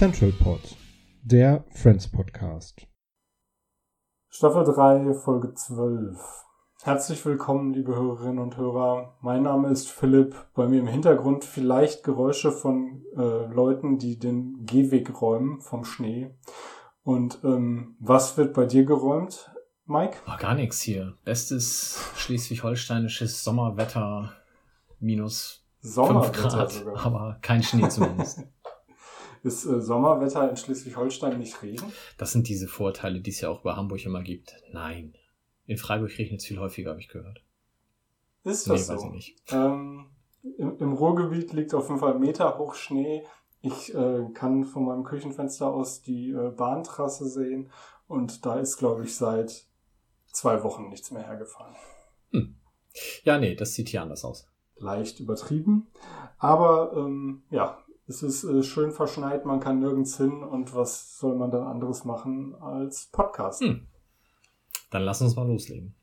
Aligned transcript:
Central 0.00 0.32
Pod, 0.32 0.78
der 1.22 1.62
Friends 1.74 2.08
Podcast. 2.08 2.86
Staffel 4.30 4.64
3, 4.64 5.12
Folge 5.12 5.52
12. 5.52 6.18
Herzlich 6.84 7.26
willkommen, 7.26 7.74
liebe 7.74 7.94
Hörerinnen 7.94 8.38
und 8.38 8.56
Hörer. 8.56 9.18
Mein 9.20 9.42
Name 9.42 9.68
ist 9.68 9.90
Philipp. 9.90 10.34
Bei 10.54 10.66
mir 10.66 10.80
im 10.80 10.86
Hintergrund 10.86 11.44
vielleicht 11.44 12.02
Geräusche 12.02 12.50
von 12.50 13.04
äh, 13.14 13.52
Leuten, 13.52 13.98
die 13.98 14.18
den 14.18 14.64
Gehweg 14.64 15.20
räumen 15.20 15.60
vom 15.60 15.84
Schnee. 15.84 16.34
Und 17.02 17.40
ähm, 17.44 17.96
was 17.98 18.36
wird 18.36 18.54
bei 18.54 18.66
dir 18.66 18.84
geräumt, 18.84 19.50
Mike? 19.86 20.18
Oh, 20.26 20.36
gar 20.38 20.54
nichts 20.54 20.80
hier. 20.80 21.16
Bestes 21.24 21.98
schleswig-holsteinisches 22.16 23.42
Sommerwetter 23.42 24.34
minus 25.00 25.64
5 25.80 25.94
Sommerwetter 25.94 26.48
Grad, 26.48 26.72
sogar. 26.72 26.98
aber 27.06 27.38
kein 27.40 27.62
Schnee 27.62 27.88
zumindest. 27.88 28.40
Ist 29.42 29.64
äh, 29.64 29.80
Sommerwetter 29.80 30.50
in 30.50 30.56
Schleswig-Holstein 30.56 31.38
nicht 31.38 31.62
Regen? 31.62 31.90
Das 32.18 32.32
sind 32.32 32.46
diese 32.48 32.68
Vorteile, 32.68 33.20
die 33.20 33.30
es 33.30 33.40
ja 33.40 33.48
auch 33.48 33.62
bei 33.62 33.72
Hamburg 33.72 34.04
immer 34.04 34.22
gibt. 34.22 34.54
Nein. 34.72 35.14
In 35.66 35.78
Freiburg 35.78 36.10
regnet 36.18 36.40
es 36.40 36.46
viel 36.46 36.58
häufiger, 36.58 36.90
habe 36.90 37.00
ich 37.00 37.08
gehört. 37.08 37.42
Ist 38.44 38.66
Nee, 38.66 38.74
das 38.74 38.88
weiß 38.90 39.00
so? 39.00 39.06
ich 39.06 39.12
nicht. 39.12 39.36
Ähm, 39.50 40.10
im, 40.58 40.78
Im 40.78 40.92
Ruhrgebiet 40.92 41.52
liegt 41.52 41.74
auf 41.74 41.88
jeden 41.88 42.00
Fall 42.00 42.18
Meter 42.18 42.58
hoch 42.58 42.74
Schnee. 42.74 43.24
Ich 43.62 43.94
äh, 43.94 44.28
kann 44.32 44.64
von 44.64 44.84
meinem 44.84 45.04
Küchenfenster 45.04 45.72
aus 45.72 46.02
die 46.02 46.30
äh, 46.30 46.50
Bahntrasse 46.50 47.28
sehen 47.28 47.70
und 48.08 48.46
da 48.46 48.58
ist, 48.58 48.78
glaube 48.78 49.04
ich, 49.04 49.14
seit 49.16 49.66
zwei 50.32 50.62
Wochen 50.62 50.88
nichts 50.88 51.10
mehr 51.10 51.24
hergefahren. 51.24 51.74
Ja, 53.24 53.38
nee, 53.38 53.54
das 53.54 53.74
sieht 53.74 53.88
hier 53.88 54.02
anders 54.02 54.24
aus. 54.24 54.48
Leicht 54.76 55.20
übertrieben, 55.20 55.88
aber 56.38 56.92
ähm, 56.96 57.42
ja, 57.50 57.78
es 58.06 58.22
ist 58.22 58.44
äh, 58.44 58.62
schön 58.62 58.92
verschneit, 58.92 59.44
man 59.44 59.60
kann 59.60 59.78
nirgends 59.78 60.16
hin 60.16 60.42
und 60.42 60.74
was 60.74 61.18
soll 61.18 61.36
man 61.36 61.50
dann 61.50 61.66
anderes 61.66 62.04
machen 62.04 62.54
als 62.54 63.08
Podcast? 63.12 63.60
Hm. 63.60 63.86
Dann 64.90 65.02
lass 65.02 65.20
uns 65.20 65.36
mal 65.36 65.46
loslegen. 65.46 65.94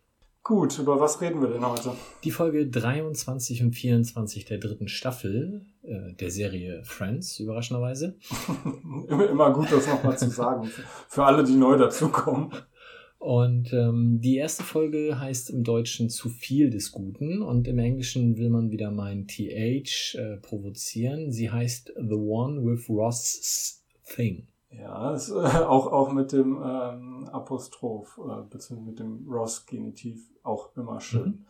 Gut, 0.48 0.80
über 0.80 0.98
was 1.02 1.20
reden 1.20 1.42
wir 1.42 1.50
denn 1.50 1.68
heute? 1.68 1.92
Die 2.24 2.32
Folge 2.32 2.70
23 2.70 3.64
und 3.64 3.74
24 3.74 4.46
der 4.46 4.60
dritten 4.60 4.88
Staffel 4.88 5.66
äh, 5.84 6.14
der 6.14 6.32
Serie 6.32 6.82
Friends, 6.86 7.38
überraschenderweise. 7.42 8.16
immer, 9.10 9.30
immer 9.30 9.52
gut, 9.52 9.70
das 9.74 9.86
nochmal 9.88 10.18
zu 10.18 10.30
sagen, 10.30 10.72
für, 11.10 11.26
alle, 11.26 11.44
die 11.44 11.56
neu 11.56 11.76
dazukommen. 11.76 12.54
Und 13.18 13.74
ähm, 13.74 14.22
die 14.22 14.38
erste 14.38 14.64
Folge 14.64 15.20
heißt 15.20 15.50
im 15.50 15.66
Deutschen 15.66 16.10
zu 16.10 16.30
viel 16.30 16.70
des 16.70 16.94
Guten 16.94 17.42
und 17.42 17.68
im 17.68 17.78
Englischen 17.78 18.38
will 18.38 18.50
man 18.50 18.72
wieder 18.72 18.90
mein 18.90 19.28
TH 19.28 20.16
äh, 20.16 20.38
provozieren. 20.38 21.34
Sie 21.34 21.52
heißt 21.52 21.92
The 21.98 22.16
One 22.16 22.64
with 22.64 22.88
Ross's 22.88 23.84
Thing. 24.16 24.48
Ja, 24.70 25.14
ist, 25.14 25.30
äh, 25.30 25.34
auch, 25.66 25.88
auch 25.88 26.12
mit 26.12 26.32
dem 26.32 26.62
ähm, 26.64 27.28
Apostroph, 27.32 28.18
äh, 28.18 28.44
beziehungsweise 28.50 28.90
mit 28.90 29.00
dem 29.00 29.28
Ross-Genitiv 29.30 30.32
auch 30.44 30.76
immer 30.76 31.00
schön. 31.00 31.46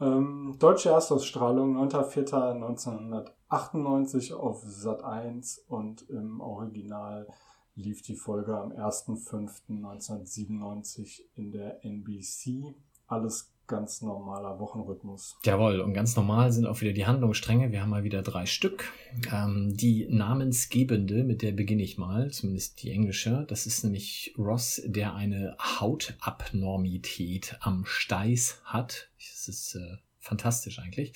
Ähm, 0.00 0.56
deutsche 0.58 0.88
Erstausstrahlung 0.90 1.76
9.4.1998 1.88 4.34
auf 4.34 4.62
Sat 4.64 5.04
1 5.04 5.58
und 5.68 6.08
im 6.10 6.40
Original 6.40 7.28
lief 7.74 8.02
die 8.02 8.16
Folge 8.16 8.58
am 8.58 8.72
1.5.1997 8.72 11.22
in 11.34 11.52
der 11.52 11.84
NBC. 11.84 12.74
Alles 13.06 13.51
ganz 13.72 14.02
normaler 14.02 14.60
Wochenrhythmus. 14.60 15.38
Jawohl, 15.44 15.80
und 15.80 15.94
ganz 15.94 16.14
normal 16.14 16.52
sind 16.52 16.66
auch 16.66 16.82
wieder 16.82 16.92
die 16.92 17.06
Handlungsstränge. 17.06 17.72
Wir 17.72 17.80
haben 17.80 17.88
mal 17.88 18.04
wieder 18.04 18.22
drei 18.22 18.44
Stück. 18.44 18.92
Ähm, 19.32 19.74
die 19.74 20.06
namensgebende, 20.10 21.24
mit 21.24 21.40
der 21.40 21.52
beginne 21.52 21.82
ich 21.82 21.96
mal, 21.96 22.30
zumindest 22.30 22.82
die 22.82 22.90
englische. 22.90 23.46
Das 23.48 23.66
ist 23.66 23.82
nämlich 23.82 24.34
Ross, 24.36 24.82
der 24.84 25.14
eine 25.14 25.56
Hautabnormität 25.58 27.56
am 27.60 27.86
Steiß 27.86 28.60
hat. 28.64 29.08
Das 29.18 29.48
ist 29.48 29.74
äh, 29.74 29.96
fantastisch 30.22 30.78
eigentlich. 30.78 31.12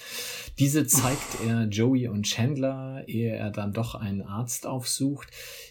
Diese 0.59 0.87
zeigt 0.87 1.41
er 1.47 1.65
Joey 1.69 2.09
und 2.09 2.25
Chandler, 2.25 3.05
ehe 3.07 3.35
er 3.35 3.51
dann 3.51 3.73
doch 3.73 3.95
einen 3.95 4.23
Arzt 4.23 4.67
aufsucht. 4.67 5.29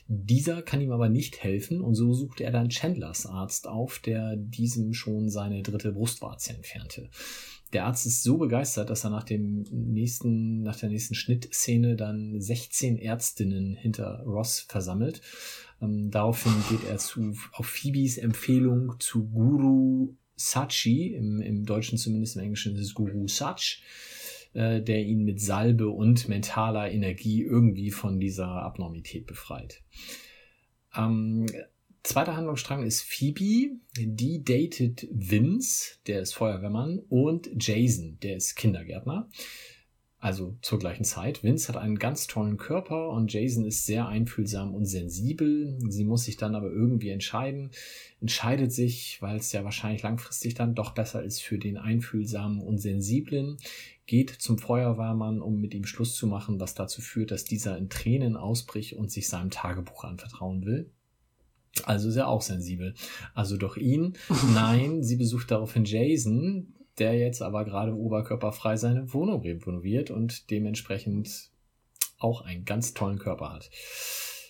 Dieser 0.08 0.62
kann 0.62 0.82
ihm 0.82 0.92
aber 0.92 1.10
nicht 1.10 1.44
helfen 1.44 1.82
und 1.82 1.96
so 1.96 2.14
sucht 2.14 2.42
er 2.42 2.52
dann 2.52 2.70
Chandlers 2.70 3.26
Arzt 3.26 3.68
auf, 3.68 4.00
der 4.00 4.38
diesem 4.38 4.94
schon 4.94 5.30
seine 5.30 5.62
dritte 5.62 5.92
Brustwarze 5.92 6.54
entfernte. 6.54 7.10
Der 7.74 7.86
Arzt 7.88 8.06
ist 8.06 8.24
so 8.24 8.38
begeistert, 8.38 8.90
dass 8.90 9.04
er 9.04 9.10
nach 9.10 9.26
dem 9.26 9.66
nächsten, 9.70 10.62
nach 10.62 10.78
der 10.78 10.88
nächsten 10.88 11.14
Schnittszene 11.14 11.98
dann 11.98 12.40
16 12.40 12.98
Ärztinnen 12.98 13.76
hinter 13.76 14.22
Ross 14.26 14.62
versammelt. 14.62 15.22
Ähm, 15.82 16.10
daraufhin 16.10 16.54
geht 16.70 16.88
er 16.88 16.98
zu, 17.00 17.36
auf 17.52 17.66
Phoebes 17.66 18.18
Empfehlung 18.18 18.94
zu 19.00 19.28
Guru 19.28 20.16
Sachi, 20.36 21.14
im, 21.14 21.42
im 21.42 21.66
Deutschen 21.66 21.98
zumindest, 21.98 22.36
im 22.36 22.44
Englischen 22.44 22.76
ist 22.76 22.82
es 22.82 22.94
Guru 22.94 23.28
Sach, 23.28 23.62
äh, 24.54 24.82
der 24.82 25.04
ihn 25.04 25.24
mit 25.24 25.42
Salbe 25.42 25.90
und 25.90 26.28
mentaler 26.28 26.92
Energie 26.92 27.42
irgendwie 27.42 27.92
von 27.92 28.20
dieser 28.20 28.48
Abnormität 28.48 29.26
befreit. 29.26 29.82
Ähm, 30.96 31.46
zweiter 32.04 32.36
Handlungsstrang 32.36 32.84
ist 32.84 33.02
Phoebe, 33.02 33.78
die 33.98 34.44
datet 34.44 35.08
Vince, 35.12 35.98
der 36.08 36.22
ist 36.22 36.34
Feuerwehrmann, 36.34 37.00
und 37.10 37.50
Jason, 37.60 38.18
der 38.22 38.38
ist 38.38 38.56
Kindergärtner. 38.56 39.30
Also 40.26 40.58
zur 40.64 40.80
gleichen 40.80 41.04
Zeit. 41.04 41.44
Vince 41.44 41.68
hat 41.68 41.78
einen 41.78 42.00
ganz 42.00 42.26
tollen 42.26 42.58
Körper 42.58 43.10
und 43.10 43.32
Jason 43.32 43.64
ist 43.64 43.86
sehr 43.86 44.08
einfühlsam 44.08 44.74
und 44.74 44.86
sensibel. 44.86 45.78
Sie 45.88 46.04
muss 46.04 46.24
sich 46.24 46.36
dann 46.36 46.56
aber 46.56 46.72
irgendwie 46.72 47.10
entscheiden. 47.10 47.70
Entscheidet 48.22 48.72
sich, 48.74 49.22
weil 49.22 49.38
es 49.38 49.52
ja 49.52 49.64
wahrscheinlich 49.64 50.02
langfristig 50.02 50.56
dann 50.56 50.74
doch 50.74 50.96
besser 50.96 51.22
ist 51.22 51.44
für 51.44 51.60
den 51.60 51.78
einfühlsamen 51.78 52.60
und 52.60 52.80
sensiblen. 52.80 53.58
Geht 54.08 54.32
zum 54.32 54.58
Feuerwehrmann, 54.58 55.44
um 55.44 55.62
mit 55.62 55.76
ihm 55.76 55.86
Schluss 55.86 56.16
zu 56.16 56.26
machen, 56.26 56.60
was 56.60 56.74
dazu 56.74 57.02
führt, 57.02 57.30
dass 57.30 57.44
dieser 57.44 57.78
in 57.78 57.90
Tränen 57.90 58.36
ausbricht 58.36 58.94
und 58.94 59.12
sich 59.12 59.30
seinem 59.30 59.52
Tagebuch 59.52 60.06
anvertrauen 60.06 60.66
will. 60.66 60.90
Also 61.84 62.10
ist 62.10 62.16
er 62.16 62.30
auch 62.30 62.42
sensibel. 62.42 62.96
Also 63.36 63.58
doch 63.58 63.78
ihn. 63.78 64.14
Nein, 64.56 65.04
sie 65.04 65.18
besucht 65.18 65.52
daraufhin 65.52 65.86
Jason, 65.86 66.74
der 67.00 67.18
jetzt 67.18 67.42
aber 67.42 67.66
gerade 67.66 67.96
oberkörperfrei 67.96 68.78
seine 68.78 69.14
Wohnung 69.14 69.42
renoviert 69.42 70.12
und 70.12 70.50
dementsprechend 70.50 71.50
auch 72.20 72.42
einen 72.42 72.66
ganz 72.66 72.94
tollen 72.94 73.20
Körper 73.20 73.54
hat. 73.54 73.70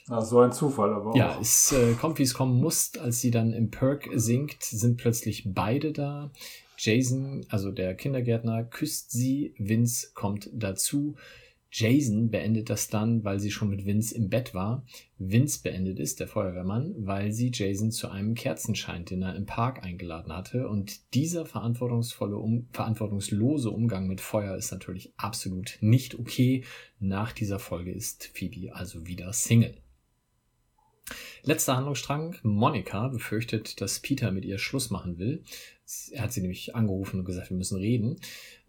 Ja, 0.07 0.21
so 0.21 0.39
ein 0.39 0.51
Zufall, 0.51 0.93
aber 0.93 1.11
auch. 1.11 1.15
Ja, 1.15 1.37
es 1.41 1.71
äh, 1.71 1.93
kommt, 1.93 2.19
wie 2.19 2.23
es 2.23 2.35
kommen 2.35 2.59
muss. 2.59 2.91
Als 2.97 3.21
sie 3.21 3.31
dann 3.31 3.53
im 3.53 3.71
Perk 3.71 4.07
sinkt, 4.13 4.63
sind 4.63 4.97
plötzlich 4.97 5.43
beide 5.47 5.91
da. 5.93 6.31
Jason, 6.77 7.45
also 7.49 7.71
der 7.71 7.95
Kindergärtner, 7.95 8.63
küsst 8.63 9.11
sie. 9.11 9.55
Vince 9.57 10.09
kommt 10.13 10.49
dazu. 10.53 11.15
Jason 11.77 12.29
beendet 12.29 12.69
das 12.69 12.87
dann, 12.87 13.25
weil 13.25 13.41
sie 13.41 13.51
schon 13.51 13.69
mit 13.69 13.85
Vince 13.85 14.15
im 14.15 14.29
Bett 14.29 14.53
war. 14.53 14.85
Vince 15.17 15.61
beendet 15.61 15.99
es, 15.99 16.15
der 16.15 16.29
Feuerwehrmann, 16.29 16.95
weil 16.97 17.33
sie 17.33 17.51
Jason 17.53 17.91
zu 17.91 18.07
einem 18.07 18.33
Kerzenscheindinner 18.33 19.35
im 19.35 19.45
Park 19.45 19.83
eingeladen 19.83 20.31
hatte. 20.31 20.69
Und 20.69 21.13
dieser 21.13 21.45
verantwortungsvolle, 21.45 22.37
um, 22.37 22.69
verantwortungslose 22.71 23.71
Umgang 23.71 24.07
mit 24.07 24.21
Feuer 24.21 24.55
ist 24.55 24.71
natürlich 24.71 25.13
absolut 25.17 25.77
nicht 25.81 26.17
okay. 26.17 26.63
Nach 26.99 27.33
dieser 27.33 27.59
Folge 27.59 27.91
ist 27.91 28.31
Phoebe 28.33 28.73
also 28.73 29.05
wieder 29.05 29.33
Single. 29.33 29.75
Letzter 31.43 31.75
Handlungsstrang. 31.75 32.35
Monika 32.43 33.07
befürchtet, 33.09 33.79
dass 33.81 33.99
Peter 33.99 34.31
mit 34.31 34.45
ihr 34.45 34.57
Schluss 34.57 34.89
machen 34.89 35.19
will. 35.19 35.43
Er 36.11 36.23
hat 36.23 36.33
sie 36.33 36.41
nämlich 36.41 36.73
angerufen 36.73 37.19
und 37.19 37.25
gesagt, 37.25 37.51
wir 37.51 37.57
müssen 37.57 37.77
reden. 37.77 38.15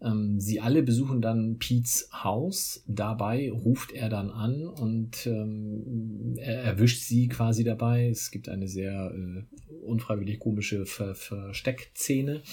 Ähm, 0.01 0.39
sie 0.39 0.59
alle 0.61 0.83
besuchen 0.83 1.19
dann 1.21 1.57
Pete's 1.57 2.09
Haus. 2.13 2.83
Dabei 2.87 3.51
ruft 3.51 3.91
er 3.91 4.09
dann 4.09 4.29
an 4.29 4.67
und 4.67 5.25
ähm, 5.25 6.35
er 6.37 6.61
erwischt 6.61 7.01
sie 7.01 7.27
quasi 7.27 7.63
dabei. 7.63 8.09
Es 8.09 8.29
gibt 8.29 8.49
eine 8.49 8.67
sehr 8.67 9.11
äh, 9.15 9.75
unfreiwillig 9.83 10.37
komische 10.37 10.85
Ver 10.85 11.15
Versteckszene. 11.15 12.43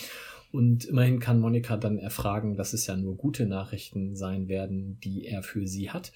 Und 0.51 0.85
immerhin 0.85 1.19
kann 1.19 1.41
Monika 1.41 1.77
dann 1.77 1.99
erfragen, 1.99 2.57
dass 2.57 2.73
es 2.73 2.87
ja 2.87 2.97
nur 2.97 3.17
gute 3.17 3.45
Nachrichten 3.45 4.15
sein 4.15 4.49
werden, 4.49 4.99
die 5.01 5.27
er 5.27 5.43
für 5.43 5.67
sie 5.67 5.91
hat. 5.91 6.13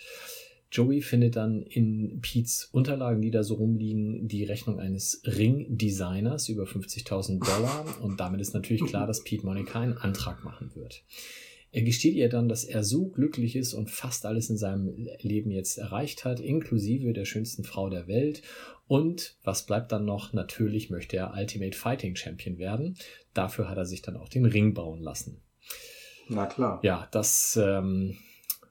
Joey 0.70 1.00
findet 1.00 1.36
dann 1.36 1.62
in 1.62 2.20
Pete's 2.20 2.68
Unterlagen, 2.72 3.22
die 3.22 3.30
da 3.30 3.42
so 3.42 3.54
rumliegen, 3.54 4.28
die 4.28 4.44
Rechnung 4.44 4.78
eines 4.78 5.22
Ring-Designers 5.24 6.48
über 6.48 6.64
50.000 6.64 7.38
Dollar. 7.44 7.86
Und 8.02 8.20
damit 8.20 8.40
ist 8.40 8.54
natürlich 8.54 8.84
klar, 8.84 9.06
dass 9.06 9.24
Pete 9.24 9.46
Monica 9.46 9.80
einen 9.80 9.96
Antrag 9.96 10.44
machen 10.44 10.70
wird. 10.74 11.04
Er 11.70 11.82
gesteht 11.82 12.14
ihr 12.14 12.28
dann, 12.28 12.48
dass 12.48 12.64
er 12.64 12.82
so 12.82 13.08
glücklich 13.08 13.54
ist 13.54 13.74
und 13.74 13.90
fast 13.90 14.24
alles 14.24 14.48
in 14.48 14.56
seinem 14.56 15.06
Leben 15.20 15.50
jetzt 15.50 15.76
erreicht 15.76 16.24
hat, 16.24 16.40
inklusive 16.40 17.12
der 17.12 17.26
schönsten 17.26 17.62
Frau 17.62 17.90
der 17.90 18.08
Welt. 18.08 18.40
Und 18.86 19.36
was 19.42 19.66
bleibt 19.66 19.92
dann 19.92 20.06
noch? 20.06 20.32
Natürlich 20.32 20.88
möchte 20.88 21.18
er 21.18 21.34
Ultimate 21.36 21.76
Fighting 21.76 22.16
Champion 22.16 22.56
werden. 22.56 22.96
Dafür 23.34 23.68
hat 23.68 23.76
er 23.76 23.84
sich 23.84 24.00
dann 24.00 24.16
auch 24.16 24.30
den 24.30 24.46
Ring 24.46 24.72
bauen 24.72 25.02
lassen. 25.02 25.42
Na 26.28 26.46
klar. 26.46 26.80
Ja, 26.82 27.06
das 27.10 27.58
ähm, 27.62 28.16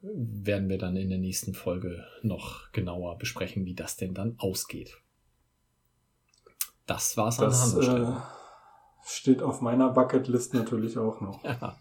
werden 0.01 0.69
wir 0.69 0.77
dann 0.77 0.95
in 0.95 1.09
der 1.09 1.17
nächsten 1.17 1.53
Folge 1.53 2.05
noch 2.21 2.71
genauer 2.71 3.17
besprechen, 3.17 3.65
wie 3.65 3.75
das 3.75 3.97
denn 3.97 4.13
dann 4.13 4.35
ausgeht. 4.37 4.97
Das 6.85 7.17
war's 7.17 7.39
an 7.39 7.45
das, 7.45 7.75
äh, 7.75 8.13
steht 9.05 9.41
auf 9.41 9.61
meiner 9.61 9.89
Bucketlist 9.89 10.53
natürlich 10.53 10.97
auch 10.97 11.21
noch. 11.21 11.43
Ja. 11.43 11.77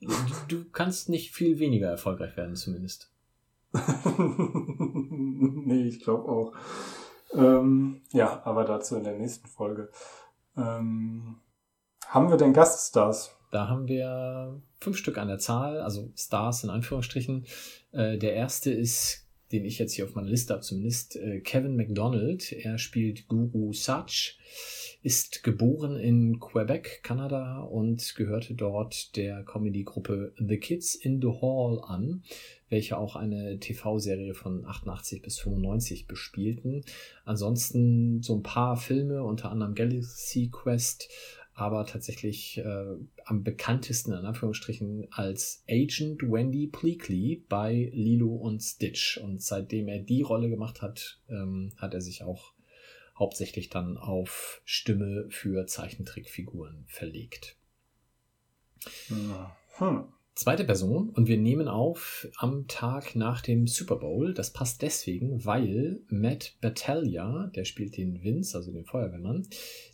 Du, 0.00 0.12
du 0.48 0.64
kannst 0.70 1.08
nicht 1.08 1.32
viel 1.32 1.58
weniger 1.58 1.88
erfolgreich 1.88 2.36
werden, 2.36 2.56
zumindest. 2.56 3.10
nee, 4.18 5.84
ich 5.84 6.00
glaube 6.00 6.28
auch. 6.28 6.52
Ähm, 7.32 8.02
ja, 8.12 8.42
aber 8.44 8.64
dazu 8.64 8.96
in 8.96 9.04
der 9.04 9.16
nächsten 9.18 9.48
Folge. 9.48 9.90
Ähm, 10.56 11.40
haben 12.06 12.30
wir 12.30 12.36
denn 12.36 12.52
Gaststars? 12.52 13.34
Da 13.54 13.68
haben 13.68 13.86
wir 13.86 14.60
fünf 14.80 14.96
Stück 14.96 15.16
an 15.16 15.28
der 15.28 15.38
Zahl, 15.38 15.80
also 15.80 16.10
Stars 16.16 16.64
in 16.64 16.70
Anführungsstrichen. 16.70 17.46
Äh, 17.92 18.18
der 18.18 18.34
erste 18.34 18.72
ist, 18.72 19.28
den 19.52 19.64
ich 19.64 19.78
jetzt 19.78 19.92
hier 19.92 20.06
auf 20.06 20.16
meiner 20.16 20.28
Liste 20.28 20.54
habe, 20.54 20.64
zumindest 20.64 21.14
äh, 21.14 21.38
Kevin 21.38 21.76
McDonald. 21.76 22.50
Er 22.50 22.78
spielt 22.78 23.28
Guru 23.28 23.72
Sach, 23.72 24.08
ist 25.04 25.44
geboren 25.44 25.96
in 25.96 26.40
Quebec, 26.40 27.04
Kanada 27.04 27.60
und 27.60 28.16
gehörte 28.16 28.54
dort 28.54 29.14
der 29.14 29.44
Comedy-Gruppe 29.44 30.32
The 30.36 30.58
Kids 30.58 30.96
in 30.96 31.20
the 31.20 31.28
Hall 31.40 31.80
an, 31.86 32.24
welche 32.70 32.98
auch 32.98 33.14
eine 33.14 33.60
TV-Serie 33.60 34.34
von 34.34 34.64
88 34.66 35.22
bis 35.22 35.38
95 35.38 36.08
bespielten. 36.08 36.84
Ansonsten 37.24 38.20
so 38.20 38.34
ein 38.34 38.42
paar 38.42 38.76
Filme, 38.76 39.22
unter 39.22 39.52
anderem 39.52 39.76
Galaxy 39.76 40.50
Quest, 40.50 41.08
aber 41.54 41.86
tatsächlich 41.86 42.58
äh, 42.58 42.96
am 43.24 43.44
bekanntesten 43.44 44.12
in 44.12 44.24
Anführungsstrichen 44.24 45.06
als 45.12 45.62
Agent 45.68 46.22
Wendy 46.22 46.66
Pleakley 46.66 47.44
bei 47.48 47.90
Lilo 47.92 48.34
und 48.34 48.60
Stitch. 48.60 49.18
Und 49.18 49.40
seitdem 49.40 49.88
er 49.88 50.00
die 50.00 50.22
Rolle 50.22 50.48
gemacht 50.48 50.82
hat, 50.82 51.20
ähm, 51.28 51.72
hat 51.76 51.94
er 51.94 52.00
sich 52.00 52.22
auch 52.22 52.52
hauptsächlich 53.16 53.70
dann 53.70 53.96
auf 53.96 54.60
Stimme 54.64 55.26
für 55.30 55.66
Zeichentrickfiguren 55.66 56.84
verlegt. 56.88 57.56
Hm. 59.78 60.04
Zweite 60.34 60.64
Person 60.64 61.10
und 61.10 61.28
wir 61.28 61.38
nehmen 61.38 61.68
auf 61.68 62.26
am 62.38 62.66
Tag 62.66 63.14
nach 63.14 63.40
dem 63.40 63.68
Super 63.68 63.94
Bowl. 63.94 64.34
Das 64.34 64.52
passt 64.52 64.82
deswegen, 64.82 65.44
weil 65.44 66.00
Matt 66.08 66.56
Battaglia, 66.60 67.52
der 67.54 67.64
spielt 67.64 67.96
den 67.96 68.24
Vince, 68.24 68.56
also 68.56 68.72
den 68.72 68.84
Feuerwehrmann, 68.84 69.46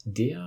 der 0.06 0.40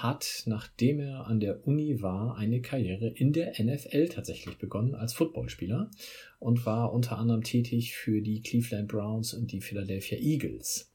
hat, 0.00 0.44
nachdem 0.46 1.00
er 1.00 1.26
an 1.26 1.40
der 1.40 1.66
Uni 1.66 2.00
war, 2.00 2.36
eine 2.36 2.60
Karriere 2.60 3.08
in 3.08 3.32
der 3.32 3.54
NFL 3.60 4.10
tatsächlich 4.10 4.56
begonnen 4.56 4.94
als 4.94 5.14
Footballspieler 5.14 5.90
und 6.38 6.64
war 6.64 6.92
unter 6.92 7.18
anderem 7.18 7.42
tätig 7.42 7.96
für 7.96 8.22
die 8.22 8.42
Cleveland 8.42 8.86
Browns 8.86 9.34
und 9.34 9.50
die 9.50 9.60
Philadelphia 9.60 10.18
Eagles. 10.18 10.92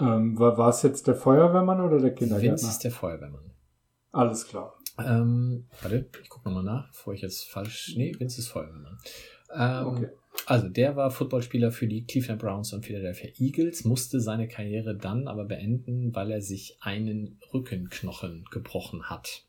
Ähm, 0.00 0.36
war, 0.36 0.68
es 0.68 0.82
jetzt 0.82 1.06
der 1.06 1.14
Feuerwehrmann 1.14 1.80
oder 1.80 2.00
der 2.00 2.12
Kindergärtner? 2.12 2.50
Vince 2.50 2.66
ist 2.66 2.82
der 2.82 2.90
Feuerwehrmann. 2.90 3.52
Alles 4.10 4.48
klar. 4.48 4.81
Ähm, 4.98 5.66
warte, 5.80 6.08
ich 6.22 6.28
gucke 6.28 6.48
nochmal 6.48 6.64
nach, 6.64 6.88
bevor 6.88 7.14
ich 7.14 7.22
jetzt 7.22 7.48
falsch. 7.48 7.94
Nee, 7.96 8.14
Vince 8.18 8.40
ist 8.40 8.48
Feuerwehrmann. 8.48 8.98
Ähm, 9.54 9.86
okay. 9.86 10.08
Also, 10.46 10.68
der 10.68 10.96
war 10.96 11.10
Footballspieler 11.10 11.70
für 11.72 11.86
die 11.86 12.04
Cleveland 12.04 12.40
Browns 12.40 12.72
und 12.72 12.84
Philadelphia 12.84 13.30
Eagles, 13.38 13.84
musste 13.84 14.20
seine 14.20 14.48
Karriere 14.48 14.96
dann 14.96 15.28
aber 15.28 15.44
beenden, 15.44 16.14
weil 16.14 16.30
er 16.30 16.42
sich 16.42 16.78
einen 16.80 17.38
Rückenknochen 17.52 18.46
gebrochen 18.50 19.04
hat. 19.04 19.44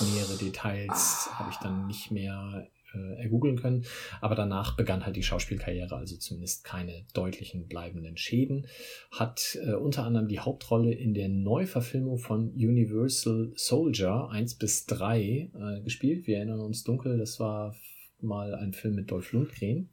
Nähere 0.00 0.36
Details 0.36 1.30
habe 1.32 1.50
ich 1.50 1.56
dann 1.56 1.86
nicht 1.86 2.10
mehr 2.10 2.68
äh, 2.94 3.22
ergoogeln 3.22 3.56
können. 3.56 3.84
Aber 4.20 4.34
danach 4.34 4.76
begann 4.76 5.04
halt 5.04 5.16
die 5.16 5.22
Schauspielkarriere, 5.22 5.96
also 5.96 6.16
zumindest 6.16 6.64
keine 6.64 7.04
deutlichen 7.14 7.66
bleibenden 7.66 8.16
Schäden. 8.16 8.66
Hat 9.10 9.58
äh, 9.64 9.74
unter 9.74 10.04
anderem 10.04 10.28
die 10.28 10.40
Hauptrolle 10.40 10.92
in 10.92 11.14
der 11.14 11.28
Neuverfilmung 11.28 12.18
von 12.18 12.50
Universal 12.50 13.52
Soldier 13.54 14.28
1 14.30 14.54
bis 14.56 14.86
3 14.86 15.20
äh, 15.20 15.80
gespielt. 15.82 16.26
Wir 16.26 16.38
erinnern 16.38 16.60
uns 16.60 16.84
dunkel, 16.84 17.18
das 17.18 17.40
war 17.40 17.74
mal 18.20 18.54
ein 18.54 18.72
Film 18.72 18.94
mit 18.94 19.10
Dolph 19.10 19.32
Lundgren. 19.32 19.90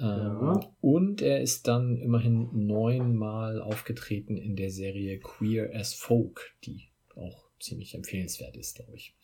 Ja. 0.00 0.56
Ähm, 0.56 0.60
und 0.80 1.22
er 1.22 1.42
ist 1.42 1.68
dann 1.68 1.96
immerhin 1.96 2.48
neunmal 2.66 3.60
aufgetreten 3.60 4.36
in 4.36 4.56
der 4.56 4.70
Serie 4.70 5.18
Queer 5.18 5.70
as 5.74 5.94
Folk, 5.94 6.54
die 6.64 6.88
auch 7.14 7.50
ziemlich 7.60 7.94
empfehlenswert 7.94 8.56
ist, 8.56 8.76
glaube 8.76 8.96
ich. 8.96 9.14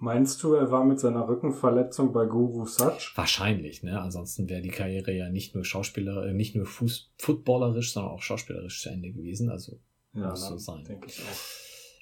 Meinst 0.00 0.42
du, 0.44 0.54
er 0.54 0.70
war 0.70 0.84
mit 0.84 1.00
seiner 1.00 1.26
Rückenverletzung 1.26 2.12
bei 2.12 2.26
Guru 2.26 2.66
Sach? 2.66 2.96
Wahrscheinlich, 3.16 3.82
ne? 3.82 4.00
Ansonsten 4.00 4.48
wäre 4.48 4.62
die 4.62 4.68
Karriere 4.68 5.12
ja 5.12 5.28
nicht 5.28 5.56
nur 5.56 5.64
Schauspieler, 5.64 6.24
äh, 6.26 6.32
nicht 6.32 6.54
nur 6.54 6.66
Fuß, 6.66 7.12
footballerisch, 7.18 7.92
sondern 7.92 8.12
auch 8.12 8.22
schauspielerisch 8.22 8.80
zu 8.80 8.90
Ende 8.90 9.10
gewesen. 9.10 9.50
Also 9.50 9.80
ja, 10.14 10.30
muss 10.30 10.46
so 10.46 10.56
sein. 10.56 10.84
Denke 10.84 11.08
ich 11.08 11.20
auch. 11.20 11.36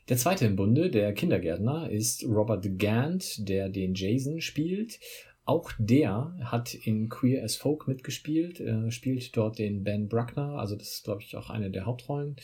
Der 0.09 0.19
zweite 0.19 0.47
im 0.47 0.57
Bunde, 0.57 0.91
der 0.91 1.15
Kindergärtner, 1.15 1.91
ist 1.91 2.25
Robert 2.25 2.79
Gant, 2.79 3.49
der 3.49 3.71
den 3.71 3.95
Jason 3.95 4.41
spielt. 4.41 5.01
Auch 5.47 5.71
der 5.79 6.35
hat 6.43 6.75
in 6.75 7.09
Queer 7.09 7.45
as 7.45 7.55
Folk 7.55 7.87
mitgespielt, 7.87 8.59
äh, 8.59 8.91
spielt 8.91 9.37
dort 9.37 9.61
den 9.61 9.85
Ben 9.85 10.09
Bruckner, 10.09 10.59
also 10.59 10.75
das 10.75 10.95
ist, 10.95 11.05
glaube 11.05 11.23
ich, 11.23 11.37
auch 11.37 11.51
eine 11.51 11.71
der 11.71 11.87
Hauptrollen. 11.87 12.35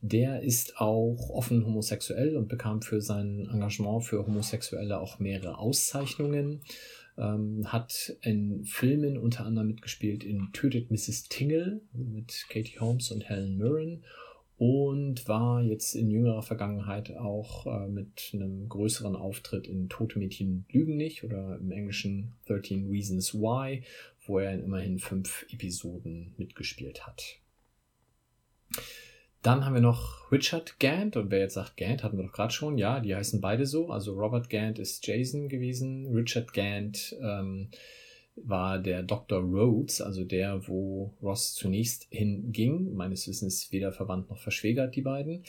Der 0.00 0.42
ist 0.42 0.80
auch 0.80 1.30
offen 1.30 1.64
homosexuell 1.64 2.36
und 2.36 2.48
bekam 2.48 2.82
für 2.82 3.00
sein 3.00 3.48
Engagement 3.48 4.02
für 4.02 4.26
Homosexuelle 4.26 4.98
auch 4.98 5.20
mehrere 5.20 5.56
Auszeichnungen. 5.58 6.62
Ähm, 7.16 7.72
hat 7.72 8.16
in 8.22 8.64
Filmen 8.64 9.18
unter 9.18 9.46
anderem 9.46 9.68
mitgespielt 9.68 10.24
in 10.24 10.50
Tötet 10.52 10.90
Mrs. 10.90 11.28
Tingle 11.28 11.80
mit 11.92 12.46
Katie 12.48 12.80
Holmes 12.80 13.12
und 13.12 13.28
Helen 13.28 13.56
Mirren 13.56 14.04
und 14.58 15.28
war 15.28 15.62
jetzt 15.62 15.94
in 15.94 16.10
jüngerer 16.10 16.42
Vergangenheit 16.42 17.16
auch 17.16 17.66
äh, 17.66 17.86
mit 17.86 18.30
einem 18.34 18.68
größeren 18.68 19.14
Auftritt 19.14 19.68
in 19.68 19.88
Tote 19.88 20.18
Mädchen 20.18 20.66
lügen 20.70 20.96
nicht 20.96 21.22
oder 21.22 21.58
im 21.60 21.70
Englischen 21.70 22.32
13 22.46 22.90
Reasons 22.90 23.34
Why, 23.34 23.84
wo 24.26 24.40
er 24.40 24.52
in 24.52 24.64
immerhin 24.64 24.98
fünf 24.98 25.46
Episoden 25.50 26.34
mitgespielt 26.38 27.06
hat. 27.06 27.36
Dann 29.42 29.64
haben 29.64 29.74
wir 29.74 29.80
noch 29.80 30.32
Richard 30.32 30.80
Gant 30.80 31.16
und 31.16 31.30
wer 31.30 31.38
jetzt 31.38 31.54
sagt 31.54 31.76
Gant, 31.76 32.02
hatten 32.02 32.16
wir 32.16 32.24
doch 32.24 32.32
gerade 32.32 32.52
schon, 32.52 32.76
ja, 32.76 32.98
die 32.98 33.14
heißen 33.14 33.40
beide 33.40 33.64
so. 33.64 33.90
Also 33.90 34.14
Robert 34.14 34.50
Gant 34.50 34.80
ist 34.80 35.06
Jason 35.06 35.48
gewesen, 35.48 36.12
Richard 36.12 36.52
Gant 36.52 37.16
ähm, 37.22 37.70
war 38.44 38.78
der 38.78 39.02
Dr. 39.02 39.40
Rhodes, 39.40 40.00
also 40.00 40.24
der, 40.24 40.66
wo 40.68 41.14
Ross 41.22 41.54
zunächst 41.54 42.06
hinging, 42.10 42.94
meines 42.94 43.28
Wissens 43.28 43.72
weder 43.72 43.92
verwandt 43.92 44.30
noch 44.30 44.38
verschwägert, 44.38 44.96
die 44.96 45.02
beiden. 45.02 45.42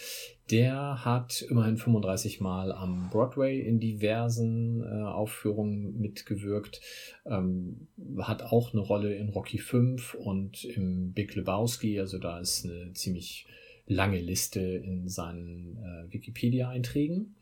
Der 0.51 1.05
hat 1.05 1.41
immerhin 1.50 1.77
35 1.77 2.41
Mal 2.41 2.72
am 2.72 3.10
Broadway 3.12 3.60
in 3.60 3.79
diversen 3.79 4.81
äh, 4.81 5.03
Aufführungen 5.03 6.00
mitgewirkt, 6.00 6.81
ähm, 7.25 7.88
hat 8.19 8.43
auch 8.43 8.74
eine 8.74 8.81
Rolle 8.81 9.13
in 9.15 9.29
Rocky 9.29 9.60
5 9.60 10.15
und 10.15 10.65
im 10.65 11.13
Big 11.13 11.36
Lebowski, 11.36 12.00
also 12.00 12.17
da 12.17 12.39
ist 12.39 12.65
eine 12.65 12.93
ziemlich 12.93 13.46
lange 13.86 14.19
Liste 14.19 14.62
in 14.62 15.08
seinen 15.08 15.77
äh, 15.77 16.13
Wikipedia-Einträgen. 16.13 17.36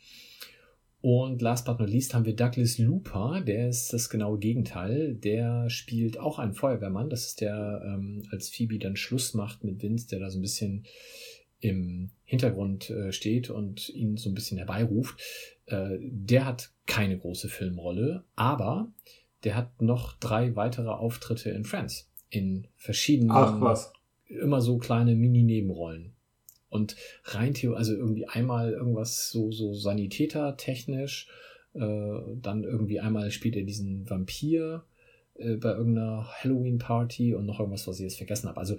Und 1.00 1.42
last 1.42 1.66
but 1.66 1.80
not 1.80 1.89
least 1.89 2.13
haben 2.13 2.25
wir 2.25 2.36
Douglas 2.36 2.80
Looper, 2.80 3.42
der 3.42 3.70
ist 3.70 3.94
das 3.94 4.10
genaue 4.10 4.39
Gegenteil. 4.39 5.13
Der 5.16 5.70
spielt 5.70 6.20
auch 6.20 6.39
einen 6.39 6.54
Feuerwehrmann. 6.54 7.10
Das 7.10 7.27
ist 7.27 7.42
der, 7.42 7.84
ähm, 7.86 8.24
als 8.32 8.50
Phoebe 8.50 8.80
dann 8.80 8.96
Schluss 8.96 9.34
macht 9.34 9.63
mit 9.63 9.82
Vince, 9.82 10.08
der 10.08 10.20
da 10.20 10.30
so 10.30 10.39
ein 10.39 10.42
bisschen 10.42 10.86
im 11.60 12.12
Hintergrund 12.24 12.89
äh, 12.89 13.12
steht 13.12 13.50
und 13.50 13.89
ihn 13.89 14.18
so 14.18 14.30
ein 14.30 14.34
bisschen 14.34 14.58
herbeiruft. 14.58 15.20
Äh, 15.66 15.98
der 16.01 16.46
hat 16.46 16.72
keine 16.86 17.18
große 17.18 17.50
Filmrolle, 17.50 18.24
aber 18.36 18.92
der 19.44 19.56
hat 19.56 19.82
noch 19.82 20.13
drei 20.18 20.56
weitere 20.56 20.89
Auftritte 20.89 21.51
in 21.51 21.63
Friends. 21.63 22.10
In 22.30 22.68
verschiedenen, 22.75 23.32
Ach 23.32 23.92
immer 24.27 24.62
so 24.62 24.77
kleine 24.77 25.16
Mini-Nebenrollen. 25.16 26.17
Und 26.70 26.96
rein 27.24 27.54
theoretisch, 27.54 27.78
also 27.78 27.94
irgendwie 27.96 28.28
einmal 28.28 28.74
irgendwas 28.74 29.30
so, 29.30 29.52
so 29.52 29.74
Sanitäter 29.74 30.58
technisch, 30.58 31.28
äh, 31.74 32.20
dann 32.42 32.64
irgendwie 32.64 33.00
einmal 33.00 33.32
spielt 33.32 33.56
er 33.56 33.64
diesen 33.64 34.10
Vampir 34.10 34.84
äh, 35.36 35.56
bei 35.56 35.70
irgendeiner 35.72 36.28
Halloween-Party 36.44 37.36
und 37.36 37.46
noch 37.46 37.60
irgendwas, 37.60 37.88
was 37.88 38.00
ich 38.00 38.04
jetzt 38.04 38.18
vergessen 38.18 38.50
habe. 38.50 38.60
Also 38.60 38.78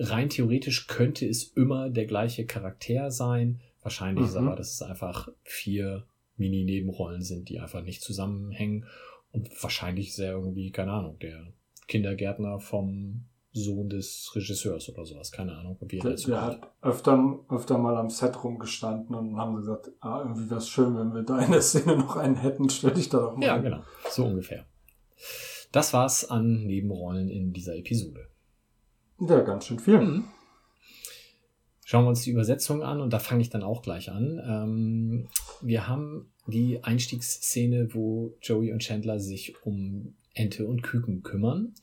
rein 0.00 0.30
theoretisch 0.30 0.86
könnte 0.86 1.28
es 1.28 1.44
immer 1.44 1.90
der 1.90 2.06
gleiche 2.06 2.46
Charakter 2.46 3.10
sein. 3.10 3.60
Wahrscheinlich 3.82 4.26
ist 4.26 4.34
Mhm. 4.34 4.48
aber, 4.48 4.56
dass 4.56 4.72
es 4.74 4.82
einfach 4.82 5.28
vier 5.44 6.04
Mini-Nebenrollen 6.36 7.22
sind, 7.22 7.48
die 7.48 7.58
einfach 7.60 7.82
nicht 7.82 8.02
zusammenhängen. 8.02 8.86
Und 9.32 9.50
wahrscheinlich 9.62 10.08
ist 10.08 10.18
er 10.18 10.32
irgendwie, 10.32 10.70
keine 10.70 10.92
Ahnung, 10.92 11.18
der 11.20 11.46
Kindergärtner 11.88 12.60
vom 12.60 13.24
Sohn 13.52 13.88
des 13.88 14.30
Regisseurs 14.34 14.88
oder 14.88 15.04
sowas. 15.04 15.32
Keine 15.32 15.56
Ahnung, 15.56 15.76
wie 15.80 15.98
er 15.98 16.04
Der, 16.04 16.14
der 16.14 16.42
hat 16.42 16.60
öfter, 16.82 17.38
öfter 17.48 17.78
mal 17.78 17.96
am 17.96 18.10
Set 18.10 18.42
rumgestanden 18.44 19.14
und 19.14 19.36
haben 19.36 19.56
gesagt, 19.56 19.90
ah, 20.00 20.20
irgendwie 20.20 20.50
wäre 20.50 20.58
es 20.58 20.68
schön, 20.68 20.96
wenn 20.96 21.14
wir 21.14 21.22
da 21.22 21.38
in 21.40 21.52
der 21.52 21.62
Szene 21.62 21.96
noch 21.96 22.16
einen 22.16 22.36
hätten, 22.36 22.68
stell 22.68 22.92
dich 22.92 23.08
da 23.08 23.18
doch 23.18 23.36
mal. 23.36 23.46
Ja, 23.46 23.54
hin. 23.54 23.64
genau. 23.64 23.82
So 24.10 24.26
ungefähr. 24.26 24.66
Das 25.72 25.92
war's 25.92 26.30
an 26.30 26.66
Nebenrollen 26.66 27.28
in 27.28 27.52
dieser 27.52 27.76
Episode. 27.76 28.28
Ja, 29.20 29.40
ganz 29.40 29.66
schön 29.66 29.78
viel. 29.78 30.00
Mhm. 30.00 30.24
Schauen 31.84 32.04
wir 32.04 32.10
uns 32.10 32.22
die 32.22 32.30
Übersetzung 32.30 32.82
an 32.82 33.00
und 33.00 33.12
da 33.14 33.18
fange 33.18 33.40
ich 33.40 33.48
dann 33.48 33.62
auch 33.62 33.80
gleich 33.80 34.10
an. 34.10 34.40
Ähm, 34.46 35.28
wir 35.62 35.88
haben 35.88 36.30
die 36.46 36.84
Einstiegsszene, 36.84 37.94
wo 37.94 38.36
Joey 38.42 38.72
und 38.72 38.80
Chandler 38.80 39.18
sich 39.20 39.54
um 39.64 40.14
Ente 40.34 40.66
und 40.66 40.82
Küken 40.82 41.22
kümmern. 41.22 41.74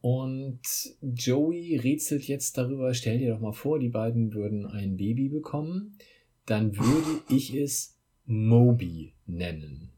Und 0.00 0.60
Joey 1.00 1.76
rätselt 1.76 2.28
jetzt 2.28 2.58
darüber, 2.58 2.94
stell 2.94 3.18
dir 3.18 3.34
doch 3.34 3.40
mal 3.40 3.52
vor, 3.52 3.78
die 3.78 3.88
beiden 3.88 4.32
würden 4.34 4.66
ein 4.66 4.96
Baby 4.96 5.28
bekommen. 5.28 5.98
Dann 6.44 6.76
würde 6.76 7.22
ich 7.28 7.54
es 7.54 7.98
Moby 8.24 9.14
nennen. 9.26 9.90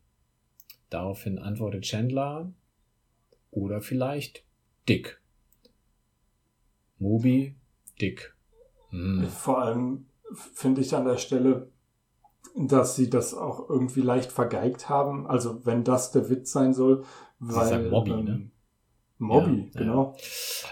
Daraufhin 0.91 1.39
antwortet 1.39 1.85
Chandler 1.85 2.53
oder 3.51 3.81
vielleicht 3.81 4.45
Dick. 4.89 5.21
Moby, 6.99 7.55
Dick. 8.01 8.35
Hm. 8.91 9.29
Vor 9.29 9.63
allem 9.63 10.07
finde 10.33 10.81
ich 10.81 10.95
an 10.95 11.05
der 11.05 11.19
Stelle, 11.19 11.71
dass 12.57 12.97
sie 12.97 13.11
das 13.11 13.35
auch 13.35 13.69
irgendwie 13.69 14.01
leicht 14.01 14.33
vergeigt 14.33 14.89
haben. 14.89 15.27
Also 15.27 15.65
wenn 15.65 15.85
das 15.85 16.13
der 16.13 16.29
Witz 16.31 16.53
sein 16.53 16.73
soll, 16.75 17.05
weil 17.39 17.69
sagen 17.69 17.91
Mobby, 17.91 18.11
ähm, 18.11 18.25
ne? 18.25 18.51
Mobby, 19.19 19.71
Ja, 19.75 19.81
genau. 19.81 20.17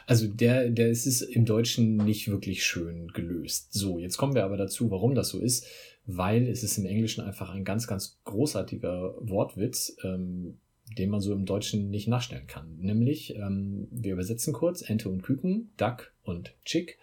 Also 0.06 0.28
der, 0.28 0.70
der 0.70 0.88
ist 0.88 1.06
es 1.06 1.20
im 1.20 1.44
Deutschen 1.44 1.96
nicht 1.96 2.28
wirklich 2.28 2.64
schön 2.64 3.08
gelöst. 3.08 3.72
So, 3.72 3.98
jetzt 3.98 4.16
kommen 4.16 4.34
wir 4.34 4.44
aber 4.44 4.56
dazu, 4.56 4.90
warum 4.90 5.14
das 5.14 5.30
so 5.30 5.40
ist, 5.40 5.66
weil 6.06 6.48
es 6.48 6.62
ist 6.62 6.78
im 6.78 6.86
Englischen 6.86 7.22
einfach 7.22 7.50
ein 7.50 7.64
ganz, 7.64 7.86
ganz 7.86 8.18
großartiger 8.24 9.14
Wortwitz, 9.20 9.96
ähm, 10.04 10.58
den 10.96 11.10
man 11.10 11.20
so 11.20 11.32
im 11.32 11.44
Deutschen 11.44 11.90
nicht 11.90 12.06
nachstellen 12.06 12.46
kann. 12.46 12.76
Nämlich, 12.78 13.34
ähm, 13.34 13.88
wir 13.90 14.12
übersetzen 14.12 14.52
kurz, 14.52 14.88
Ente 14.88 15.08
und 15.08 15.22
Küken, 15.22 15.72
Duck 15.76 16.12
und 16.22 16.54
Chick. 16.64 16.98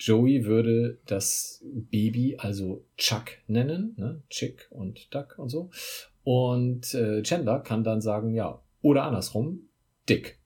Joey 0.00 0.46
würde 0.46 0.98
das 1.06 1.62
Baby 1.62 2.36
also 2.38 2.84
Chuck 2.96 3.32
nennen, 3.46 3.94
ne? 3.96 4.22
Chick 4.30 4.66
und 4.70 5.14
Duck 5.14 5.38
und 5.38 5.50
so. 5.50 5.70
Und 6.24 6.94
äh, 6.94 7.22
Chandler 7.22 7.60
kann 7.60 7.84
dann 7.84 8.00
sagen, 8.00 8.34
ja, 8.34 8.60
oder 8.82 9.04
andersrum, 9.04 9.68
Dick. 10.10 10.38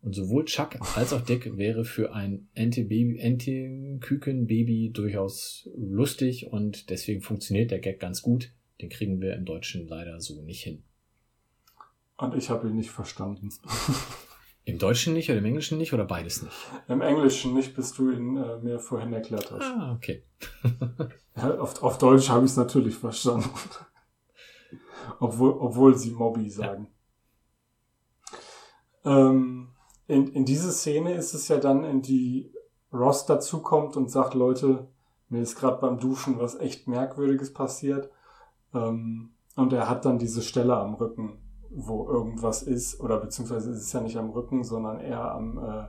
Und 0.00 0.14
sowohl 0.14 0.46
Chuck 0.46 0.78
als 0.96 1.12
auch 1.12 1.20
Dick 1.20 1.56
wäre 1.56 1.84
für 1.84 2.12
ein 2.12 2.48
Ente-Küken-Baby 2.54 4.90
durchaus 4.92 5.70
lustig 5.76 6.48
und 6.50 6.90
deswegen 6.90 7.22
funktioniert 7.22 7.70
der 7.70 7.78
Gag 7.78 8.00
ganz 8.00 8.22
gut. 8.22 8.50
Den 8.80 8.88
kriegen 8.88 9.20
wir 9.20 9.36
im 9.36 9.44
Deutschen 9.44 9.86
leider 9.86 10.20
so 10.20 10.42
nicht 10.42 10.64
hin. 10.64 10.82
Und 12.16 12.34
ich 12.34 12.50
habe 12.50 12.66
ihn 12.68 12.74
nicht 12.74 12.90
verstanden. 12.90 13.50
Im 14.64 14.78
Deutschen 14.78 15.12
nicht 15.12 15.28
oder 15.28 15.40
im 15.40 15.44
Englischen 15.44 15.76
nicht 15.76 15.92
oder 15.92 16.04
beides 16.04 16.40
nicht? 16.40 16.54
Im 16.86 17.00
Englischen 17.00 17.52
nicht, 17.52 17.74
bis 17.74 17.94
du 17.94 18.12
ihn 18.12 18.36
äh, 18.36 18.58
mir 18.58 18.78
vorhin 18.78 19.12
erklärt 19.12 19.50
hast. 19.50 19.62
Ah, 19.62 19.92
okay. 19.96 20.22
Ja, 21.34 21.58
auf, 21.58 21.82
auf 21.82 21.96
Deutsch 21.96 22.28
habe 22.28 22.44
ich 22.44 22.52
es 22.52 22.58
natürlich 22.58 22.94
verstanden. 22.94 23.48
obwohl, 25.18 25.52
obwohl 25.52 25.96
sie 25.96 26.10
Mobby 26.10 26.50
sagen. 26.50 26.88
Ähm, 29.04 29.68
in, 30.06 30.28
in 30.28 30.44
diese 30.44 30.72
Szene 30.72 31.14
ist 31.14 31.34
es 31.34 31.48
ja 31.48 31.58
dann, 31.58 31.84
in 31.84 32.02
die 32.02 32.52
Ross 32.92 33.26
dazukommt 33.26 33.96
und 33.96 34.10
sagt, 34.10 34.34
Leute, 34.34 34.88
mir 35.28 35.40
ist 35.40 35.56
gerade 35.56 35.80
beim 35.80 35.98
Duschen 35.98 36.38
was 36.38 36.58
echt 36.60 36.88
Merkwürdiges 36.88 37.54
passiert. 37.54 38.10
Ähm, 38.74 39.30
und 39.56 39.72
er 39.72 39.88
hat 39.88 40.04
dann 40.04 40.18
diese 40.18 40.42
Stelle 40.42 40.76
am 40.76 40.94
Rücken, 40.94 41.38
wo 41.70 42.06
irgendwas 42.06 42.62
ist, 42.62 43.00
oder 43.00 43.18
beziehungsweise 43.18 43.70
ist 43.70 43.82
es 43.82 43.92
ja 43.92 44.00
nicht 44.00 44.18
am 44.18 44.30
Rücken, 44.30 44.64
sondern 44.64 45.00
eher 45.00 45.32
am, 45.32 45.58
äh, 45.58 45.88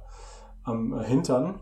am 0.63 0.99
Hintern. 1.01 1.59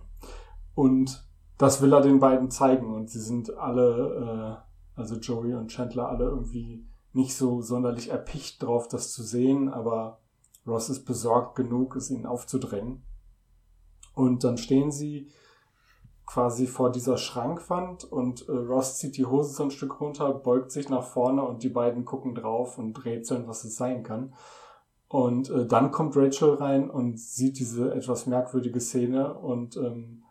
Und 0.75 1.27
das 1.57 1.81
will 1.81 1.93
er 1.93 2.01
den 2.01 2.19
beiden 2.19 2.49
zeigen 2.49 2.93
und 2.93 3.09
sie 3.09 3.19
sind 3.19 3.55
alle, 3.57 4.63
äh, 4.95 4.99
also 4.99 5.15
Joey 5.15 5.53
und 5.53 5.69
Chandler, 5.69 6.09
alle 6.09 6.25
irgendwie 6.25 6.87
nicht 7.13 7.35
so 7.35 7.61
sonderlich 7.61 8.09
erpicht 8.09 8.63
drauf, 8.63 8.87
das 8.87 9.11
zu 9.11 9.21
sehen, 9.21 9.69
aber 9.69 10.20
Ross 10.67 10.89
ist 10.89 11.05
besorgt 11.05 11.55
genug, 11.55 11.95
es 11.95 12.11
ihnen 12.11 12.25
aufzudrängen. 12.25 13.03
Und 14.13 14.43
dann 14.43 14.57
stehen 14.57 14.91
sie 14.91 15.29
quasi 16.25 16.67
vor 16.67 16.91
dieser 16.91 17.17
Schrankwand 17.17 18.05
und 18.05 18.47
äh, 18.47 18.51
Ross 18.51 18.97
zieht 18.97 19.17
die 19.17 19.25
Hose 19.25 19.53
so 19.53 19.63
ein 19.63 19.71
Stück 19.71 19.99
runter, 19.99 20.33
beugt 20.33 20.71
sich 20.71 20.87
nach 20.87 21.03
vorne 21.03 21.43
und 21.43 21.63
die 21.63 21.69
beiden 21.69 22.05
gucken 22.05 22.35
drauf 22.35 22.77
und 22.77 23.03
rätseln, 23.03 23.47
was 23.47 23.63
es 23.63 23.75
sein 23.75 24.03
kann. 24.03 24.33
Und 25.09 25.49
äh, 25.49 25.65
dann 25.65 25.91
kommt 25.91 26.15
Rachel 26.15 26.53
rein 26.53 26.89
und 26.89 27.19
sieht 27.19 27.59
diese 27.59 27.93
etwas 27.93 28.27
merkwürdige 28.27 28.79
Szene 28.79 29.33
und 29.33 29.75
ähm, 29.75 30.23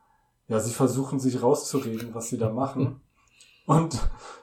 ja, 0.49 0.59
sie 0.59 0.73
versuchen 0.73 1.21
sich 1.21 1.43
rauszureden, 1.43 2.15
was 2.15 2.29
sie 2.29 2.39
da 2.39 2.51
machen. 2.51 3.01
Und 3.67 4.01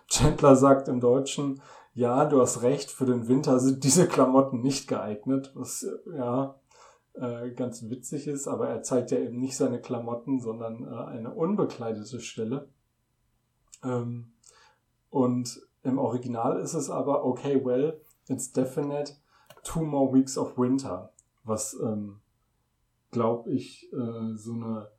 Chandler 0.07 0.55
sagt 0.55 0.87
im 0.87 1.01
Deutschen, 1.01 1.61
ja, 1.97 2.25
du 2.25 2.39
hast 2.39 2.61
recht, 2.61 2.91
für 2.91 3.07
den 3.07 3.27
Winter 3.27 3.59
sind 3.59 3.83
diese 3.83 4.07
Klamotten 4.07 4.61
nicht 4.61 4.87
geeignet, 4.87 5.51
was 5.55 5.81
äh, 5.81 6.15
ja 6.15 6.59
äh, 7.13 7.49
ganz 7.49 7.89
witzig 7.89 8.27
ist, 8.27 8.47
aber 8.47 8.69
er 8.69 8.83
zeigt 8.83 9.09
ja 9.09 9.17
eben 9.17 9.39
nicht 9.39 9.57
seine 9.57 9.81
Klamotten, 9.81 10.39
sondern 10.39 10.83
äh, 10.83 10.95
eine 10.95 11.33
unbekleidete 11.33 12.19
Stelle. 12.19 12.69
Ähm, 13.83 14.31
und 15.09 15.59
im 15.81 15.97
Original 15.97 16.59
ist 16.59 16.75
es 16.75 16.91
aber, 16.91 17.25
okay, 17.25 17.65
well, 17.65 17.99
it's 18.27 18.51
definite 18.51 19.13
two 19.63 19.81
more 19.81 20.13
weeks 20.13 20.37
of 20.37 20.55
winter, 20.55 21.11
was, 21.45 21.75
ähm, 21.81 22.19
glaube 23.09 23.51
ich, 23.51 23.91
äh, 23.91 24.35
so 24.35 24.53
eine, 24.53 24.91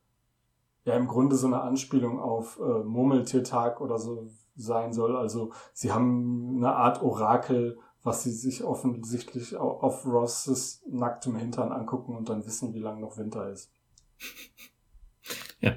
ja, 0.85 0.95
im 0.95 1.07
Grunde 1.07 1.37
so 1.37 1.47
eine 1.47 1.61
Anspielung 1.61 2.19
auf 2.19 2.59
äh, 2.59 2.83
Murmeltiertag 2.83 3.81
oder 3.81 4.00
so 4.00 4.28
sein 4.59 4.93
soll. 4.93 5.17
Also 5.17 5.53
sie 5.73 5.93
haben 5.93 6.57
eine 6.59 6.75
Art 6.75 7.03
Orakel, 7.03 7.79
was 8.03 8.23
sie 8.23 8.31
sich 8.33 8.65
offensichtlich 8.65 9.57
au- 9.57 9.81
auf 9.81 10.05
Rosses 10.07 10.83
nacktem 10.91 11.37
Hintern 11.37 11.73
angucken 11.73 12.17
und 12.17 12.29
dann 12.29 12.45
wissen, 12.47 12.75
wie 12.75 12.79
lange 12.81 13.00
noch 13.00 13.17
Winter 13.19 13.50
ist. 13.50 13.73
Ja. 15.61 15.77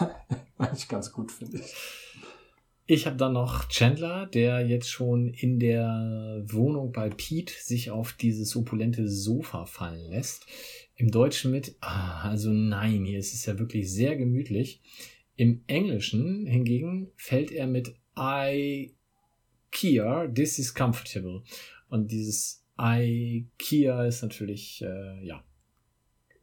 Eigentlich 0.58 0.88
ganz 0.88 1.10
gut, 1.12 1.32
finde 1.32 1.58
ich. 1.58 1.74
Ich 2.84 3.06
habe 3.06 3.16
dann 3.16 3.32
noch 3.32 3.66
Chandler, 3.68 4.26
der 4.26 4.66
jetzt 4.66 4.90
schon 4.90 5.28
in 5.28 5.58
der 5.58 6.42
Wohnung 6.48 6.92
bei 6.92 7.08
Pete 7.08 7.54
sich 7.58 7.90
auf 7.90 8.12
dieses 8.12 8.54
opulente 8.56 9.08
Sofa 9.08 9.64
fallen 9.64 10.10
lässt. 10.10 10.46
Im 10.96 11.10
Deutschen 11.10 11.50
mit, 11.50 11.76
ah, 11.80 12.28
also 12.28 12.50
nein, 12.50 13.04
hier 13.06 13.18
ist 13.18 13.32
es 13.32 13.46
ja 13.46 13.58
wirklich 13.58 13.90
sehr 13.90 14.16
gemütlich. 14.16 14.82
Im 15.36 15.64
Englischen 15.66 16.46
hingegen 16.46 17.10
fällt 17.16 17.50
er 17.52 17.66
mit 17.66 17.94
IKEA, 18.16 18.92
this 20.34 20.58
is 20.58 20.74
comfortable. 20.74 21.42
Und 21.88 22.10
dieses 22.12 22.64
IKEA 22.80 24.04
ist 24.06 24.22
natürlich, 24.22 24.82
äh, 24.82 25.24
ja, 25.24 25.42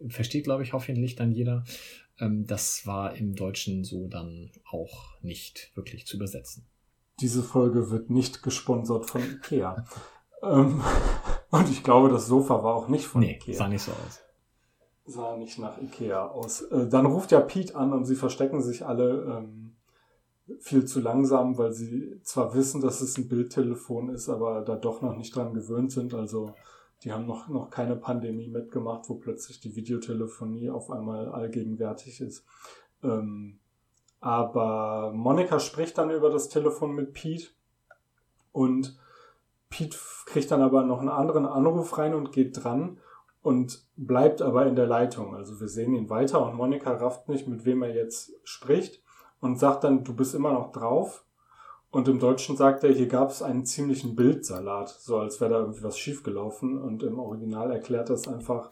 versteht, 0.07 0.45
glaube 0.45 0.63
ich, 0.63 0.73
hoffentlich 0.73 1.15
dann 1.15 1.31
jeder. 1.31 1.63
Ähm, 2.19 2.45
das 2.47 2.85
war 2.85 3.15
im 3.15 3.35
Deutschen 3.35 3.83
so 3.83 4.07
dann 4.07 4.51
auch 4.71 5.19
nicht 5.21 5.71
wirklich 5.75 6.05
zu 6.05 6.17
übersetzen. 6.17 6.65
diese 7.21 7.43
Folge 7.43 7.89
wird 7.91 8.09
nicht 8.09 8.43
gesponsert 8.43 9.09
von 9.09 9.21
Ikea. 9.21 9.85
ähm, 10.43 10.81
und 11.51 11.69
ich 11.69 11.83
glaube, 11.83 12.09
das 12.09 12.27
Sofa 12.27 12.63
war 12.63 12.75
auch 12.75 12.87
nicht 12.87 13.05
von 13.05 13.21
Nee, 13.21 13.33
Ikea. 13.35 13.55
sah 13.55 13.67
nicht 13.67 13.81
so 13.81 13.91
aus. 13.91 14.21
sah 15.05 15.35
nicht 15.35 15.59
nach 15.59 15.81
Ikea 15.81 16.27
aus. 16.27 16.61
Äh, 16.61 16.87
dann 16.87 17.05
ruft 17.05 17.31
ja 17.31 17.41
Pete 17.41 17.75
an 17.75 17.91
und 17.91 18.05
sie 18.05 18.15
verstecken 18.15 18.61
sich 18.61 18.85
alle 18.85 19.37
ähm, 19.39 19.68
viel 20.59 20.85
zu 20.85 20.99
langsam, 20.99 21.57
weil 21.57 21.73
sie 21.73 22.19
zwar 22.23 22.53
wissen, 22.53 22.81
dass 22.81 23.01
es 23.01 23.17
ein 23.17 23.27
Bildtelefon 23.27 24.09
ist, 24.09 24.29
aber 24.29 24.61
da 24.61 24.75
doch 24.75 25.01
noch 25.01 25.15
nicht 25.15 25.35
dran 25.35 25.53
gewöhnt 25.53 25.91
sind. 25.91 26.13
Also 26.13 26.53
die 27.03 27.11
haben 27.11 27.25
noch, 27.25 27.47
noch 27.47 27.69
keine 27.69 27.95
Pandemie 27.95 28.49
mitgemacht, 28.49 29.09
wo 29.09 29.15
plötzlich 29.15 29.59
die 29.59 29.75
Videotelefonie 29.75 30.69
auf 30.69 30.91
einmal 30.91 31.29
allgegenwärtig 31.29 32.21
ist. 32.21 32.45
Ähm, 33.03 33.59
aber 34.19 35.13
Monika 35.13 35.59
spricht 35.59 35.97
dann 35.97 36.11
über 36.11 36.29
das 36.29 36.49
Telefon 36.49 36.93
mit 36.93 37.13
Pete 37.13 37.47
und 38.51 38.97
Pete 39.69 39.97
kriegt 40.25 40.51
dann 40.51 40.61
aber 40.61 40.83
noch 40.83 40.99
einen 40.99 41.09
anderen 41.09 41.45
Anruf 41.45 41.97
rein 41.97 42.13
und 42.13 42.31
geht 42.31 42.63
dran 42.63 42.97
und 43.41 43.85
bleibt 43.95 44.41
aber 44.41 44.65
in 44.65 44.75
der 44.75 44.87
Leitung. 44.87 45.35
Also 45.35 45.61
wir 45.61 45.69
sehen 45.69 45.93
ihn 45.93 46.09
weiter 46.09 46.45
und 46.45 46.55
Monika 46.55 46.91
rafft 46.91 47.29
nicht, 47.29 47.47
mit 47.47 47.63
wem 47.63 47.83
er 47.83 47.95
jetzt 47.95 48.33
spricht 48.43 49.01
und 49.39 49.59
sagt 49.59 49.83
dann, 49.83 50.03
du 50.03 50.15
bist 50.15 50.33
immer 50.35 50.53
noch 50.53 50.71
drauf. 50.71 51.25
Und 51.91 52.07
im 52.07 52.19
Deutschen 52.19 52.55
sagt 52.55 52.83
er, 52.83 52.93
hier 52.93 53.07
gab 53.07 53.31
es 53.31 53.41
einen 53.41 53.65
ziemlichen 53.65 54.15
Bildsalat, 54.15 54.89
so 54.89 55.17
als 55.17 55.41
wäre 55.41 55.49
da 55.51 55.57
irgendwie 55.59 55.81
was 55.81 55.97
schiefgelaufen. 55.97 56.79
Und 56.79 57.01
im 57.01 57.17
Original 57.17 57.71
erklärt 57.71 58.11
das 58.11 58.27
einfach, 58.27 58.69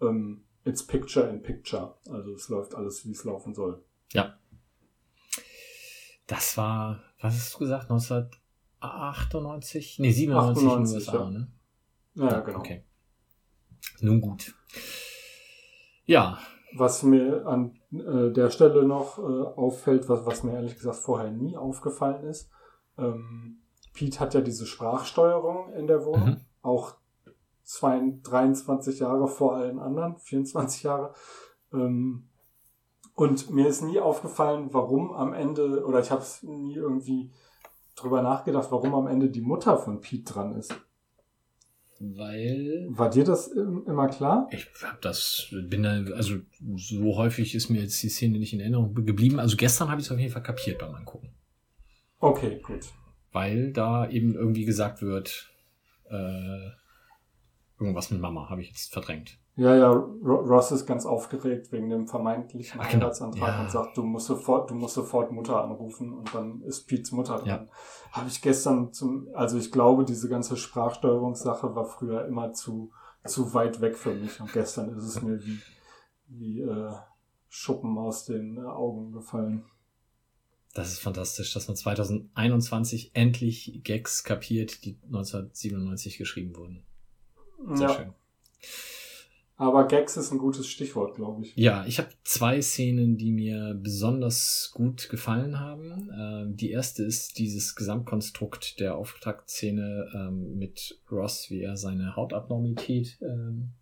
ähm, 0.00 0.44
it's 0.64 0.86
picture 0.86 1.28
in 1.28 1.42
picture. 1.42 1.96
Also 2.08 2.32
es 2.32 2.48
läuft 2.48 2.76
alles, 2.76 3.04
wie 3.04 3.10
es 3.10 3.24
laufen 3.24 3.54
soll. 3.54 3.84
Ja. 4.12 4.38
Das 6.28 6.56
war, 6.56 7.02
was 7.20 7.34
hast 7.34 7.54
du 7.54 7.58
gesagt, 7.58 7.90
1998? 7.90 9.98
Nee, 9.98 10.12
97 10.12 10.62
in 10.62 10.68
den 10.68 10.78
98, 10.78 11.08
USA, 11.08 11.18
ja. 11.18 11.30
ne? 11.30 11.50
Ja, 12.14 12.40
genau. 12.40 12.60
Okay. 12.60 12.84
Nun 14.00 14.20
gut. 14.20 14.54
Ja, 16.04 16.38
Was 16.76 17.02
mir 17.02 17.44
an 17.46 17.79
äh, 17.92 18.30
der 18.32 18.50
Stelle 18.50 18.84
noch 18.84 19.18
äh, 19.18 19.22
auffällt, 19.22 20.08
was, 20.08 20.26
was 20.26 20.42
mir 20.42 20.52
ehrlich 20.54 20.76
gesagt 20.76 20.98
vorher 20.98 21.30
nie 21.30 21.56
aufgefallen 21.56 22.24
ist, 22.24 22.50
ähm, 22.98 23.62
Pete 23.92 24.20
hat 24.20 24.34
ja 24.34 24.40
diese 24.40 24.66
Sprachsteuerung 24.66 25.72
in 25.72 25.86
der 25.86 26.04
Wohnung, 26.04 26.28
Mhm. 26.28 26.40
auch 26.62 26.94
zwei, 27.64 28.00
23 28.22 29.00
Jahre 29.00 29.28
vor 29.28 29.54
allen 29.54 29.78
anderen, 29.78 30.16
24 30.18 30.84
Jahre. 30.84 31.12
Ähm, 31.72 32.28
und 33.14 33.50
mir 33.50 33.66
ist 33.68 33.82
nie 33.82 34.00
aufgefallen, 34.00 34.68
warum 34.72 35.12
am 35.12 35.32
Ende, 35.32 35.84
oder 35.84 36.00
ich 36.00 36.10
habe 36.10 36.22
es 36.22 36.42
nie 36.42 36.74
irgendwie 36.74 37.32
drüber 37.96 38.22
nachgedacht, 38.22 38.70
warum 38.70 38.94
am 38.94 39.06
Ende 39.06 39.28
die 39.28 39.42
Mutter 39.42 39.76
von 39.76 40.00
Pete 40.00 40.32
dran 40.32 40.52
ist. 40.52 40.74
Weil 42.02 42.86
War 42.88 43.10
dir 43.10 43.24
das 43.24 43.48
im- 43.48 43.84
immer 43.86 44.08
klar? 44.08 44.48
ich 44.50 44.66
hab 44.82 45.00
das, 45.02 45.48
bin 45.68 45.82
da, 45.82 46.02
also 46.14 46.36
so 46.76 47.16
häufig 47.16 47.54
ist 47.54 47.68
mir 47.68 47.82
jetzt 47.82 48.02
die 48.02 48.08
Szene 48.08 48.38
nicht 48.38 48.52
in 48.54 48.60
Erinnerung 48.60 48.94
geblieben. 49.04 49.38
Also 49.38 49.56
gestern 49.56 49.90
habe 49.90 50.00
ich 50.00 50.06
es 50.06 50.12
auf 50.12 50.18
jeden 50.18 50.32
Fall 50.32 50.42
kapiert 50.42 50.78
beim 50.78 50.94
Angucken. 50.94 51.30
Okay, 52.18 52.58
gut. 52.62 52.86
Weil 53.32 53.72
da 53.72 54.08
eben 54.10 54.34
irgendwie 54.34 54.64
gesagt 54.64 55.02
wird, 55.02 55.50
äh, 56.10 56.70
irgendwas 57.78 58.10
mit 58.10 58.20
Mama 58.20 58.48
habe 58.50 58.62
ich 58.62 58.68
jetzt 58.68 58.92
verdrängt. 58.92 59.38
Ja, 59.56 59.76
ja, 59.76 59.90
Ro- 59.90 60.40
Ross 60.46 60.72
ist 60.72 60.86
ganz 60.86 61.04
aufgeregt 61.04 61.70
wegen 61.72 61.90
dem 61.90 62.06
vermeintlichen 62.06 62.80
genau. 62.80 62.92
Heiratsantrag 62.92 63.48
Ja. 63.48 63.60
und 63.62 63.70
sagt, 63.70 63.96
du 63.96 64.02
musst 64.04 64.26
sofort, 64.26 64.70
du 64.70 64.74
musst 64.74 64.94
sofort 64.94 65.32
Mutter 65.32 65.62
anrufen 65.62 66.12
und 66.14 66.32
dann 66.34 66.62
ist 66.62 66.86
Pete's 66.86 67.12
Mutter 67.12 67.38
dran. 67.38 67.46
Ja. 67.46 67.66
Habe 68.12 68.28
ich 68.28 68.40
gestern 68.40 68.92
zum, 68.92 69.28
also 69.34 69.58
ich 69.58 69.70
glaube, 69.70 70.04
diese 70.04 70.28
ganze 70.28 70.56
Sprachsteuerungssache 70.56 71.74
war 71.74 71.84
früher 71.84 72.26
immer 72.26 72.52
zu, 72.52 72.90
zu 73.26 73.52
weit 73.52 73.80
weg 73.80 73.98
für 73.98 74.14
mich 74.14 74.40
und 74.40 74.52
gestern 74.52 74.96
ist 74.96 75.04
es 75.04 75.20
mir 75.20 75.44
wie, 75.44 75.58
wie 76.28 76.60
äh, 76.62 76.92
Schuppen 77.48 77.98
aus 77.98 78.24
den 78.24 78.56
äh, 78.56 78.60
Augen 78.60 79.12
gefallen. 79.12 79.64
Das 80.72 80.92
ist 80.92 81.00
fantastisch, 81.00 81.52
dass 81.52 81.66
man 81.66 81.76
2021 81.76 83.10
endlich 83.14 83.80
Gags 83.82 84.22
kapiert, 84.22 84.84
die 84.84 84.96
1997 85.06 86.16
geschrieben 86.16 86.54
wurden. 86.56 86.86
Sehr 87.74 87.88
ja, 87.88 87.94
schön. 87.94 88.14
Aber 89.60 89.86
Gags 89.86 90.16
ist 90.16 90.32
ein 90.32 90.38
gutes 90.38 90.66
Stichwort, 90.66 91.16
glaube 91.16 91.44
ich. 91.44 91.52
Ja, 91.54 91.84
ich 91.84 91.98
habe 91.98 92.08
zwei 92.24 92.62
Szenen, 92.62 93.18
die 93.18 93.30
mir 93.30 93.78
besonders 93.78 94.70
gut 94.72 95.10
gefallen 95.10 95.60
haben. 95.60 96.10
Ähm, 96.18 96.56
die 96.56 96.70
erste 96.70 97.04
ist 97.04 97.38
dieses 97.38 97.76
Gesamtkonstrukt 97.76 98.80
der 98.80 98.96
Auftaktszene 98.96 100.10
ähm, 100.14 100.56
mit 100.56 100.98
Ross, 101.12 101.50
wie 101.50 101.60
er 101.60 101.76
seine 101.76 102.16
Hautabnormität 102.16 103.18
ähm, 103.20 103.72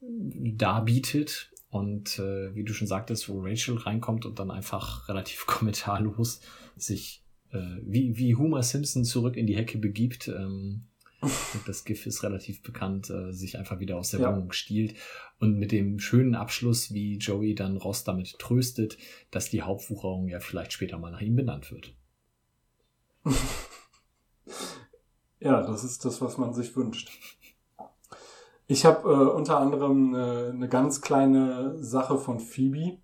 darbietet. 0.00 1.50
Und 1.68 2.18
äh, 2.18 2.54
wie 2.54 2.64
du 2.64 2.72
schon 2.72 2.86
sagtest, 2.86 3.28
wo 3.28 3.42
Rachel 3.42 3.76
reinkommt 3.76 4.24
und 4.24 4.38
dann 4.38 4.50
einfach 4.50 5.10
relativ 5.10 5.44
kommentarlos 5.46 6.40
sich 6.74 7.22
äh, 7.50 7.58
wie, 7.82 8.16
wie 8.16 8.34
Homer 8.34 8.62
Simpson 8.62 9.04
zurück 9.04 9.36
in 9.36 9.46
die 9.46 9.56
Hecke 9.56 9.76
begibt. 9.76 10.28
Ähm, 10.28 10.86
das 11.66 11.84
GIF 11.84 12.06
ist 12.06 12.22
relativ 12.22 12.62
bekannt, 12.62 13.10
äh, 13.10 13.32
sich 13.32 13.58
einfach 13.58 13.78
wieder 13.80 13.96
aus 13.96 14.10
der 14.10 14.20
Ja. 14.20 14.30
Wohnung 14.34 14.52
stiehlt. 14.52 14.94
Und 15.38 15.58
mit 15.58 15.72
dem 15.72 15.98
schönen 15.98 16.34
Abschluss, 16.34 16.92
wie 16.92 17.16
Joey 17.18 17.54
dann 17.54 17.76
Ross 17.76 18.04
damit 18.04 18.38
tröstet, 18.38 18.96
dass 19.30 19.50
die 19.50 19.62
Hauptwucherung 19.62 20.28
ja 20.28 20.40
vielleicht 20.40 20.72
später 20.72 20.98
mal 20.98 21.10
nach 21.10 21.20
ihm 21.20 21.36
benannt 21.36 21.70
wird. 21.70 21.94
Ja, 25.40 25.60
das 25.62 25.84
ist 25.84 26.04
das, 26.04 26.20
was 26.22 26.38
man 26.38 26.54
sich 26.54 26.74
wünscht. 26.74 27.10
Ich 28.66 28.86
habe 28.86 29.06
äh, 29.10 29.30
unter 29.36 29.58
anderem 29.58 30.14
eine, 30.14 30.50
eine 30.54 30.68
ganz 30.70 31.02
kleine 31.02 31.76
Sache 31.84 32.16
von 32.18 32.40
Phoebe, 32.40 32.96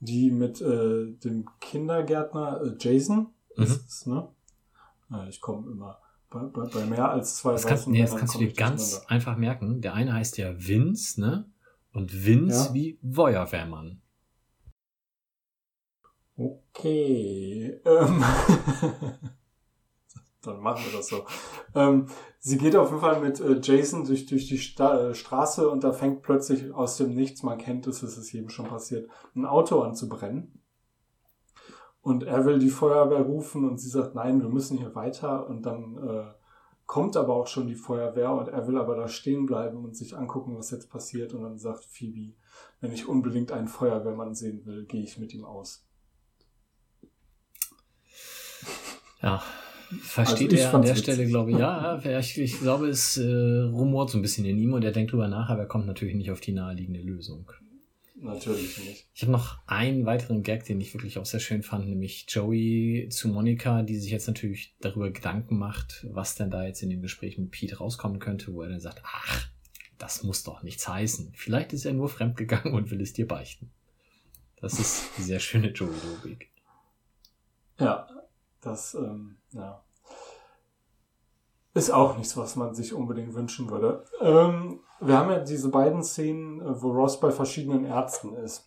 die 0.00 0.32
mit 0.32 0.60
äh, 0.60 1.12
dem 1.12 1.48
Kindergärtner 1.60 2.60
äh, 2.62 2.74
Jason 2.80 3.28
Mhm. 3.56 3.62
ist 3.62 3.86
es, 3.86 4.06
ne? 4.06 4.28
Äh, 5.12 5.28
ich 5.28 5.40
komme 5.40 5.70
immer 5.70 6.00
bei, 6.34 6.42
bei, 6.46 6.68
bei 6.68 6.84
mehr 6.84 7.10
als 7.10 7.36
zwei 7.36 7.52
Das 7.52 7.66
kannst, 7.66 7.82
weißen 7.84 7.92
nee, 7.92 8.00
das 8.00 8.16
kannst 8.16 8.34
du 8.34 8.38
dir 8.40 8.52
ganz 8.52 9.02
einfach 9.06 9.36
merken. 9.36 9.80
Der 9.80 9.94
eine 9.94 10.12
heißt 10.14 10.36
ja 10.38 10.52
Vince, 10.56 11.20
ne? 11.20 11.50
Und 11.92 12.26
Vince 12.26 12.68
Ja. 12.68 12.74
wie 12.74 12.98
Feuerwehrmann. 13.08 14.02
Okay. 16.36 17.80
Ähm, 17.84 18.24
dann 20.42 20.58
machen 20.60 20.84
wir 20.84 20.98
das 20.98 21.06
so. 21.06 21.24
Ähm, 21.76 22.08
sie 22.40 22.58
geht 22.58 22.74
auf 22.74 22.88
jeden 22.88 23.00
Fall 23.00 23.20
mit 23.20 23.38
äh, 23.38 23.60
Jason 23.62 24.04
durch, 24.04 24.26
durch 24.26 24.48
die 24.48 24.58
Sta 24.58 25.10
äh, 25.10 25.14
Straße 25.14 25.68
und 25.70 25.84
da 25.84 25.92
fängt 25.92 26.22
plötzlich 26.22 26.74
aus 26.74 26.96
dem 26.96 27.14
Nichts, 27.14 27.44
man 27.44 27.58
kennt 27.58 27.86
es, 27.86 28.02
es 28.02 28.18
ist 28.18 28.32
jedem 28.32 28.48
schon 28.48 28.66
passiert, 28.66 29.08
ein 29.36 29.46
Auto 29.46 29.80
an 29.82 29.94
zu 29.94 30.08
brennen. 30.08 30.63
Und 32.04 32.22
er 32.22 32.44
will 32.44 32.58
die 32.58 32.68
Feuerwehr 32.68 33.22
rufen 33.22 33.66
und 33.66 33.78
sie 33.78 33.88
sagt, 33.88 34.14
nein, 34.14 34.42
wir 34.42 34.50
müssen 34.50 34.76
hier 34.76 34.94
weiter. 34.94 35.48
Und 35.48 35.64
dann 35.64 35.96
äh, 35.96 36.24
kommt 36.84 37.16
aber 37.16 37.34
auch 37.34 37.46
schon 37.46 37.66
die 37.66 37.74
Feuerwehr 37.74 38.30
und 38.30 38.48
er 38.48 38.68
will 38.68 38.76
aber 38.76 38.94
da 38.94 39.08
stehen 39.08 39.46
bleiben 39.46 39.82
und 39.82 39.96
sich 39.96 40.14
angucken, 40.14 40.54
was 40.54 40.70
jetzt 40.70 40.90
passiert. 40.90 41.32
Und 41.32 41.44
dann 41.44 41.56
sagt 41.56 41.86
Phoebe, 41.86 42.34
wenn 42.82 42.92
ich 42.92 43.08
unbedingt 43.08 43.52
einen 43.52 43.68
Feuerwehrmann 43.68 44.34
sehen 44.34 44.66
will, 44.66 44.84
gehe 44.84 45.02
ich 45.02 45.16
mit 45.16 45.32
ihm 45.32 45.46
aus. 45.46 45.86
Ja. 49.22 49.42
Versteht 50.02 50.52
Also 50.52 50.62
er 50.62 50.74
an 50.74 50.82
der. 50.82 50.96
Stelle, 50.96 51.26
glaube 51.26 51.52
ich, 51.52 51.58
ja, 51.58 51.98
ja, 52.00 52.18
ich, 52.18 52.38
ich 52.38 52.60
glaube, 52.60 52.88
es 52.88 53.16
äh, 53.16 53.62
rumort 53.72 54.10
so 54.10 54.18
ein 54.18 54.22
bisschen 54.22 54.44
in 54.44 54.58
ihm 54.58 54.74
und 54.74 54.84
er 54.84 54.92
denkt 54.92 55.12
drüber 55.12 55.28
nach, 55.28 55.48
aber 55.48 55.62
er 55.62 55.68
kommt 55.68 55.86
natürlich 55.86 56.16
nicht 56.16 56.30
auf 56.30 56.40
die 56.40 56.52
naheliegende 56.52 57.00
Lösung. 57.00 57.50
Natürlich 58.16 58.78
nicht. 58.78 59.08
Ich 59.12 59.22
habe 59.22 59.32
noch 59.32 59.58
einen 59.66 60.06
weiteren 60.06 60.42
Gag, 60.42 60.64
den 60.64 60.80
ich 60.80 60.94
wirklich 60.94 61.18
auch 61.18 61.26
sehr 61.26 61.40
schön 61.40 61.62
fand, 61.62 61.88
nämlich 61.88 62.26
Joey 62.28 63.08
zu 63.10 63.28
Monika, 63.28 63.82
die 63.82 63.98
sich 63.98 64.12
jetzt 64.12 64.28
natürlich 64.28 64.74
darüber 64.80 65.10
Gedanken 65.10 65.58
macht, 65.58 66.06
was 66.10 66.36
denn 66.36 66.50
da 66.50 66.64
jetzt 66.64 66.82
in 66.82 66.90
dem 66.90 67.02
Gespräch 67.02 67.38
mit 67.38 67.50
Pete 67.50 67.78
rauskommen 67.78 68.20
könnte, 68.20 68.54
wo 68.54 68.62
er 68.62 68.68
dann 68.68 68.80
sagt, 68.80 69.02
ach, 69.04 69.48
das 69.98 70.22
muss 70.22 70.44
doch 70.44 70.62
nichts 70.62 70.86
heißen. 70.86 71.32
Vielleicht 71.34 71.72
ist 71.72 71.84
er 71.84 71.92
nur 71.92 72.08
fremdgegangen 72.08 72.72
und 72.72 72.90
will 72.90 73.00
es 73.00 73.12
dir 73.12 73.26
beichten. 73.26 73.70
Das 74.60 74.78
ist 74.78 75.10
die 75.18 75.22
sehr 75.22 75.40
schöne 75.40 75.68
Joey-Logik. 75.68 76.50
Ja, 77.78 78.08
das 78.60 78.94
ähm, 78.94 79.36
ja. 79.50 79.84
ist 81.74 81.90
auch 81.90 82.16
nichts, 82.16 82.36
was 82.36 82.54
man 82.56 82.74
sich 82.74 82.94
unbedingt 82.94 83.34
wünschen 83.34 83.68
würde. 83.68 84.04
Ähm, 84.20 84.80
wir 85.06 85.18
haben 85.18 85.30
ja 85.30 85.40
diese 85.40 85.70
beiden 85.70 86.02
Szenen, 86.02 86.60
äh, 86.60 86.82
wo 86.82 86.90
Ross 86.90 87.20
bei 87.20 87.30
verschiedenen 87.30 87.84
Ärzten 87.84 88.34
ist. 88.34 88.66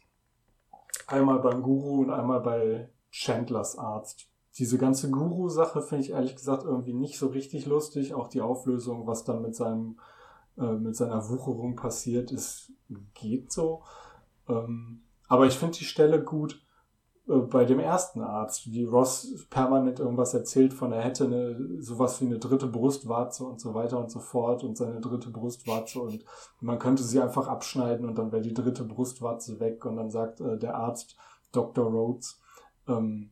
Einmal 1.08 1.40
beim 1.40 1.62
Guru 1.62 2.02
und 2.02 2.10
einmal 2.10 2.42
bei 2.42 2.90
Chandlers 3.12 3.78
Arzt. 3.78 4.28
Diese 4.58 4.78
ganze 4.78 5.12
Guru-Sache 5.12 5.82
finde 5.82 6.04
ich 6.04 6.12
ehrlich 6.12 6.36
gesagt 6.36 6.64
irgendwie 6.64 6.94
nicht 6.94 7.20
so 7.20 7.28
richtig 7.28 7.66
lustig. 7.68 8.14
Auch 8.14 8.28
die 8.28 8.42
Auflösung, 8.42 9.06
was 9.06 9.24
dann 9.24 9.42
mit 9.42 9.56
seinem 9.56 10.00
äh, 10.58 10.74
mit 10.74 10.96
seiner 10.96 11.30
Wucherung 11.30 11.76
passiert 11.76 12.32
ist, 12.32 12.72
geht 13.14 13.52
so. 13.52 13.84
Ähm, 14.50 15.04
aber 15.28 15.46
ich 15.46 15.54
finde 15.54 15.78
die 15.78 15.86
Stelle 15.86 16.24
gut, 16.24 16.62
bei 17.28 17.66
dem 17.66 17.80
ersten 17.80 18.22
Arzt, 18.22 18.72
wie 18.72 18.86
Ross 18.86 19.46
permanent 19.50 20.00
irgendwas 20.00 20.34
erzählt 20.34 20.74
von, 20.74 20.94
er 20.94 21.02
hätte 21.02 21.26
eine, 21.26 21.82
sowas 21.82 22.22
wie 22.22 22.26
eine 22.26 22.40
dritte 22.40 22.68
Brustwarze 22.68 23.44
und 23.44 23.60
so 23.60 23.74
weiter 23.74 24.00
und 24.00 24.10
so 24.10 24.20
fort 24.20 24.64
und 24.64 24.78
seine 24.78 25.02
dritte 25.02 25.30
Brustwarze 25.30 26.00
und 26.00 26.24
man 26.62 26.80
könnte 26.80 27.04
sie 27.04 27.20
einfach 27.20 27.50
abschneiden 27.50 28.08
und 28.08 28.18
dann 28.18 28.32
wäre 28.32 28.42
die 28.42 28.54
dritte 28.54 28.86
Brustwarze 28.86 29.60
weg 29.60 29.84
und 29.86 29.98
dann 29.98 30.10
sagt 30.10 30.40
äh, 30.40 30.58
der 30.58 30.76
Arzt 30.76 31.18
Dr. 31.52 31.86
Rhodes, 31.86 32.40
ähm, 32.88 33.32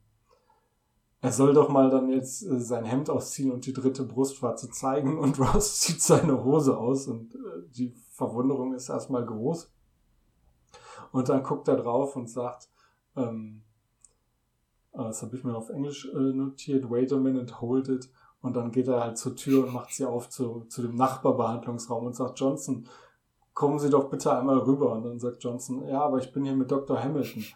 er 1.21 1.31
soll 1.31 1.53
doch 1.53 1.69
mal 1.69 1.89
dann 1.89 2.09
jetzt 2.09 2.45
äh, 2.45 2.59
sein 2.59 2.83
Hemd 2.83 3.09
ausziehen 3.09 3.51
und 3.51 3.65
die 3.65 3.73
dritte 3.73 4.03
Brustwarze 4.03 4.69
zeigen 4.69 5.17
und 5.19 5.39
Ross 5.39 5.79
zieht 5.79 6.01
seine 6.01 6.43
Hose 6.43 6.77
aus 6.77 7.07
und 7.07 7.33
äh, 7.33 7.37
die 7.69 7.95
Verwunderung 8.11 8.73
ist 8.73 8.89
erstmal 8.89 9.25
groß. 9.25 9.71
Und 11.13 11.29
dann 11.29 11.43
guckt 11.43 11.67
er 11.69 11.77
drauf 11.77 12.15
und 12.17 12.29
sagt, 12.29 12.69
ähm, 13.15 13.61
äh, 13.63 13.64
das 15.03 15.21
habe 15.21 15.35
ich 15.35 15.43
mir 15.43 15.55
auf 15.55 15.69
Englisch 15.69 16.09
äh, 16.13 16.33
notiert, 16.33 16.89
wait 16.89 17.11
a 17.11 17.17
minute, 17.17 17.61
hold 17.61 17.89
it. 17.89 18.09
Und 18.41 18.55
dann 18.55 18.71
geht 18.71 18.87
er 18.87 19.01
halt 19.01 19.17
zur 19.17 19.35
Tür 19.35 19.65
und 19.65 19.73
macht 19.73 19.91
sie 19.93 20.05
auf 20.05 20.29
zu, 20.29 20.65
zu 20.69 20.83
dem 20.83 20.95
Nachbarbehandlungsraum 20.95 22.05
und 22.05 22.15
sagt, 22.15 22.39
Johnson, 22.39 22.87
kommen 23.55 23.79
Sie 23.79 23.89
doch 23.89 24.09
bitte 24.09 24.37
einmal 24.37 24.59
rüber. 24.59 24.91
Und 24.91 25.03
dann 25.03 25.19
sagt 25.19 25.43
Johnson, 25.43 25.87
ja, 25.87 26.01
aber 26.01 26.19
ich 26.19 26.31
bin 26.31 26.43
hier 26.43 26.55
mit 26.55 26.71
Dr. 26.71 27.01
Hamilton. 27.01 27.43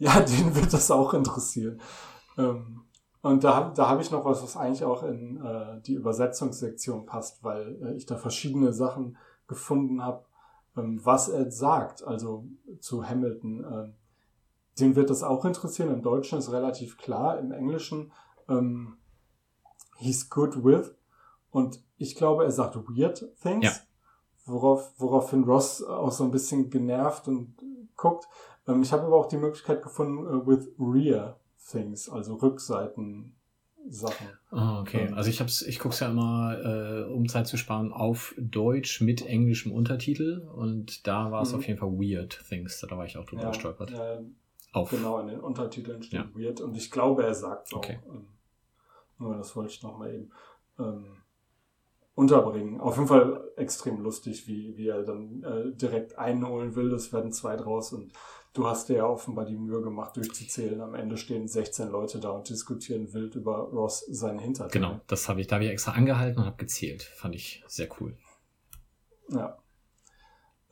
Ja, 0.00 0.20
den 0.20 0.54
wird 0.54 0.72
das 0.72 0.92
auch 0.92 1.12
interessieren. 1.12 1.80
Ähm, 2.36 2.82
und 3.20 3.42
da, 3.42 3.72
da 3.74 3.88
habe 3.88 4.00
ich 4.00 4.12
noch 4.12 4.24
was, 4.24 4.44
was 4.44 4.56
eigentlich 4.56 4.84
auch 4.84 5.02
in 5.02 5.44
äh, 5.44 5.80
die 5.80 5.94
Übersetzungssektion 5.94 7.04
passt, 7.04 7.42
weil 7.42 7.76
äh, 7.82 7.96
ich 7.96 8.06
da 8.06 8.16
verschiedene 8.16 8.72
Sachen 8.72 9.16
gefunden 9.48 10.04
habe, 10.04 10.24
ähm, 10.76 11.00
was 11.02 11.28
er 11.28 11.50
sagt, 11.50 12.04
also 12.04 12.46
zu 12.78 13.08
Hamilton. 13.08 13.92
Den 14.80 14.96
wird 14.96 15.10
das 15.10 15.22
auch 15.22 15.44
interessieren. 15.44 15.92
Im 15.92 16.02
Deutschen 16.02 16.38
ist 16.38 16.52
relativ 16.52 16.96
klar, 16.98 17.38
im 17.38 17.52
Englischen 17.52 18.12
ähm, 18.48 18.96
he's 19.96 20.28
good 20.30 20.64
with. 20.64 20.94
Und 21.50 21.82
ich 21.96 22.14
glaube, 22.14 22.44
er 22.44 22.50
sagt 22.50 22.76
weird 22.76 23.24
things, 23.42 23.64
Ja. 23.64 23.72
worauf, 24.46 24.92
woraufhin 24.98 25.44
Ross 25.44 25.82
auch 25.82 26.12
so 26.12 26.24
ein 26.24 26.30
bisschen 26.30 26.70
genervt 26.70 27.26
und 27.28 27.54
guckt. 27.96 28.26
Ähm, 28.66 28.82
ich 28.82 28.92
habe 28.92 29.04
aber 29.04 29.16
auch 29.16 29.26
die 29.28 29.36
Möglichkeit 29.38 29.82
gefunden, 29.82 30.26
äh, 30.26 30.46
with 30.46 30.68
rear 30.78 31.38
things, 31.70 32.08
also 32.08 32.34
Rückseiten 32.36 33.34
Sachen. 33.90 34.26
Ah, 34.50 34.80
okay. 34.82 35.06
Ähm. 35.08 35.14
Also 35.14 35.30
ich 35.30 35.40
hab's, 35.40 35.62
ich 35.62 35.78
guck's 35.78 36.00
ja 36.00 36.08
immer, 36.10 36.58
äh, 36.62 37.10
um 37.10 37.26
Zeit 37.28 37.46
zu 37.46 37.56
sparen, 37.56 37.92
auf 37.92 38.34
Deutsch 38.38 39.00
mit 39.00 39.24
englischem 39.24 39.72
Untertitel 39.72 40.46
und 40.54 41.06
da 41.06 41.30
war 41.30 41.42
es 41.42 41.52
Mhm. 41.52 41.58
auf 41.58 41.66
jeden 41.66 41.78
Fall 41.80 41.92
Weird 41.92 42.44
Things, 42.48 42.84
da 42.86 42.96
war 42.96 43.06
ich 43.06 43.16
auch 43.16 43.24
drüber 43.24 43.46
gestolpert. 43.48 43.92
äh, 43.92 44.20
Auf. 44.72 44.90
genau, 44.90 45.18
in 45.20 45.28
den 45.28 45.40
Untertiteln 45.40 46.02
steht 46.02 46.36
weird 46.36 46.60
und 46.60 46.76
ich 46.76 46.90
glaube, 46.90 47.24
er 47.24 47.34
sagt 47.34 47.72
auch. 47.72 47.78
Okay. 47.78 47.98
Ähm, 48.06 48.28
nur 49.18 49.36
das 49.36 49.56
wollte 49.56 49.72
ich 49.72 49.82
noch 49.82 49.98
mal 49.98 50.14
eben 50.14 50.30
ähm, 50.78 51.18
unterbringen. 52.14 52.80
Auf 52.80 52.96
jeden 52.96 53.08
Fall 53.08 53.48
extrem 53.56 54.00
lustig, 54.00 54.46
wie, 54.48 54.76
wie 54.76 54.88
er 54.88 55.04
dann 55.04 55.42
äh, 55.42 55.76
direkt 55.76 56.18
einholen 56.18 56.74
will. 56.74 56.92
Es 56.92 57.12
werden 57.12 57.32
zwei 57.32 57.56
draus 57.56 57.92
und 57.92 58.12
du 58.54 58.66
hast 58.66 58.88
dir 58.88 58.96
ja 58.96 59.06
offenbar 59.06 59.44
die 59.44 59.56
Mühe 59.56 59.80
gemacht, 59.82 60.16
durchzuzählen. 60.16 60.80
Am 60.80 60.94
Ende 60.94 61.16
stehen 61.16 61.46
16 61.46 61.88
Leute 61.88 62.18
da 62.18 62.30
und 62.30 62.48
diskutieren 62.48 63.12
wild 63.12 63.34
über 63.36 63.58
Ross 63.58 64.04
seinen 64.08 64.40
Hinterteil. 64.40 64.72
Genau, 64.72 65.00
das 65.06 65.28
habe 65.28 65.40
ich, 65.40 65.46
da 65.46 65.56
habe 65.56 65.64
ich 65.64 65.70
extra 65.70 65.92
angehalten 65.92 66.40
und 66.40 66.46
habe 66.46 66.56
gezählt. 66.56 67.02
Fand 67.02 67.34
ich 67.34 67.62
sehr 67.66 67.88
cool. 68.00 68.16
Ja. 69.28 69.58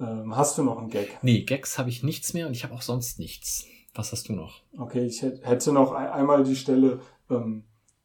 Ähm, 0.01 0.37
hast 0.37 0.59
du 0.59 0.63
noch 0.63 0.79
einen 0.79 0.91
Gag? 0.91 1.19
Nee, 1.23 1.43
Gags 1.43 1.79
habe 1.79 1.89
ich 1.89 2.03
nichts 2.03 2.35
mehr 2.35 2.47
und 2.47 2.53
ich 2.53 2.65
habe 2.65 2.75
auch 2.75 2.83
sonst 2.83 3.19
nichts. 3.19 3.67
Was 3.97 4.13
hast 4.13 4.29
du 4.29 4.35
noch? 4.35 4.63
Okay, 4.79 5.07
ich 5.07 5.23
hätt- 5.23 5.45
hätte 5.45 5.73
noch 5.73 5.93
ein, 5.93 6.09
einmal 6.09 6.45
die 6.45 6.57
Stelle 6.57 7.01
ähm, 7.31 7.65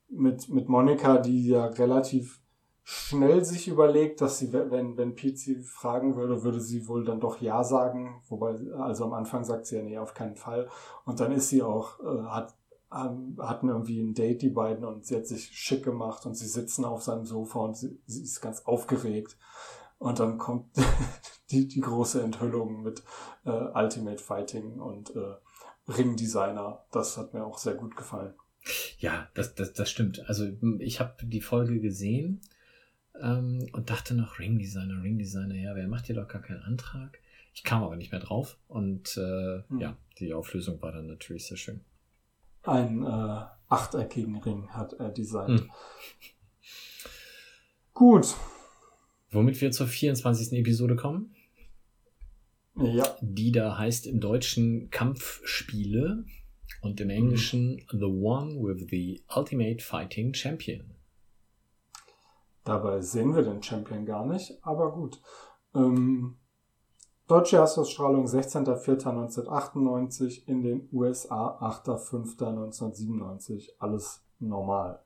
mit, 0.10 0.50
mit 0.50 0.70
Monika, 0.70 1.18
die 1.18 1.48
ja 1.48 1.66
relativ 1.66 2.42
schnell 2.84 3.44
sich 3.46 3.68
überlegt, 3.68 4.22
dass 4.22 4.40
sie, 4.40 4.52
wenn, 4.54 4.98
wenn 4.98 5.16
Pete 5.16 5.38
sie 5.38 5.56
fragen 5.62 6.16
würde, 6.16 6.44
würde 6.44 6.60
sie 6.60 6.88
wohl 6.88 7.06
dann 7.06 7.20
doch 7.20 7.40
Ja 7.42 7.64
sagen. 7.64 8.22
Wobei, 8.28 8.56
also 8.78 9.06
am 9.06 9.14
Anfang 9.14 9.44
sagt 9.44 9.66
sie 9.66 9.76
ja, 9.78 9.84
nee, 9.84 9.98
auf 9.98 10.14
keinen 10.14 10.36
Fall. 10.36 10.68
Und 11.06 11.20
dann 11.20 11.32
ist 11.32 11.50
sie 11.50 11.62
auch, 11.62 12.00
äh, 12.00 12.24
hat, 12.24 12.56
ähm, 12.94 13.38
hatten 13.40 13.70
irgendwie 13.70 14.02
ein 14.02 14.14
Date, 14.14 14.42
die 14.42 14.50
beiden, 14.50 14.84
und 14.84 15.06
sie 15.06 15.16
hat 15.16 15.28
sich 15.28 15.46
schick 15.58 15.84
gemacht 15.84 16.26
und 16.26 16.36
sie 16.36 16.48
sitzen 16.48 16.84
auf 16.86 17.04
seinem 17.04 17.26
Sofa 17.26 17.60
und 17.60 17.78
sie, 17.78 18.00
sie 18.08 18.24
ist 18.24 18.42
ganz 18.42 18.62
aufgeregt. 18.66 19.38
Und 20.00 20.20
dann 20.20 20.38
kommt 20.40 20.68
die, 21.52 21.68
die 21.68 21.82
große 21.82 22.22
Enthüllung 22.22 22.82
mit 22.82 23.04
äh, 23.46 23.52
Ultimate 23.52 24.22
Fighting 24.22 24.80
und 24.80 25.16
äh, 25.16 25.36
Ringdesigner. 25.98 26.84
Das 26.92 27.18
hat 27.18 27.34
mir 27.34 27.44
auch 27.46 27.58
sehr 27.58 27.76
gut 27.76 27.96
gefallen. 27.96 28.34
Ja, 29.00 29.28
das, 29.34 29.56
das, 29.56 29.74
das 29.74 29.90
stimmt. 29.90 30.28
Also 30.28 30.48
ich 30.80 31.00
habe 31.00 31.26
die 31.26 31.42
Folge 31.42 31.80
gesehen 31.80 32.42
ähm, 33.20 33.68
und 33.74 33.90
dachte 33.90 34.14
noch, 34.14 34.40
Ringdesigner, 34.40 35.02
Ringdesigner, 35.02 35.56
ja, 35.56 35.76
wer 35.76 35.88
macht 35.88 36.06
hier 36.06 36.16
doch 36.16 36.28
gar 36.28 36.42
keinen 36.42 36.62
Antrag? 36.62 37.20
Ich 37.54 37.64
kam 37.64 37.84
aber 37.84 37.96
nicht 37.96 38.12
mehr 38.12 38.22
drauf 38.22 38.58
und 38.68 39.18
äh, 39.18 39.64
Hm. 39.68 39.80
ja, 39.80 39.98
die 40.20 40.34
Auflösung 40.34 40.82
war 40.82 40.92
dann 40.92 41.08
natürlich 41.08 41.48
sehr 41.48 41.58
schön. 41.58 41.82
Einen 42.64 43.04
äh, 43.04 43.44
achteckigen 43.70 44.38
Ring 44.38 44.70
hat 44.70 44.94
er 44.94 45.10
designt. 45.10 45.62
Hm. 45.62 45.70
Gut. 47.94 48.36
Womit 49.32 49.60
wir 49.62 49.72
zur 49.72 49.88
24. 49.88 50.60
Episode 50.60 50.96
kommen. 50.96 51.36
Ja, 52.76 53.18
Die 53.22 53.52
da 53.52 53.78
heißt 53.78 54.08
im 54.08 54.20
Deutschen 54.22 54.90
Kampfspiele 54.90 56.24
und 56.82 57.02
im 57.02 57.10
Englischen 57.10 57.86
The 57.92 58.06
One 58.06 58.56
with 58.64 58.88
the 58.90 59.22
Ultimate 59.36 59.84
Fighting 59.84 60.34
Champion. 60.34 60.96
dabei 62.64 63.02
sehen 63.02 63.36
wir 63.36 63.44
den 63.44 63.62
Champion 63.62 64.06
gar 64.06 64.26
nicht, 64.26 64.58
aber 64.62 64.94
gut. 64.94 65.22
Ähm, 65.76 66.38
deutsche 67.28 67.58
Erstausstrahlung 67.58 68.26
16.04.1998, 68.26 70.48
in 70.48 70.64
den 70.64 70.88
USA 70.92 71.58
8.05.1997. 71.60 73.72
Alles 73.80 74.24
normal. 74.40 75.04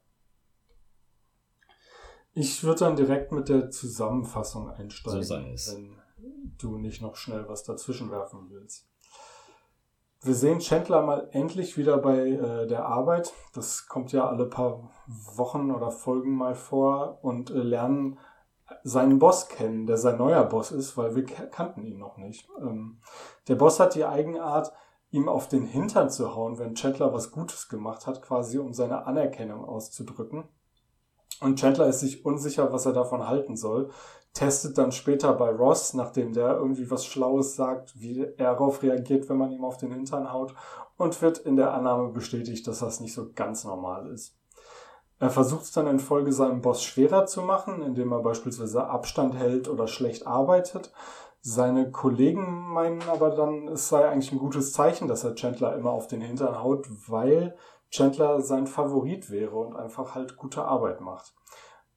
Ich 2.33 2.63
würde 2.63 2.79
dann 2.81 2.95
direkt 2.97 3.31
mit 3.31 3.49
der 3.49 3.69
Zusammenfassung 3.71 4.69
einsteigen, 4.69 5.23
So 5.23 5.27
sei 5.27 5.51
es. 5.51 5.73
wenn 5.75 5.95
du 6.17 6.77
nicht 6.77 7.01
noch 7.01 7.15
schnell 7.15 7.47
was 7.47 7.63
dazwischen 7.63 8.11
werfen 8.11 8.47
willst. 8.49 8.87
Wir 10.21 10.33
sehen 10.33 10.59
Chandler 10.59 11.03
mal 11.03 11.29
endlich 11.31 11.77
wieder 11.77 11.97
bei 11.97 12.29
äh, 12.29 12.67
der 12.67 12.85
Arbeit. 12.85 13.33
Das 13.53 13.87
kommt 13.87 14.11
ja 14.11 14.27
alle 14.27 14.47
paar 14.47 14.89
Wochen 15.05 15.71
oder 15.71 15.91
Folgen 15.91 16.35
mal 16.35 16.55
vor 16.55 17.19
und 17.21 17.51
äh, 17.51 17.59
lernen 17.59 18.17
seinen 18.83 19.19
Boss 19.19 19.47
kennen, 19.49 19.85
der 19.85 19.97
sein 19.97 20.17
neuer 20.17 20.43
Boss 20.45 20.71
ist, 20.71 20.97
weil 20.97 21.15
wir 21.15 21.23
kannten 21.25 21.85
ihn 21.85 21.99
noch 21.99 22.17
nicht. 22.17 22.49
Ähm, 22.59 23.01
der 23.47 23.55
Boss 23.55 23.79
hat 23.79 23.93
die 23.93 24.05
Eigenart, 24.05 24.73
ihm 25.11 25.29
auf 25.29 25.47
den 25.47 25.65
Hintern 25.65 26.09
zu 26.09 26.35
hauen, 26.35 26.57
wenn 26.57 26.73
Chandler 26.73 27.13
was 27.13 27.31
Gutes 27.31 27.69
gemacht 27.69 28.07
hat, 28.07 28.23
quasi 28.23 28.57
um 28.57 28.73
seine 28.73 29.05
Anerkennung 29.05 29.63
auszudrücken. 29.63 30.45
Und 31.41 31.59
Chandler 31.59 31.87
ist 31.87 31.99
sich 31.99 32.25
unsicher, 32.25 32.73
was 32.73 32.85
er 32.85 32.93
davon 32.93 33.27
halten 33.27 33.55
soll, 33.55 33.91
testet 34.35 34.77
dann 34.77 34.91
später 34.91 35.33
bei 35.33 35.49
Ross, 35.49 35.93
nachdem 35.93 36.33
der 36.33 36.57
irgendwie 36.57 36.91
was 36.91 37.05
Schlaues 37.05 37.55
sagt, 37.55 37.99
wie 37.99 38.21
er 38.21 38.51
darauf 38.51 38.83
reagiert, 38.83 39.27
wenn 39.29 39.37
man 39.37 39.51
ihm 39.51 39.63
auf 39.63 39.77
den 39.77 39.91
Hintern 39.91 40.31
haut 40.31 40.53
und 40.97 41.21
wird 41.21 41.39
in 41.39 41.55
der 41.55 41.73
Annahme 41.73 42.09
bestätigt, 42.09 42.67
dass 42.67 42.79
das 42.79 42.99
nicht 42.99 43.13
so 43.13 43.31
ganz 43.33 43.63
normal 43.63 44.11
ist. 44.11 44.35
Er 45.19 45.29
versucht 45.29 45.63
es 45.63 45.71
dann 45.71 45.87
in 45.87 45.99
Folge 45.99 46.33
seinem 46.33 46.61
Boss 46.61 46.83
schwerer 46.83 47.25
zu 47.25 47.41
machen, 47.41 47.81
indem 47.81 48.11
er 48.11 48.21
beispielsweise 48.21 48.85
Abstand 48.85 49.35
hält 49.35 49.69
oder 49.69 49.87
schlecht 49.87 50.27
arbeitet. 50.27 50.91
Seine 51.39 51.89
Kollegen 51.89 52.73
meinen 52.73 53.03
aber 53.03 53.29
dann, 53.29 53.69
es 53.69 53.87
sei 53.87 54.05
eigentlich 54.05 54.33
ein 54.33 54.39
gutes 54.39 54.73
Zeichen, 54.73 55.07
dass 55.07 55.23
er 55.23 55.35
Chandler 55.35 55.77
immer 55.77 55.91
auf 55.91 56.07
den 56.07 56.19
Hintern 56.19 56.61
haut, 56.61 56.87
weil 57.07 57.55
Chandler 57.89 58.41
sein 58.41 58.67
Favorit 58.67 59.29
wäre 59.29 59.55
und 59.55 59.77
einfach 59.77 60.13
halt 60.13 60.35
gute 60.35 60.65
Arbeit 60.65 60.99
macht. 60.99 61.33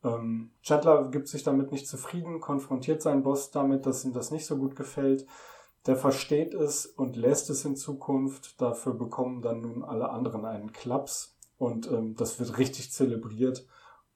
Ähm, 0.04 0.50
Chandler 0.62 1.10
gibt 1.10 1.28
sich 1.28 1.42
damit 1.42 1.72
nicht 1.72 1.88
zufrieden, 1.88 2.40
konfrontiert 2.40 3.02
seinen 3.02 3.22
Boss 3.22 3.50
damit, 3.50 3.86
dass 3.86 4.04
ihm 4.04 4.12
das 4.12 4.30
nicht 4.30 4.46
so 4.46 4.56
gut 4.56 4.76
gefällt. 4.76 5.26
Der 5.86 5.96
versteht 5.96 6.54
es 6.54 6.86
und 6.86 7.16
lässt 7.16 7.50
es 7.50 7.64
in 7.64 7.76
Zukunft. 7.76 8.60
Dafür 8.60 8.94
bekommen 8.94 9.42
dann 9.42 9.60
nun 9.60 9.82
alle 9.82 10.10
anderen 10.10 10.44
einen 10.44 10.72
Klaps 10.72 11.36
und 11.56 11.90
ähm, 11.90 12.14
das 12.14 12.38
wird 12.38 12.58
richtig 12.58 12.92
zelebriert. 12.92 13.66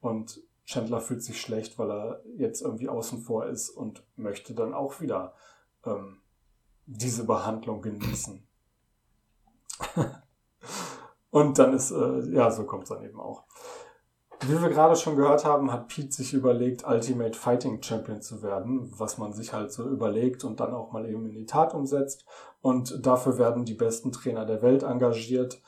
Und 0.01 0.43
Chandler 0.65 1.01
fühlt 1.01 1.23
sich 1.23 1.41
schlecht, 1.41 1.79
weil 1.79 1.91
er 1.91 2.23
jetzt 2.37 2.63
irgendwie 2.63 2.89
außen 2.89 3.21
vor 3.21 3.47
ist 3.47 3.71
und 3.71 4.05
möchte 4.17 4.55
dann 4.55 4.75
auch 4.75 5.01
wieder 5.01 5.35
ähm, 5.85 6.21
diese 6.87 7.25
Behandlung 7.25 7.83
genießen. 7.83 8.47
und 11.31 11.59
dann 11.59 11.75
ist, 11.75 11.91
äh, 11.91 12.31
ja, 12.31 12.51
so 12.51 12.65
kommt 12.65 12.85
es 12.85 12.91
dann 12.91 13.05
eben 13.05 13.21
auch. 13.21 13.45
Wie 14.45 14.61
wir 14.61 14.71
gerade 14.71 14.97
schon 14.97 15.15
gehört 15.15 15.45
haben, 15.45 15.71
hat 15.71 15.87
Pete 15.87 16.13
sich 16.13 16.35
überlegt, 16.35 16.85
Ultimate 16.85 17.39
Fighting 17.39 17.81
Champion 17.81 18.21
zu 18.21 18.43
werden, 18.43 18.93
was 18.99 19.17
man 19.17 19.33
sich 19.33 19.53
halt 19.53 19.71
so 19.71 19.89
überlegt 19.89 20.43
und 20.43 20.59
dann 20.59 20.75
auch 20.75 20.91
mal 20.91 21.09
eben 21.09 21.27
in 21.27 21.35
die 21.35 21.47
Tat 21.47 21.75
umsetzt. 21.75 22.25
Und 22.61 23.07
dafür 23.07 23.39
werden 23.39 23.65
die 23.65 23.75
besten 23.75 24.11
Trainer 24.11 24.45
der 24.45 24.61
Welt 24.61 24.83
engagiert. 24.83 25.63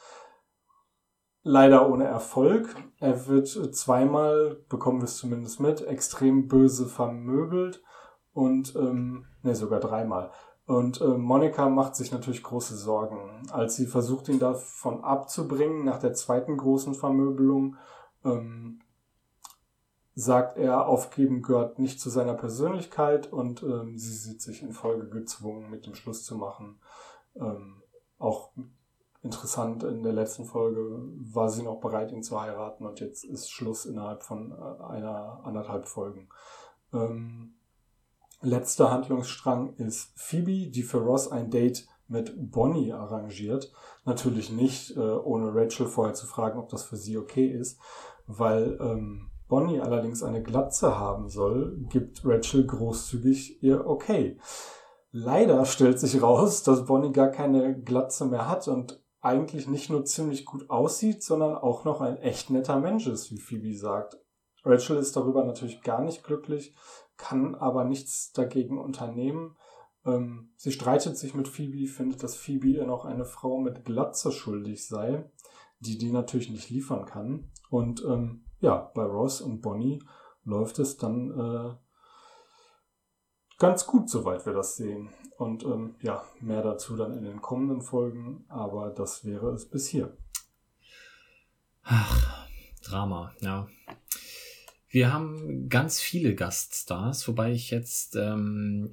Leider 1.42 1.88
ohne 1.88 2.04
Erfolg. 2.04 2.74
Er 2.98 3.28
wird 3.28 3.48
zweimal, 3.48 4.56
bekommen 4.68 5.00
wir 5.00 5.04
es 5.04 5.18
zumindest 5.18 5.60
mit, 5.60 5.86
extrem 5.86 6.48
böse 6.48 6.86
vermöbelt 6.86 7.80
und, 8.32 8.74
ähm, 8.74 9.26
ne, 9.42 9.54
sogar 9.54 9.78
dreimal. 9.78 10.32
Und 10.66 11.00
äh, 11.00 11.06
Monika 11.06 11.68
macht 11.68 11.94
sich 11.94 12.10
natürlich 12.10 12.42
große 12.42 12.74
Sorgen, 12.76 13.46
als 13.52 13.76
sie 13.76 13.86
versucht, 13.86 14.28
ihn 14.28 14.38
davon 14.38 15.04
abzubringen 15.04 15.84
nach 15.84 15.98
der 15.98 16.14
zweiten 16.14 16.56
großen 16.56 16.94
Vermöbelung 16.94 17.76
ähm, 18.24 18.80
sagt 20.14 20.56
er, 20.56 20.86
aufgeben 20.86 21.42
gehört 21.42 21.78
nicht 21.78 22.00
zu 22.00 22.08
seiner 22.08 22.34
Persönlichkeit 22.34 23.32
und 23.32 23.62
ähm, 23.62 23.98
sie 23.98 24.12
sieht 24.12 24.42
sich 24.42 24.62
in 24.62 24.72
Folge 24.72 25.08
gezwungen, 25.08 25.70
mit 25.70 25.86
dem 25.86 25.94
Schluss 25.94 26.24
zu 26.24 26.36
machen. 26.36 26.78
Ähm, 27.36 27.82
auch 28.18 28.50
interessant, 29.22 29.82
in 29.82 30.02
der 30.02 30.12
letzten 30.12 30.44
Folge 30.44 31.00
war 31.32 31.50
sie 31.50 31.62
noch 31.62 31.80
bereit, 31.80 32.12
ihn 32.12 32.22
zu 32.22 32.40
heiraten 32.40 32.86
und 32.86 33.00
jetzt 33.00 33.24
ist 33.24 33.50
Schluss 33.50 33.86
innerhalb 33.86 34.22
von 34.22 34.52
äh, 34.52 34.84
einer 34.84 35.40
anderthalb 35.44 35.88
Folgen. 35.88 36.28
Ähm, 36.92 37.54
letzter 38.40 38.90
Handlungsstrang 38.90 39.74
ist 39.76 40.12
Phoebe, 40.14 40.70
die 40.70 40.82
für 40.82 40.98
Ross 40.98 41.32
ein 41.32 41.50
Date 41.50 41.88
mit 42.06 42.52
Bonnie 42.52 42.92
arrangiert. 42.92 43.72
Natürlich 44.04 44.52
nicht, 44.52 44.96
äh, 44.96 45.00
ohne 45.00 45.54
Rachel 45.54 45.86
vorher 45.86 46.14
zu 46.14 46.26
fragen, 46.26 46.58
ob 46.58 46.68
das 46.68 46.84
für 46.84 46.96
sie 46.96 47.16
okay 47.16 47.46
ist. 47.46 47.80
Weil 48.26 48.78
ähm, 48.80 49.30
Bonnie 49.48 49.80
allerdings 49.80 50.22
eine 50.22 50.42
Glatze 50.42 50.98
haben 50.98 51.28
soll, 51.28 51.76
gibt 51.90 52.22
Rachel 52.24 52.66
großzügig 52.66 53.62
ihr 53.62 53.86
Okay. 53.86 54.38
Leider 55.16 55.64
stellt 55.64 56.00
sich 56.00 56.20
raus, 56.20 56.64
dass 56.64 56.86
Bonnie 56.86 57.12
gar 57.12 57.28
keine 57.28 57.80
Glatze 57.80 58.26
mehr 58.26 58.48
hat 58.48 58.66
und 58.66 59.00
eigentlich 59.20 59.68
nicht 59.68 59.88
nur 59.88 60.04
ziemlich 60.04 60.44
gut 60.44 60.68
aussieht, 60.68 61.22
sondern 61.22 61.56
auch 61.56 61.84
noch 61.84 62.00
ein 62.00 62.16
echt 62.16 62.50
netter 62.50 62.80
Mensch 62.80 63.06
ist, 63.06 63.30
wie 63.30 63.38
Phoebe 63.38 63.74
sagt. 63.74 64.18
Rachel 64.64 64.96
ist 64.96 65.16
darüber 65.16 65.44
natürlich 65.44 65.82
gar 65.82 66.02
nicht 66.02 66.24
glücklich, 66.24 66.74
kann 67.16 67.54
aber 67.54 67.84
nichts 67.84 68.32
dagegen 68.32 68.78
unternehmen. 68.78 69.56
Ähm, 70.04 70.52
sie 70.56 70.72
streitet 70.72 71.16
sich 71.16 71.34
mit 71.34 71.48
Phoebe, 71.48 71.86
findet, 71.86 72.22
dass 72.22 72.36
Phoebe 72.36 72.68
ihr 72.68 72.86
noch 72.86 73.04
eine 73.04 73.24
Frau 73.24 73.60
mit 73.60 73.84
Glatze 73.84 74.32
schuldig 74.32 74.86
sei, 74.86 75.30
die 75.78 75.96
die 75.96 76.10
natürlich 76.10 76.50
nicht 76.50 76.70
liefern 76.70 77.06
kann. 77.06 77.50
Und 77.74 78.04
ähm, 78.04 78.44
ja, 78.60 78.92
bei 78.94 79.02
Ross 79.02 79.40
und 79.40 79.60
Bonnie 79.60 80.00
läuft 80.44 80.78
es 80.78 80.96
dann 80.96 81.30
äh, 81.32 81.74
ganz 83.58 83.84
gut, 83.84 84.08
soweit 84.08 84.46
wir 84.46 84.52
das 84.52 84.76
sehen. 84.76 85.10
Und 85.38 85.64
ähm, 85.64 85.96
ja, 86.00 86.24
mehr 86.40 86.62
dazu 86.62 86.94
dann 86.96 87.18
in 87.18 87.24
den 87.24 87.40
kommenden 87.40 87.82
Folgen, 87.82 88.44
aber 88.46 88.90
das 88.90 89.24
wäre 89.24 89.50
es 89.50 89.68
bis 89.68 89.88
hier. 89.88 90.16
Ach, 91.82 92.46
Drama, 92.84 93.34
ja. 93.40 93.66
Wir 94.88 95.12
haben 95.12 95.68
ganz 95.68 95.98
viele 95.98 96.36
Gaststars, 96.36 97.26
wobei 97.26 97.50
ich 97.50 97.72
jetzt 97.72 98.14
ähm, 98.14 98.92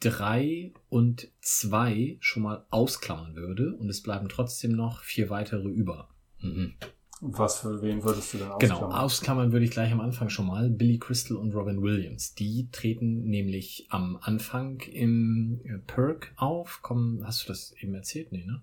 drei 0.00 0.74
und 0.88 1.30
zwei 1.42 2.16
schon 2.18 2.42
mal 2.42 2.66
ausklammern 2.70 3.36
würde 3.36 3.76
und 3.76 3.88
es 3.88 4.02
bleiben 4.02 4.28
trotzdem 4.28 4.72
noch 4.72 5.02
vier 5.04 5.30
weitere 5.30 5.68
über. 5.68 6.08
Mhm. 6.40 6.74
Was 7.22 7.60
für 7.60 7.82
wen 7.82 8.02
würdest 8.02 8.32
du 8.32 8.38
denn 8.38 8.48
ausklammern? 8.48 8.80
Genau, 8.80 8.96
ausklammern 8.96 9.52
würde 9.52 9.66
ich 9.66 9.70
gleich 9.70 9.92
am 9.92 10.00
Anfang 10.00 10.30
schon 10.30 10.46
mal. 10.46 10.70
Billy 10.70 10.98
Crystal 10.98 11.36
und 11.36 11.54
Robin 11.54 11.82
Williams. 11.82 12.34
Die 12.34 12.70
treten 12.72 13.24
nämlich 13.24 13.86
am 13.90 14.16
Anfang 14.22 14.80
im 14.80 15.60
äh, 15.64 15.78
Perk 15.78 16.32
auf. 16.36 16.80
Kommen, 16.80 17.26
hast 17.26 17.44
du 17.44 17.48
das 17.48 17.74
eben 17.78 17.94
erzählt? 17.94 18.32
Nee, 18.32 18.46
ne? 18.46 18.62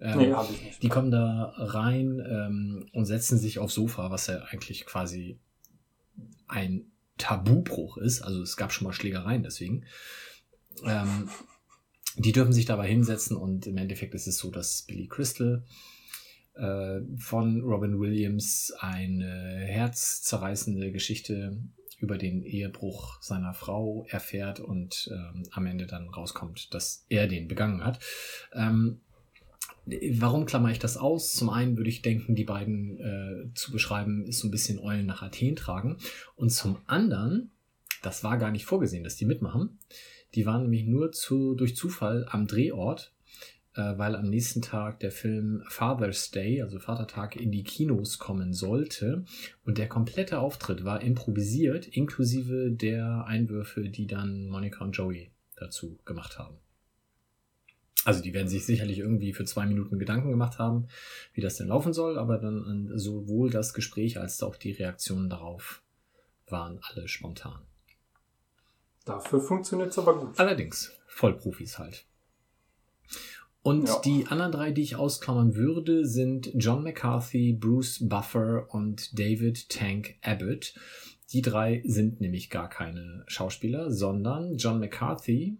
Ähm, 0.00 0.18
nee, 0.18 0.32
hab 0.32 0.50
ich 0.50 0.62
nicht. 0.62 0.82
Die 0.82 0.88
kommen 0.88 1.10
da 1.10 1.52
rein 1.56 2.24
ähm, 2.26 2.88
und 2.92 3.04
setzen 3.04 3.38
sich 3.38 3.58
aufs 3.58 3.74
Sofa, 3.74 4.10
was 4.10 4.28
ja 4.28 4.38
eigentlich 4.44 4.86
quasi 4.86 5.38
ein 6.46 6.90
Tabubruch 7.18 7.98
ist. 7.98 8.22
Also 8.22 8.40
es 8.40 8.56
gab 8.56 8.72
schon 8.72 8.86
mal 8.86 8.94
Schlägereien 8.94 9.42
deswegen. 9.42 9.84
Ähm, 10.84 11.28
die 12.16 12.32
dürfen 12.32 12.52
sich 12.52 12.64
dabei 12.64 12.88
hinsetzen 12.88 13.36
und 13.36 13.66
im 13.66 13.76
Endeffekt 13.76 14.14
ist 14.14 14.26
es 14.26 14.38
so, 14.38 14.50
dass 14.50 14.82
Billy 14.82 15.06
Crystal 15.06 15.64
äh, 16.58 17.00
von 17.16 17.62
Robin 17.62 17.98
Williams 18.00 18.72
eine 18.78 19.64
herzzerreißende 19.66 20.92
Geschichte 20.92 21.58
über 22.00 22.16
den 22.16 22.42
Ehebruch 22.42 23.20
seiner 23.20 23.54
Frau 23.54 24.06
erfährt 24.08 24.60
und 24.60 25.10
ähm, 25.12 25.44
am 25.50 25.66
Ende 25.66 25.86
dann 25.86 26.08
rauskommt, 26.08 26.72
dass 26.72 27.04
er 27.08 27.26
den 27.26 27.48
begangen 27.48 27.84
hat. 27.84 27.98
Ähm, 28.52 29.00
warum 30.12 30.46
klammer 30.46 30.70
ich 30.70 30.78
das 30.78 30.96
aus? 30.96 31.32
Zum 31.32 31.50
einen 31.50 31.76
würde 31.76 31.90
ich 31.90 32.02
denken, 32.02 32.34
die 32.34 32.44
beiden 32.44 32.98
äh, 33.00 33.54
zu 33.54 33.72
beschreiben, 33.72 34.24
ist 34.26 34.40
so 34.40 34.48
ein 34.48 34.52
bisschen 34.52 34.78
Eulen 34.78 35.06
nach 35.06 35.22
Athen 35.22 35.56
tragen. 35.56 35.96
Und 36.36 36.50
zum 36.50 36.78
anderen, 36.86 37.50
das 38.02 38.22
war 38.22 38.38
gar 38.38 38.52
nicht 38.52 38.64
vorgesehen, 38.64 39.04
dass 39.04 39.16
die 39.16 39.26
mitmachen. 39.26 39.78
Die 40.34 40.46
waren 40.46 40.62
nämlich 40.62 40.84
nur 40.84 41.10
zu, 41.12 41.54
durch 41.54 41.74
Zufall 41.74 42.26
am 42.30 42.46
Drehort 42.46 43.12
weil 43.78 44.16
am 44.16 44.28
nächsten 44.28 44.62
Tag 44.62 45.00
der 45.00 45.12
Film 45.12 45.62
Father's 45.68 46.30
Day, 46.30 46.62
also 46.62 46.78
Vatertag, 46.78 47.36
in 47.36 47.52
die 47.52 47.64
Kinos 47.64 48.18
kommen 48.18 48.52
sollte. 48.52 49.24
Und 49.64 49.78
der 49.78 49.88
komplette 49.88 50.40
Auftritt 50.40 50.84
war 50.84 51.00
improvisiert, 51.00 51.86
inklusive 51.86 52.70
der 52.70 53.24
Einwürfe, 53.26 53.88
die 53.88 54.06
dann 54.06 54.48
Monica 54.48 54.84
und 54.84 54.92
Joey 54.92 55.30
dazu 55.56 55.98
gemacht 56.04 56.38
haben. 56.38 56.58
Also 58.04 58.22
die 58.22 58.32
werden 58.32 58.48
sich 58.48 58.64
sicherlich 58.64 59.00
irgendwie 59.00 59.32
für 59.32 59.44
zwei 59.44 59.66
Minuten 59.66 59.98
Gedanken 59.98 60.30
gemacht 60.30 60.58
haben, 60.58 60.88
wie 61.34 61.40
das 61.40 61.56
denn 61.56 61.68
laufen 61.68 61.92
soll, 61.92 62.18
aber 62.18 62.38
dann 62.38 62.90
sowohl 62.94 63.50
das 63.50 63.74
Gespräch 63.74 64.18
als 64.18 64.42
auch 64.42 64.56
die 64.56 64.72
Reaktionen 64.72 65.28
darauf 65.28 65.82
waren 66.46 66.80
alle 66.82 67.08
spontan. 67.08 67.60
Dafür 69.04 69.40
funktioniert 69.40 69.90
es 69.90 69.98
aber 69.98 70.18
gut. 70.18 70.38
Allerdings, 70.38 70.92
Vollprofis 71.06 71.78
halt. 71.78 72.06
Und 73.68 73.86
ja. 73.86 74.00
die 74.02 74.26
anderen 74.28 74.50
drei, 74.50 74.70
die 74.70 74.80
ich 74.80 74.96
ausklammern 74.96 75.54
würde, 75.54 76.06
sind 76.06 76.50
John 76.54 76.82
McCarthy, 76.82 77.52
Bruce 77.52 77.98
Buffer 78.00 78.66
und 78.72 79.18
David 79.18 79.68
Tank 79.68 80.14
Abbott. 80.22 80.72
Die 81.34 81.42
drei 81.42 81.82
sind 81.84 82.18
nämlich 82.22 82.48
gar 82.48 82.70
keine 82.70 83.24
Schauspieler, 83.26 83.90
sondern 83.90 84.56
John 84.56 84.80
McCarthy. 84.80 85.58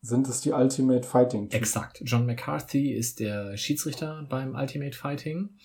Sind 0.00 0.28
es 0.28 0.42
die 0.42 0.52
Ultimate 0.52 1.02
Fighting? 1.02 1.48
-Typen? 1.48 1.54
Exakt. 1.54 2.02
John 2.04 2.24
McCarthy 2.24 2.92
ist 2.92 3.18
der 3.18 3.56
Schiedsrichter 3.56 4.24
beim 4.30 4.54
Ultimate 4.54 4.96
Fighting. 4.96 5.56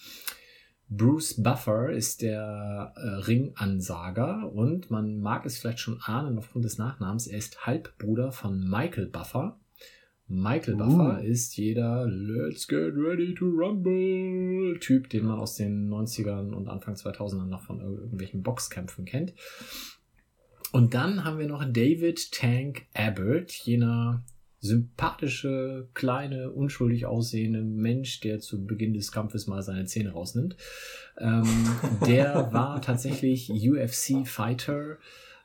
Bruce 0.89 1.35
Buffer 1.43 1.91
ist 1.91 2.23
der 2.23 2.93
äh, 2.95 3.07
Ringansager 3.25 4.51
und 4.51 4.89
man 4.89 5.19
mag 5.19 5.45
es 5.45 5.59
vielleicht 5.59 5.81
schon 5.81 6.01
ahnen 6.01 6.39
aufgrund 6.39 6.65
des 6.65 6.79
Nachnamens, 6.79 7.27
er 7.27 7.37
ist 7.37 7.67
Halbbruder 7.67 8.31
von 8.31 8.67
Michael 8.67 9.05
Buffer. 9.05 9.59
Michael 10.27 10.75
uh. 10.75 10.77
Buffer 10.77 11.23
ist 11.23 11.57
jeder 11.57 12.05
Let's 12.07 12.67
get 12.67 12.93
ready 12.95 13.33
to 13.33 13.45
rumble 13.45 14.77
Typ, 14.79 15.09
den 15.09 15.25
man 15.25 15.39
aus 15.39 15.55
den 15.55 15.89
90ern 15.89 16.53
und 16.53 16.67
Anfang 16.67 16.95
2000ern 16.95 17.45
noch 17.45 17.63
von 17.63 17.81
irgendwelchen 17.81 18.43
Boxkämpfen 18.43 19.05
kennt. 19.05 19.33
Und 20.71 20.93
dann 20.93 21.23
haben 21.23 21.39
wir 21.39 21.47
noch 21.47 21.63
David 21.63 22.31
Tank 22.31 22.87
Abbott, 22.93 23.51
jener 23.51 24.23
sympathische, 24.59 25.87
kleine, 25.93 26.51
unschuldig 26.51 27.05
aussehende 27.05 27.61
Mensch, 27.61 28.19
der 28.21 28.39
zu 28.39 28.65
Beginn 28.65 28.93
des 28.93 29.11
Kampfes 29.11 29.47
mal 29.47 29.61
seine 29.61 29.85
Zähne 29.85 30.11
rausnimmt. 30.11 30.57
Ähm, 31.19 31.43
der 32.05 32.49
war 32.53 32.81
tatsächlich 32.81 33.49
UFC-Fighter 33.49 34.97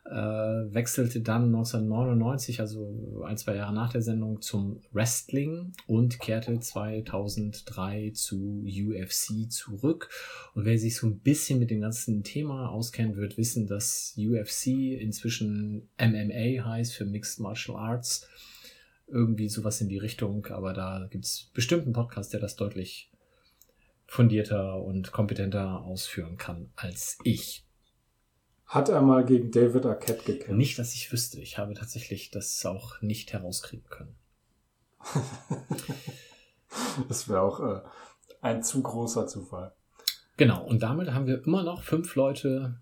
äh, 0.05 0.11
wechselte 0.11 1.21
dann 1.21 1.45
1999, 1.45 2.61
also 2.61 3.23
ein, 3.25 3.37
zwei 3.37 3.57
Jahre 3.57 3.73
nach 3.73 3.93
der 3.93 4.03
Sendung, 4.03 4.41
zum 4.41 4.81
Wrestling 4.91 5.73
und 5.87 6.19
kehrte 6.19 6.59
2003 6.59 8.11
zu 8.15 8.65
UFC 8.65 9.51
zurück. 9.51 10.11
Und 10.55 10.65
wer 10.65 10.79
sich 10.79 10.97
so 10.97 11.07
ein 11.07 11.21
bisschen 11.21 11.61
mit 11.61 11.71
dem 11.71 11.81
ganzen 11.81 12.25
Thema 12.25 12.69
auskennt, 12.71 13.17
wird 13.17 13.39
wissen, 13.39 13.67
dass 13.67 14.15
UFC 14.17 14.67
inzwischen 15.01 15.89
MMA 15.99 16.65
heißt 16.65 16.95
für 16.95 17.05
Mixed 17.05 17.41
Martial 17.41 17.77
Arts. 17.77 18.27
Irgendwie 19.07 19.49
sowas 19.49 19.81
in 19.81 19.89
die 19.89 19.99
Richtung, 19.99 20.47
aber 20.47 20.73
da 20.73 21.07
gibt 21.11 21.25
es 21.25 21.51
bestimmt 21.53 21.85
einen 21.85 21.93
Podcast, 21.93 22.33
der 22.33 22.41
das 22.41 22.57
deutlich 22.57 23.11
fundierter 24.07 24.83
und 24.83 25.13
kompetenter 25.13 25.83
ausführen 25.85 26.37
kann 26.37 26.71
als 26.77 27.19
ich. 27.25 27.65
Hat 28.73 28.89
er 28.89 29.03
mal 29.03 29.23
gegen 29.23 29.51
David 29.51 29.85
Arquette 29.85 30.25
gekämpft? 30.25 30.57
Nicht, 30.57 30.79
dass 30.79 30.95
ich 30.95 31.13
wüsste. 31.13 31.39
Ich 31.43 31.59
habe 31.59 31.75
tatsächlich 31.75 32.31
das 32.31 32.65
auch 32.65 33.03
nicht 33.03 33.31
herauskriegen 33.35 33.85
können. 33.91 34.15
das 37.09 37.29
wäre 37.29 37.43
auch 37.43 37.61
äh, 37.61 37.83
ein 38.41 38.63
zu 38.63 38.81
großer 38.83 39.27
Zufall. 39.27 39.75
Genau, 40.39 40.65
und 40.65 40.83
damit 40.83 41.13
haben 41.13 41.27
wir 41.27 41.45
immer 41.45 41.65
noch 41.65 41.83
fünf 41.83 42.15
Leute, 42.15 42.81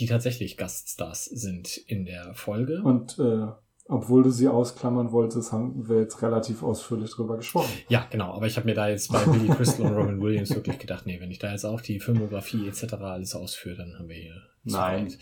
die 0.00 0.06
tatsächlich 0.06 0.56
Gaststars 0.56 1.26
sind 1.26 1.76
in 1.76 2.04
der 2.04 2.34
Folge. 2.34 2.82
Und 2.82 3.16
äh, 3.20 3.52
obwohl 3.86 4.22
du 4.22 4.30
sie 4.30 4.48
ausklammern 4.48 5.12
wolltest, 5.12 5.52
haben 5.52 5.88
wir 5.88 6.00
jetzt 6.00 6.22
relativ 6.22 6.62
ausführlich 6.62 7.10
drüber 7.10 7.36
gesprochen. 7.36 7.70
Ja, 7.88 8.06
genau. 8.10 8.32
Aber 8.32 8.46
ich 8.46 8.56
habe 8.56 8.66
mir 8.66 8.74
da 8.74 8.88
jetzt 8.88 9.12
bei 9.12 9.22
Billy 9.24 9.48
Crystal 9.48 9.86
und 9.86 9.94
Robin 9.94 10.20
Williams 10.22 10.54
wirklich 10.54 10.78
gedacht, 10.78 11.06
nee, 11.06 11.20
wenn 11.20 11.30
ich 11.30 11.38
da 11.38 11.50
jetzt 11.52 11.66
auch 11.66 11.82
die 11.82 12.00
Filmografie 12.00 12.66
etc. 12.66 12.94
alles 12.94 13.34
ausführe, 13.34 13.76
dann 13.76 13.98
haben 13.98 14.08
wir 14.08 14.16
hier. 14.16 14.42
Nein, 14.62 15.12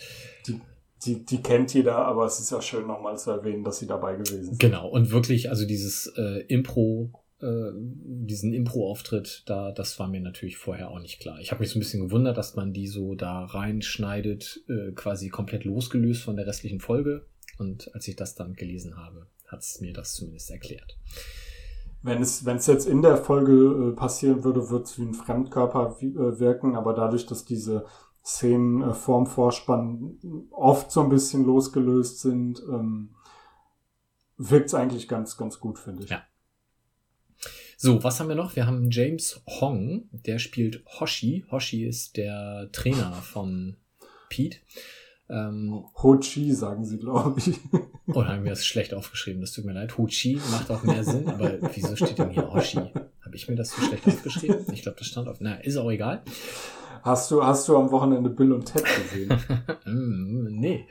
die, 0.47 0.61
die, 1.05 1.25
die 1.25 1.43
kennt 1.43 1.75
jeder, 1.75 1.97
aber 1.97 2.25
es 2.27 2.39
ist 2.39 2.53
ja 2.53 2.63
schön 2.63 2.87
nochmal 2.87 3.19
zu 3.19 3.33
erwähnen, 3.33 3.65
dass 3.65 3.81
sie 3.81 3.89
dabei 3.89 4.15
gewesen 4.15 4.45
sind. 4.45 4.61
Genau. 4.61 4.89
Und 4.89 5.11
wirklich, 5.11 5.51
also 5.51 5.67
dieses 5.67 6.07
äh, 6.17 6.45
Impro, 6.47 7.11
äh, 7.41 7.73
diesen 7.75 8.55
Impro-Auftritt, 8.55 9.43
da, 9.47 9.73
das 9.73 9.99
war 9.99 10.07
mir 10.07 10.21
natürlich 10.21 10.57
vorher 10.57 10.91
auch 10.91 11.01
nicht 11.01 11.19
klar. 11.19 11.41
Ich 11.41 11.51
habe 11.51 11.61
mich 11.61 11.71
so 11.71 11.79
ein 11.79 11.81
bisschen 11.81 12.07
gewundert, 12.07 12.39
dass 12.39 12.55
man 12.55 12.73
die 12.73 12.87
so 12.87 13.17
da 13.17 13.45
reinschneidet, 13.45 14.63
äh, 14.69 14.93
quasi 14.93 15.31
komplett 15.31 15.65
losgelöst 15.65 16.23
von 16.23 16.37
der 16.37 16.47
restlichen 16.47 16.79
Folge. 16.79 17.27
Und 17.59 17.95
als 17.95 18.09
ich 18.09 18.17
das 18.17 18.35
dann 18.35 18.55
gelesen 18.55 18.97
habe, 18.97 19.27
hat 19.47 19.61
es 19.61 19.81
mir 19.81 19.93
das 19.93 20.15
zumindest 20.15 20.51
erklärt. 20.51 20.99
Wenn 22.03 22.21
es, 22.21 22.45
wenn 22.45 22.57
es 22.57 22.67
jetzt 22.67 22.87
in 22.87 23.03
der 23.03 23.17
Folge 23.17 23.53
äh, 23.93 23.97
passieren 23.97 24.43
würde, 24.43 24.71
würde 24.71 24.85
es 24.85 24.99
wie 24.99 25.03
ein 25.03 25.15
Fremdkörper 25.15 25.97
wie, 26.01 26.09
äh, 26.09 26.41
wirken, 26.41 26.75
aber 26.75 26.95
dadurch, 26.95 27.27
dass 27.27 27.45
diese 27.45 27.87
Szenen 28.25 28.83
äh, 28.83 28.95
vorm 28.95 29.27
Vorspann 29.27 30.19
oft 30.51 30.91
so 30.91 31.03
ein 31.03 31.09
bisschen 31.09 31.45
losgelöst 31.45 32.21
sind, 32.21 32.61
ähm, 32.69 33.15
wirkt 34.37 34.67
es 34.67 34.75
eigentlich 34.75 35.07
ganz, 35.07 35.37
ganz 35.37 35.61
gut, 35.61 35.79
finde 35.79 36.05
ich. 36.05 36.11
Ja. 36.11 36.25
So, 37.77 38.03
was 38.05 38.21
haben 38.21 38.29
wir 38.29 38.37
noch? 38.37 38.55
Wir 38.55 38.67
haben 38.67 38.91
James 38.91 39.43
Hong, 39.61 40.09
der 40.13 40.39
spielt 40.39 40.85
Hoshi. 40.87 41.45
Hoshi 41.51 41.85
ist 41.85 42.17
der 42.17 42.69
Trainer 42.73 43.13
von 43.13 43.77
Pete. 44.29 44.59
Ähm, 45.29 45.85
Ho-Chi 46.03 46.53
sagen 46.53 46.85
sie, 46.85 46.99
glaube 46.99 47.39
ich. 47.39 47.59
Oh, 48.09 48.25
haben 48.25 48.45
wir 48.45 48.51
das 48.51 48.67
schlecht 48.67 48.95
aufgeschrieben. 48.95 49.41
Das 49.41 49.53
tut 49.53 49.65
mir 49.65 49.73
leid. 49.73 49.97
Ho-Chi 49.97 50.41
macht 50.51 50.71
auch 50.71 50.83
mehr 50.83 51.05
Sinn, 51.05 51.29
aber 51.29 51.59
wieso 51.75 51.97
steht 51.97 52.19
denn 52.19 52.31
hier 52.31 52.53
Hoshi? 52.53 52.79
Habe 52.79 53.37
ich 53.37 53.49
mir 53.49 53.55
das 53.55 53.71
so 53.71 53.81
schlecht 53.81 54.07
aufgeschrieben? 54.07 54.67
Ich 54.73 54.83
glaube, 54.83 54.99
das 54.99 55.07
stand 55.07 55.29
auf. 55.29 55.39
Na, 55.41 55.55
ist 55.55 55.77
auch 55.77 55.91
egal. 55.91 56.23
Hast 57.03 57.33
du, 57.33 57.43
hast 57.43 57.67
du 57.69 57.77
am 57.77 57.91
Wochenende 57.91 58.31
Bill 58.31 58.53
und 58.53 58.67
Ted 58.67 58.85
gesehen? 58.85 59.37
Mm, 59.85 60.47
nee. 60.61 60.87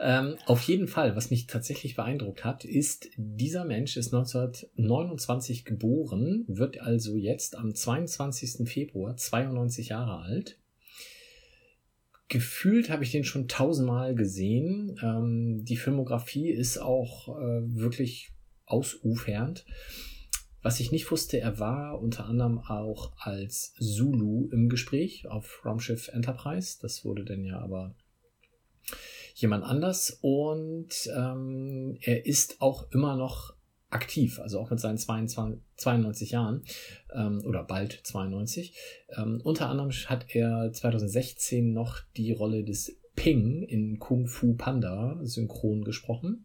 Ähm, 0.00 0.36
auf 0.46 0.62
jeden 0.62 0.88
Fall, 0.88 1.14
was 1.14 1.30
mich 1.30 1.46
tatsächlich 1.46 1.94
beeindruckt 1.94 2.44
hat, 2.44 2.64
ist, 2.64 3.08
dieser 3.16 3.64
Mensch 3.64 3.96
ist 3.96 4.12
1929 4.12 5.64
geboren, 5.64 6.44
wird 6.48 6.80
also 6.80 7.16
jetzt 7.16 7.56
am 7.56 7.74
22. 7.74 8.68
Februar 8.68 9.16
92 9.16 9.90
Jahre 9.90 10.18
alt 10.18 10.58
gefühlt 12.28 12.90
habe 12.90 13.04
ich 13.04 13.12
den 13.12 13.24
schon 13.24 13.48
tausendmal 13.48 14.14
gesehen. 14.14 14.98
Ähm, 15.02 15.64
die 15.64 15.76
Filmografie 15.76 16.50
ist 16.50 16.78
auch 16.78 17.28
äh, 17.38 17.62
wirklich 17.74 18.32
ausufernd. 18.66 19.64
Was 20.62 20.80
ich 20.80 20.90
nicht 20.90 21.08
wusste, 21.10 21.38
er 21.38 21.60
war 21.60 22.00
unter 22.00 22.26
anderem 22.26 22.58
auch 22.58 23.12
als 23.18 23.72
Zulu 23.74 24.48
im 24.50 24.68
Gespräch 24.68 25.28
auf 25.28 25.64
Raumschiff 25.64 26.08
Enterprise. 26.08 26.78
Das 26.82 27.04
wurde 27.04 27.24
dann 27.24 27.44
ja 27.44 27.60
aber 27.60 27.94
jemand 29.36 29.64
anders. 29.64 30.18
Und 30.22 31.08
ähm, 31.16 31.96
er 32.00 32.26
ist 32.26 32.60
auch 32.60 32.90
immer 32.90 33.16
noch 33.16 33.55
aktiv, 33.96 34.38
also 34.40 34.60
auch 34.60 34.70
mit 34.70 34.78
seinen 34.78 34.98
22, 34.98 35.60
92 35.76 36.30
Jahren 36.30 36.62
ähm, 37.14 37.42
oder 37.44 37.64
bald 37.64 38.00
92. 38.04 38.74
Ähm, 39.16 39.40
unter 39.42 39.70
anderem 39.70 39.90
hat 39.90 40.26
er 40.34 40.70
2016 40.72 41.72
noch 41.72 42.00
die 42.16 42.32
Rolle 42.32 42.62
des 42.62 42.96
Ping 43.16 43.62
in 43.62 43.98
Kung 43.98 44.28
Fu 44.28 44.54
Panda 44.54 45.18
synchron 45.22 45.82
gesprochen. 45.82 46.44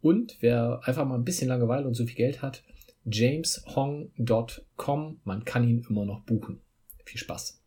Und 0.00 0.38
wer 0.40 0.80
einfach 0.84 1.06
mal 1.06 1.16
ein 1.16 1.24
bisschen 1.24 1.48
Langeweile 1.48 1.86
und 1.86 1.92
so 1.94 2.06
viel 2.06 2.16
Geld 2.16 2.40
hat, 2.40 2.62
jameshong.com, 3.04 5.20
man 5.24 5.44
kann 5.44 5.68
ihn 5.68 5.84
immer 5.88 6.06
noch 6.06 6.22
buchen. 6.22 6.60
Viel 7.04 7.20
Spaß. 7.20 7.60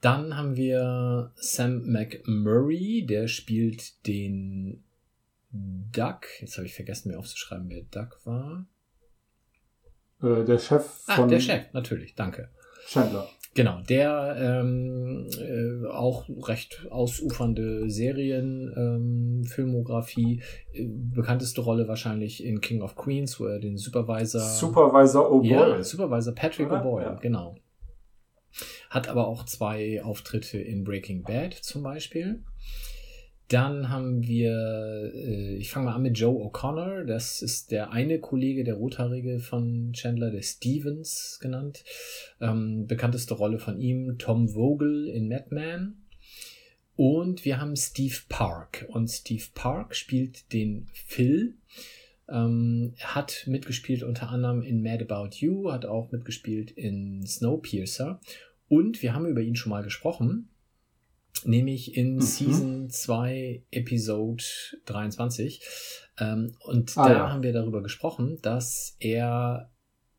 Dann 0.00 0.36
haben 0.36 0.54
wir 0.56 1.32
Sam 1.34 1.90
McMurray, 1.90 3.04
der 3.04 3.26
spielt 3.26 4.06
den 4.06 4.84
Duck, 5.52 6.26
jetzt 6.40 6.56
habe 6.56 6.66
ich 6.66 6.74
vergessen 6.74 7.10
mir 7.10 7.18
aufzuschreiben, 7.18 7.68
wer 7.68 7.82
Duck 7.82 8.20
war. 8.24 8.66
Äh, 10.22 10.44
der 10.44 10.58
Chef 10.58 10.84
von. 10.84 11.24
Ah, 11.24 11.26
der 11.26 11.40
Chef, 11.40 11.72
natürlich, 11.72 12.14
danke. 12.14 12.50
Chandler. 12.86 13.28
Genau, 13.54 13.80
der 13.80 14.36
ähm, 14.38 15.26
äh, 15.40 15.88
auch 15.88 16.28
recht 16.46 16.86
ausufernde 16.88 17.90
Serien, 17.90 18.72
ähm, 18.76 19.42
äh, 20.72 20.88
bekannteste 20.88 21.60
Rolle 21.60 21.88
wahrscheinlich 21.88 22.44
in 22.44 22.60
King 22.60 22.82
of 22.82 22.94
Queens, 22.94 23.40
wo 23.40 23.46
er 23.46 23.58
den 23.58 23.76
Supervisor. 23.76 24.40
Supervisor 24.40 25.32
O'Boyle. 25.32 25.76
Ja, 25.78 25.82
Supervisor 25.82 26.32
Patrick 26.32 26.70
O'Boyle, 26.70 27.02
ja. 27.02 27.14
genau. 27.14 27.56
Hat 28.88 29.08
aber 29.08 29.26
auch 29.26 29.44
zwei 29.44 30.00
Auftritte 30.02 30.58
in 30.58 30.84
Breaking 30.84 31.22
Bad 31.22 31.54
zum 31.54 31.82
Beispiel. 31.82 32.44
Dann 33.50 33.88
haben 33.88 34.28
wir, 34.28 35.12
äh, 35.12 35.56
ich 35.56 35.70
fange 35.70 35.86
mal 35.86 35.96
an 35.96 36.02
mit 36.02 36.16
Joe 36.16 36.40
O'Connor. 36.40 37.02
Das 37.02 37.42
ist 37.42 37.72
der 37.72 37.90
eine 37.90 38.20
Kollege, 38.20 38.62
der 38.62 38.74
Rothaarige 38.74 39.40
von 39.40 39.92
Chandler, 39.92 40.30
der 40.30 40.42
Stevens 40.42 41.40
genannt. 41.42 41.82
Ähm, 42.40 42.86
bekannteste 42.86 43.34
Rolle 43.34 43.58
von 43.58 43.80
ihm, 43.80 44.18
Tom 44.18 44.50
Vogel 44.50 45.08
in 45.08 45.28
Madman. 45.28 45.96
Und 46.94 47.44
wir 47.44 47.60
haben 47.60 47.74
Steve 47.74 48.14
Park. 48.28 48.86
Und 48.88 49.08
Steve 49.08 49.46
Park 49.52 49.96
spielt 49.96 50.52
den 50.52 50.86
Phil. 50.92 51.56
Ähm, 52.28 52.94
hat 53.00 53.48
mitgespielt 53.48 54.04
unter 54.04 54.30
anderem 54.30 54.62
in 54.62 54.80
Mad 54.80 55.04
About 55.08 55.38
You, 55.38 55.72
hat 55.72 55.86
auch 55.86 56.12
mitgespielt 56.12 56.70
in 56.70 57.26
Snowpiercer. 57.26 58.20
Und 58.68 59.02
wir 59.02 59.12
haben 59.12 59.26
über 59.26 59.40
ihn 59.40 59.56
schon 59.56 59.70
mal 59.70 59.82
gesprochen 59.82 60.49
nämlich 61.44 61.96
in 61.96 62.16
mhm. 62.16 62.20
Season 62.20 62.90
2, 62.90 63.64
Episode 63.70 64.44
23. 64.86 65.62
Ähm, 66.18 66.56
und 66.60 66.96
ah, 66.96 67.08
da 67.08 67.14
ja. 67.14 67.30
haben 67.30 67.42
wir 67.42 67.52
darüber 67.52 67.82
gesprochen, 67.82 68.38
dass 68.42 68.96
er 69.00 69.70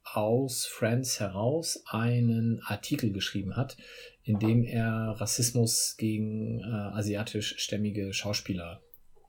aus 0.04 0.66
Friends 0.66 1.20
heraus 1.20 1.84
einen 1.88 2.62
Artikel 2.66 3.12
geschrieben 3.12 3.56
hat, 3.56 3.78
in 4.24 4.40
dem 4.40 4.64
er 4.64 5.16
Rassismus 5.18 5.96
gegen 5.98 6.60
äh, 6.60 6.66
asiatischstämmige 6.66 8.14
Schauspieler 8.14 8.82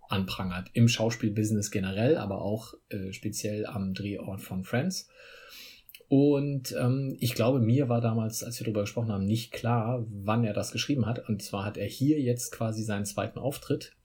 anprangert. 0.08 0.68
Im 0.72 0.88
Schauspielbusiness 0.88 1.70
generell, 1.70 2.16
aber 2.16 2.42
auch 2.42 2.74
äh, 2.88 3.12
speziell 3.12 3.66
am 3.66 3.94
Drehort 3.94 4.40
von 4.40 4.64
Friends. 4.64 5.08
Und 6.14 6.76
ähm, 6.78 7.16
ich 7.20 7.34
glaube, 7.34 7.58
mir 7.58 7.88
war 7.88 8.02
damals, 8.02 8.44
als 8.44 8.60
wir 8.60 8.66
darüber 8.66 8.82
gesprochen 8.82 9.10
haben, 9.10 9.24
nicht 9.24 9.50
klar, 9.50 10.04
wann 10.10 10.44
er 10.44 10.52
das 10.52 10.70
geschrieben 10.70 11.06
hat. 11.06 11.26
Und 11.26 11.42
zwar 11.42 11.64
hat 11.64 11.78
er 11.78 11.86
hier 11.86 12.20
jetzt 12.20 12.52
quasi 12.52 12.82
seinen 12.82 13.06
zweiten 13.06 13.38
Auftritt. 13.38 13.96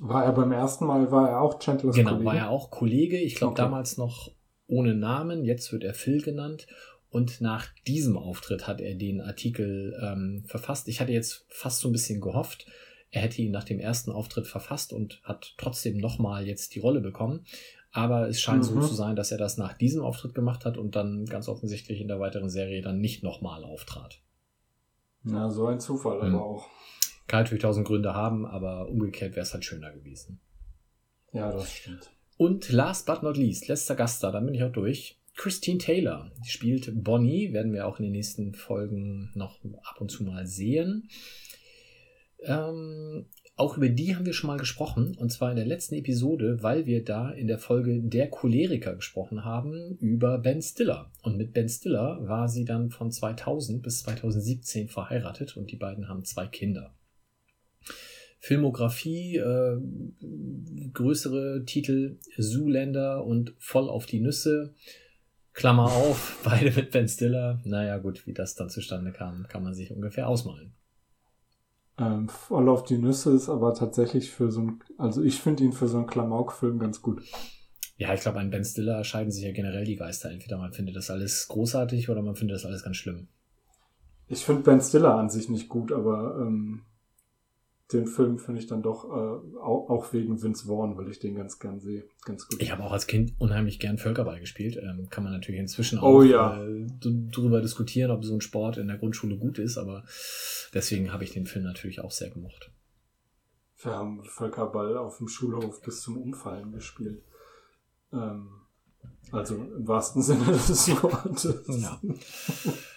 War 0.00 0.24
er 0.24 0.32
beim 0.32 0.50
ersten 0.50 0.86
Mal, 0.86 1.12
war 1.12 1.30
er 1.30 1.40
auch 1.40 1.60
Chandlers 1.60 1.94
genau, 1.94 2.10
Kollege? 2.10 2.24
Genau, 2.24 2.32
war 2.32 2.36
er 2.36 2.50
auch 2.50 2.72
Kollege. 2.72 3.16
Ich 3.16 3.36
glaube, 3.36 3.52
okay. 3.52 3.62
damals 3.62 3.96
noch 3.96 4.32
ohne 4.66 4.96
Namen. 4.96 5.44
Jetzt 5.44 5.72
wird 5.72 5.84
er 5.84 5.94
Phil 5.94 6.20
genannt. 6.20 6.66
Und 7.10 7.40
nach 7.40 7.68
diesem 7.86 8.18
Auftritt 8.18 8.66
hat 8.66 8.80
er 8.80 8.96
den 8.96 9.20
Artikel 9.20 9.96
ähm, 10.02 10.42
verfasst. 10.48 10.88
Ich 10.88 11.00
hatte 11.00 11.12
jetzt 11.12 11.46
fast 11.48 11.78
so 11.78 11.90
ein 11.90 11.92
bisschen 11.92 12.20
gehofft, 12.20 12.66
er 13.12 13.20
hätte 13.20 13.42
ihn 13.42 13.52
nach 13.52 13.64
dem 13.64 13.78
ersten 13.78 14.10
Auftritt 14.10 14.46
verfasst 14.46 14.92
und 14.92 15.20
hat 15.22 15.54
trotzdem 15.58 15.98
nochmal 15.98 16.46
jetzt 16.46 16.74
die 16.74 16.80
Rolle 16.80 17.00
bekommen. 17.00 17.44
Aber 17.92 18.28
es 18.28 18.40
scheint 18.40 18.62
mhm. 18.62 18.80
so 18.80 18.88
zu 18.88 18.94
sein, 18.94 19.16
dass 19.16 19.30
er 19.30 19.38
das 19.38 19.58
nach 19.58 19.74
diesem 19.74 20.02
Auftritt 20.02 20.34
gemacht 20.34 20.64
hat 20.64 20.78
und 20.78 20.96
dann 20.96 21.26
ganz 21.26 21.48
offensichtlich 21.48 22.00
in 22.00 22.08
der 22.08 22.18
weiteren 22.18 22.48
Serie 22.48 22.80
dann 22.80 22.98
nicht 22.98 23.22
nochmal 23.22 23.64
auftrat. 23.64 24.20
Ja, 25.24 25.50
so 25.50 25.66
ein 25.66 25.78
Zufall 25.78 26.18
mhm. 26.18 26.34
aber 26.34 26.44
auch. 26.44 26.68
Kann 27.28 27.42
natürlich 27.42 27.62
tausend 27.62 27.86
Gründe 27.86 28.14
haben, 28.14 28.46
aber 28.46 28.88
umgekehrt 28.88 29.36
wäre 29.36 29.42
es 29.42 29.52
halt 29.52 29.64
schöner 29.64 29.92
gewesen. 29.92 30.40
Ja, 31.32 31.52
das 31.52 31.70
stimmt. 31.70 32.10
Und 32.36 32.70
last 32.70 33.06
but 33.06 33.22
not 33.22 33.36
least, 33.36 33.68
letzter 33.68 33.94
Gast 33.94 34.22
da, 34.24 34.30
dann 34.30 34.46
bin 34.46 34.54
ich 34.54 34.64
auch 34.64 34.72
durch. 34.72 35.18
Christine 35.34 35.78
Taylor 35.78 36.30
die 36.44 36.50
spielt 36.50 36.90
Bonnie, 37.04 37.52
werden 37.52 37.72
wir 37.72 37.86
auch 37.86 37.98
in 37.98 38.04
den 38.04 38.12
nächsten 38.12 38.54
Folgen 38.54 39.30
noch 39.34 39.60
ab 39.84 40.00
und 40.00 40.10
zu 40.10 40.24
mal 40.24 40.46
sehen. 40.46 41.08
Ähm, 42.40 43.26
auch 43.54 43.76
über 43.76 43.88
die 43.88 44.16
haben 44.16 44.24
wir 44.24 44.32
schon 44.32 44.48
mal 44.48 44.58
gesprochen, 44.58 45.14
und 45.16 45.30
zwar 45.30 45.50
in 45.50 45.56
der 45.56 45.66
letzten 45.66 45.94
Episode, 45.96 46.62
weil 46.62 46.86
wir 46.86 47.04
da 47.04 47.30
in 47.30 47.46
der 47.46 47.58
Folge 47.58 48.00
Der 48.02 48.30
Choleriker 48.30 48.96
gesprochen 48.96 49.44
haben 49.44 49.96
über 50.00 50.38
Ben 50.38 50.62
Stiller. 50.62 51.12
Und 51.22 51.36
mit 51.36 51.52
Ben 51.52 51.68
Stiller 51.68 52.18
war 52.26 52.48
sie 52.48 52.64
dann 52.64 52.90
von 52.90 53.10
2000 53.10 53.82
bis 53.82 54.00
2017 54.04 54.88
verheiratet 54.88 55.56
und 55.56 55.70
die 55.70 55.76
beiden 55.76 56.08
haben 56.08 56.24
zwei 56.24 56.46
Kinder. 56.46 56.94
Filmografie, 58.40 59.36
äh, 59.36 59.78
größere 60.92 61.64
Titel, 61.64 62.18
Zoolander 62.38 63.24
und 63.24 63.54
Voll 63.58 63.88
auf 63.88 64.06
die 64.06 64.20
Nüsse. 64.20 64.74
Klammer 65.52 65.92
auf, 65.92 66.40
beide 66.44 66.72
mit 66.72 66.90
Ben 66.90 67.06
Stiller. 67.06 67.60
Naja, 67.64 67.98
gut, 67.98 68.26
wie 68.26 68.32
das 68.32 68.54
dann 68.54 68.70
zustande 68.70 69.12
kam, 69.12 69.46
kann 69.46 69.62
man 69.62 69.74
sich 69.74 69.92
ungefähr 69.92 70.26
ausmalen. 70.26 70.72
Ähm, 72.02 72.28
voll 72.28 72.68
auf 72.68 72.82
die 72.82 72.98
Nüsse 72.98 73.30
ist 73.32 73.48
aber 73.48 73.74
tatsächlich 73.74 74.30
für 74.30 74.50
so 74.50 74.62
ein, 74.62 74.80
also 74.98 75.22
ich 75.22 75.40
finde 75.40 75.62
ihn 75.62 75.72
für 75.72 75.86
so 75.86 75.98
einen 75.98 76.06
Klamauk-Film 76.06 76.78
ganz 76.78 77.00
gut. 77.00 77.22
Ja, 77.96 78.12
ich 78.12 78.22
glaube, 78.22 78.40
an 78.40 78.50
Ben 78.50 78.64
Stiller 78.64 79.04
scheiden 79.04 79.30
sich 79.30 79.44
ja 79.44 79.52
generell 79.52 79.84
die 79.84 79.96
Geister. 79.96 80.30
Entweder 80.30 80.58
man 80.58 80.72
findet 80.72 80.96
das 80.96 81.10
alles 81.10 81.46
großartig 81.46 82.10
oder 82.10 82.22
man 82.22 82.34
findet 82.34 82.56
das 82.56 82.66
alles 82.66 82.82
ganz 82.82 82.96
schlimm. 82.96 83.28
Ich 84.26 84.44
finde 84.44 84.62
Ben 84.62 84.80
Stiller 84.80 85.14
an 85.14 85.30
sich 85.30 85.48
nicht 85.48 85.68
gut, 85.68 85.92
aber 85.92 86.38
ähm, 86.40 86.82
den 87.92 88.06
Film 88.06 88.38
finde 88.38 88.60
ich 88.60 88.66
dann 88.66 88.82
doch 88.82 89.04
äh, 89.04 89.58
auch, 89.58 89.88
auch, 89.90 90.12
wegen 90.12 90.42
Vince 90.42 90.66
Vaughn, 90.66 90.96
weil 90.96 91.08
ich 91.08 91.18
den 91.18 91.34
ganz 91.34 91.58
gern 91.58 91.80
sehe. 91.80 92.04
Ganz 92.24 92.46
gut. 92.48 92.60
Ich 92.60 92.70
habe 92.72 92.82
auch 92.82 92.92
als 92.92 93.06
Kind 93.06 93.34
unheimlich 93.38 93.78
gern 93.78 93.98
Völkerball 93.98 94.40
gespielt. 94.40 94.76
Ähm, 94.76 95.08
kann 95.10 95.24
man 95.24 95.32
natürlich 95.32 95.60
inzwischen 95.60 95.98
oh 95.98 96.02
auch 96.02 96.14
oh, 96.14 96.22
ja. 96.22 96.62
äh, 96.62 96.86
darüber 97.00 97.60
diskutieren, 97.60 98.10
ob 98.10 98.24
so 98.24 98.34
ein 98.34 98.40
Sport 98.40 98.78
in 98.78 98.88
der 98.88 98.98
Grundschule 98.98 99.36
gut 99.36 99.58
ist, 99.58 99.78
aber 99.78 100.04
deswegen 100.74 101.12
habe 101.12 101.24
ich 101.24 101.32
den 101.32 101.46
Film 101.46 101.64
natürlich 101.64 102.00
auch 102.00 102.10
sehr 102.10 102.30
gemocht. 102.30 102.70
Wir 103.82 103.92
haben 103.92 104.22
Völkerball 104.24 104.96
auf 104.96 105.18
dem 105.18 105.28
Schulhof 105.28 105.82
bis 105.82 106.02
zum 106.02 106.16
Umfallen 106.16 106.72
gespielt. 106.72 107.22
Ähm, 108.12 108.48
also 109.30 109.56
im 109.56 109.88
wahrsten 109.88 110.22
Sinne 110.22 110.44
des 110.46 110.88
Wortes. 111.02 111.64
Ja. 111.66 112.00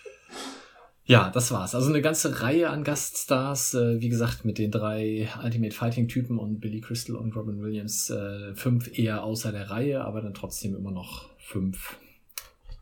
Ja, 1.07 1.29
das 1.29 1.51
war's. 1.51 1.75
Also 1.75 1.89
eine 1.89 2.01
ganze 2.01 2.41
Reihe 2.41 2.69
an 2.71 2.83
Gaststars, 2.83 3.75
äh, 3.75 4.01
wie 4.01 4.09
gesagt, 4.09 4.43
mit 4.43 4.57
den 4.57 4.71
drei 4.71 5.29
Ultimate 5.43 5.73
Fighting 5.73 6.07
Typen 6.07 6.39
und 6.39 6.59
Billy 6.59 6.81
Crystal 6.81 7.15
und 7.15 7.35
Robin 7.35 7.61
Williams, 7.61 8.09
äh, 8.09 8.55
fünf 8.55 8.97
eher 8.97 9.23
außer 9.23 9.51
der 9.51 9.69
Reihe, 9.69 10.03
aber 10.03 10.21
dann 10.21 10.33
trotzdem 10.33 10.75
immer 10.75 10.91
noch 10.91 11.29
fünf, 11.37 11.97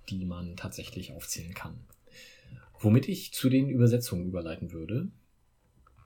die 0.09 0.25
man 0.25 0.55
tatsächlich 0.55 1.11
aufzählen 1.11 1.53
kann. 1.53 1.75
Womit 2.79 3.09
ich 3.09 3.33
zu 3.33 3.49
den 3.49 3.69
Übersetzungen 3.69 4.25
überleiten 4.25 4.71
würde. 4.71 5.09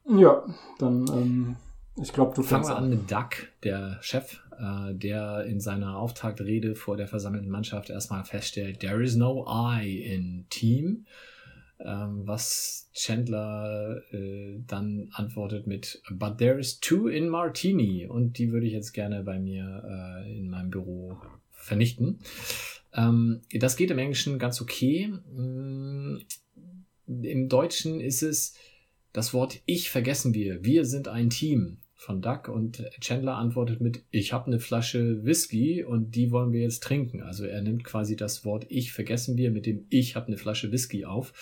Ja, 0.09 0.43
dann, 0.80 1.07
ähm, 1.09 1.55
ich 2.01 2.13
glaube, 2.13 2.34
du 2.34 2.41
Fangen 2.41 2.65
wir 2.65 2.78
an 2.78 2.89
mit 2.89 3.11
Duck, 3.11 3.47
der 3.63 3.99
Chef, 4.01 4.39
äh, 4.57 4.95
der 4.95 5.45
in 5.45 5.59
seiner 5.59 5.97
Auftaktrede 5.97 6.74
vor 6.74 6.97
der 6.97 7.07
versammelten 7.07 7.49
Mannschaft 7.49 7.91
erstmal 7.91 8.24
feststellt, 8.24 8.80
there 8.80 9.03
is 9.03 9.15
no 9.15 9.45
I 9.47 10.01
in 10.01 10.45
Team 10.49 11.05
was 11.80 12.89
Chandler 12.93 14.01
äh, 14.11 14.59
dann 14.65 15.09
antwortet 15.13 15.67
mit 15.67 16.01
But 16.09 16.38
there 16.39 16.59
is 16.59 16.80
two 16.80 17.07
in 17.07 17.30
Martini 17.30 18.07
und 18.07 18.38
die 18.38 18.51
würde 18.51 18.65
ich 18.65 18.73
jetzt 18.73 18.93
gerne 18.93 19.23
bei 19.23 19.39
mir 19.39 19.84
äh, 20.25 20.38
in 20.38 20.49
meinem 20.49 20.71
Büro 20.71 21.17
vernichten. 21.51 22.19
Ähm, 22.93 23.41
das 23.51 23.75
geht 23.75 23.91
im 23.91 23.99
Englischen 23.99 24.39
ganz 24.39 24.61
okay. 24.61 25.07
Mm, 25.07 26.17
Im 27.05 27.49
Deutschen 27.49 27.99
ist 27.99 28.23
es 28.23 28.55
das 29.13 29.34
Wort 29.34 29.61
Ich 29.65 29.89
vergessen 29.89 30.34
wir. 30.34 30.63
Wir 30.63 30.86
sind 30.86 31.07
ein 31.07 31.30
Team 31.30 31.78
von 31.98 32.22
Duck 32.22 32.48
und 32.48 32.86
Chandler 33.02 33.36
antwortet 33.36 33.82
mit, 33.82 34.04
ich 34.12 34.32
habe 34.32 34.48
eine 34.48 34.60
Flasche 34.60 35.26
Whisky 35.26 35.84
und 35.84 36.16
die 36.16 36.32
wollen 36.32 36.54
wir 36.54 36.62
jetzt 36.62 36.84
trinken. 36.84 37.24
Also 37.24 37.43
er 37.45 37.62
nimmt 37.62 37.84
quasi 37.84 38.16
das 38.16 38.45
Wort 38.45 38.66
ich 38.70 38.93
vergessen 38.93 39.36
wir 39.36 39.52
mit 39.52 39.66
dem 39.66 39.88
ich 39.89 40.16
habe 40.16 40.28
eine 40.28 40.38
Flasche 40.38 40.72
Whisky 40.72 41.06
auf. 41.06 41.34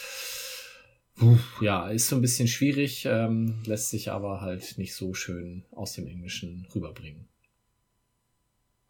Puh, 1.18 1.38
ja, 1.62 1.90
ist 1.90 2.08
so 2.08 2.16
ein 2.16 2.22
bisschen 2.22 2.48
schwierig, 2.48 3.06
ähm, 3.06 3.56
lässt 3.66 3.90
sich 3.90 4.12
aber 4.12 4.42
halt 4.42 4.78
nicht 4.78 4.96
so 4.96 5.14
schön 5.14 5.64
aus 5.72 5.94
dem 5.94 6.08
Englischen 6.08 6.68
rüberbringen. 6.74 7.28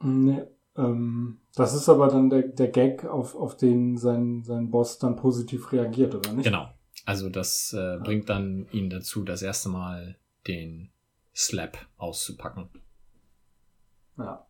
Nee, 0.04 0.44
ähm, 0.78 1.40
das 1.56 1.74
ist 1.74 1.90
aber 1.90 2.08
dann 2.08 2.30
der, 2.30 2.44
der 2.44 2.68
Gag, 2.68 3.06
auf, 3.06 3.36
auf 3.36 3.58
den 3.58 3.98
sein, 3.98 4.44
sein 4.44 4.70
Boss 4.70 5.00
dann 5.00 5.16
positiv 5.16 5.72
reagiert, 5.72 6.16
oder 6.16 6.34
nicht? 6.34 6.46
Genau. 6.46 6.70
Also 7.06 7.30
das 7.30 7.74
äh, 7.74 7.98
bringt 8.04 8.30
dann 8.30 8.68
ihn 8.72 8.90
dazu, 8.90 9.24
das 9.24 9.42
erste 9.42 9.70
Mal 9.70 10.18
den 10.48 10.90
Slap 11.36 11.78
auszupacken. 11.98 12.70
Ja. 14.18 14.48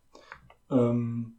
Ähm, 0.70 1.38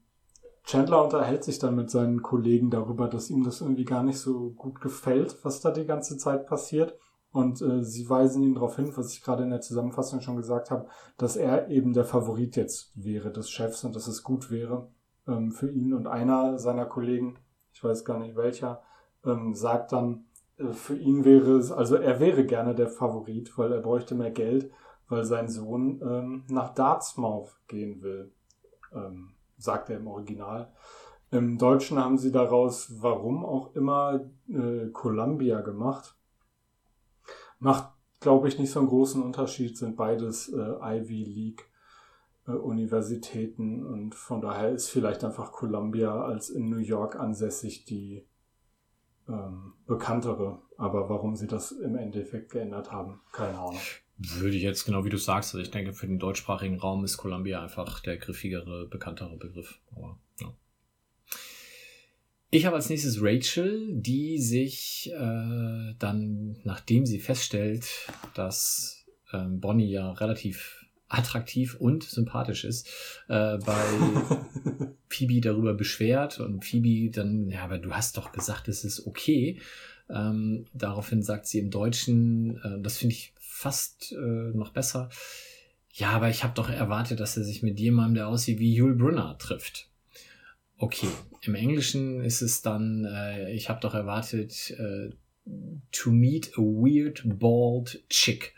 Chandler 0.65 1.05
unterhält 1.05 1.45
sich 1.45 1.61
dann 1.61 1.77
mit 1.77 1.91
seinen 1.91 2.23
Kollegen 2.23 2.71
darüber, 2.71 3.09
dass 3.09 3.31
ihm 3.31 3.45
das 3.45 3.61
irgendwie 3.61 3.85
gar 3.85 4.03
nicht 4.03 4.19
so 4.19 4.51
gut 4.51 4.81
gefällt, 4.81 5.39
was 5.45 5.61
da 5.61 5.71
die 5.71 5.87
ganze 5.87 6.19
Zeit 6.19 6.47
passiert. 6.47 6.99
Und 7.31 7.61
äh, 7.63 7.85
sie 7.85 8.09
weisen 8.09 8.43
ihn 8.43 8.55
darauf 8.55 8.77
hin, 8.77 8.91
was 8.97 9.13
ich 9.13 9.23
gerade 9.23 9.45
in 9.45 9.51
der 9.51 9.61
Zusammenfassung 9.61 10.21
schon 10.21 10.37
gesagt 10.37 10.71
habe, 10.71 10.89
dass 11.19 11.37
er 11.37 11.69
eben 11.69 11.93
der 11.93 12.05
Favorit 12.05 12.57
jetzt 12.57 12.93
wäre 12.97 13.31
des 13.31 13.51
Chefs 13.51 13.85
und 13.85 13.95
dass 13.95 14.09
es 14.09 14.23
gut 14.25 14.51
wäre 14.51 14.89
ähm, 15.29 15.53
für 15.53 15.71
ihn. 15.71 15.93
Und 15.93 16.09
einer 16.09 16.59
seiner 16.59 16.87
Kollegen, 16.87 17.39
ich 17.73 17.85
weiß 17.85 18.05
gar 18.05 18.19
nicht 18.19 18.37
welcher, 18.37 18.83
ähm, 19.25 19.55
sagt 19.55 19.93
dann, 19.93 20.25
äh, 20.57 20.73
für 20.73 20.97
ihn 20.97 21.25
wäre 21.25 21.57
es, 21.59 21.71
also 21.71 21.97
er 21.97 22.19
wäre 22.19 22.45
gerne 22.45 22.75
der 22.75 22.89
Favorit, 22.89 23.57
weil 23.59 23.73
er 23.73 23.83
bräuchte 23.83 24.15
mehr 24.15 24.31
Geld 24.31 24.73
weil 25.09 25.25
sein 25.25 25.49
Sohn 25.49 26.01
ähm, 26.03 26.45
nach 26.49 26.75
Dartmouth 26.75 27.57
gehen 27.69 28.03
will, 28.03 28.33
ähm, 28.93 29.31
sagt 29.59 29.91
er 29.91 29.99
im 29.99 30.07
Original. 30.07 30.73
Im 31.31 31.59
Deutschen 31.59 31.99
haben 31.99 32.19
sie 32.19 32.31
daraus, 32.31 33.03
warum 33.03 33.45
auch 33.45 33.75
immer, 33.75 34.29
äh, 34.49 34.87
Columbia 34.93 35.61
gemacht. 35.61 36.17
Macht, 37.59 37.93
glaube 38.21 38.49
ich, 38.49 38.59
nicht 38.59 38.71
so 38.71 38.81
einen 38.81 38.89
großen 38.89 39.23
Unterschied, 39.23 39.77
sind 39.77 39.97
beides 39.97 40.49
äh, 40.49 41.01
Ivy 41.01 41.25
League 41.25 41.69
äh, 42.47 42.53
Universitäten 42.53 43.85
und 43.85 44.15
von 44.15 44.41
daher 44.41 44.71
ist 44.71 44.89
vielleicht 44.89 45.25
einfach 45.25 45.53
Columbia 45.53 46.25
als 46.25 46.51
in 46.51 46.69
New 46.69 46.79
York 46.79 47.17
ansässig 47.17 47.85
die 47.85 48.25
ähm, 49.29 49.75
bekanntere. 49.87 50.63
Aber 50.77 51.09
warum 51.09 51.35
sie 51.35 51.49
das 51.49 51.73
im 51.73 51.97
Endeffekt 51.97 52.53
geändert 52.53 52.93
haben, 52.93 53.21
keine 53.33 53.59
Ahnung. 53.59 53.81
Würde 54.19 54.57
ich 54.57 54.63
jetzt 54.63 54.85
genau 54.85 55.05
wie 55.05 55.11
du 55.11 55.19
sagst. 55.19 55.55
Also 55.55 55.63
ich 55.63 55.71
denke, 55.71 55.93
für 55.93 56.07
den 56.07 56.19
deutschsprachigen 56.19 56.79
Raum 56.79 57.05
ist 57.05 57.19
Columbia 57.19 57.63
einfach 57.63 58.01
der 58.01 58.17
griffigere, 58.17 58.87
bekanntere 58.89 59.37
Begriff. 59.37 59.79
Aber, 59.95 60.19
ja. 60.41 60.55
Ich 62.51 62.65
habe 62.65 62.77
als 62.77 62.89
nächstes 62.89 63.21
Rachel, 63.21 63.93
die 63.93 64.39
sich 64.39 65.13
äh, 65.13 65.95
dann, 65.99 66.57
nachdem 66.65 67.05
sie 67.05 67.19
feststellt, 67.19 67.87
dass 68.35 69.05
ähm, 69.33 69.61
Bonnie 69.61 69.91
ja 69.91 70.13
relativ 70.13 70.87
attraktiv 71.09 71.75
und 71.75 72.03
sympathisch 72.03 72.65
ist, 72.65 72.89
äh, 73.29 73.59
bei 73.59 73.85
Phoebe 75.09 75.41
darüber 75.41 75.75
beschwert 75.75 76.41
und 76.41 76.65
Phoebe 76.65 77.11
dann, 77.11 77.49
ja, 77.51 77.65
aber 77.65 77.79
du 77.79 77.93
hast 77.93 78.17
doch 78.17 78.33
gesagt, 78.33 78.69
es 78.69 78.85
ist 78.85 79.07
okay. 79.07 79.61
Ähm, 80.09 80.67
daraufhin 80.73 81.23
sagt 81.23 81.47
sie 81.47 81.59
im 81.59 81.71
Deutschen, 81.71 82.57
äh, 82.63 82.81
das 82.81 82.99
finde 82.99 83.15
ich 83.15 83.35
fast 83.57 84.13
äh, 84.13 84.17
noch 84.55 84.73
besser. 84.73 85.09
Ja, 85.93 86.11
aber 86.11 86.29
ich 86.29 86.45
habe 86.45 86.55
doch 86.55 86.69
erwartet, 86.69 87.21
dass 87.21 87.37
er 87.37 87.45
sich 87.45 87.63
mit 87.63 87.81
jemandem, 87.81 88.17
der 88.17 88.29
aussieht 88.29 88.59
wie 88.59 88.75
Yul 88.75 88.95
Brunner, 88.95 89.39
trifft. 89.39 89.89
Okay, 90.77 91.09
im 91.41 91.55
Englischen 91.55 92.21
ist 92.21 92.43
es 92.43 92.61
dann, 92.61 93.07
äh, 93.07 93.51
ich 93.53 93.71
habe 93.71 93.81
doch 93.81 93.95
erwartet, 93.95 94.71
äh, 94.73 95.09
to 95.91 96.11
meet 96.11 96.53
a 96.59 96.61
weird 96.61 97.23
bald 97.25 98.05
chick. 98.11 98.55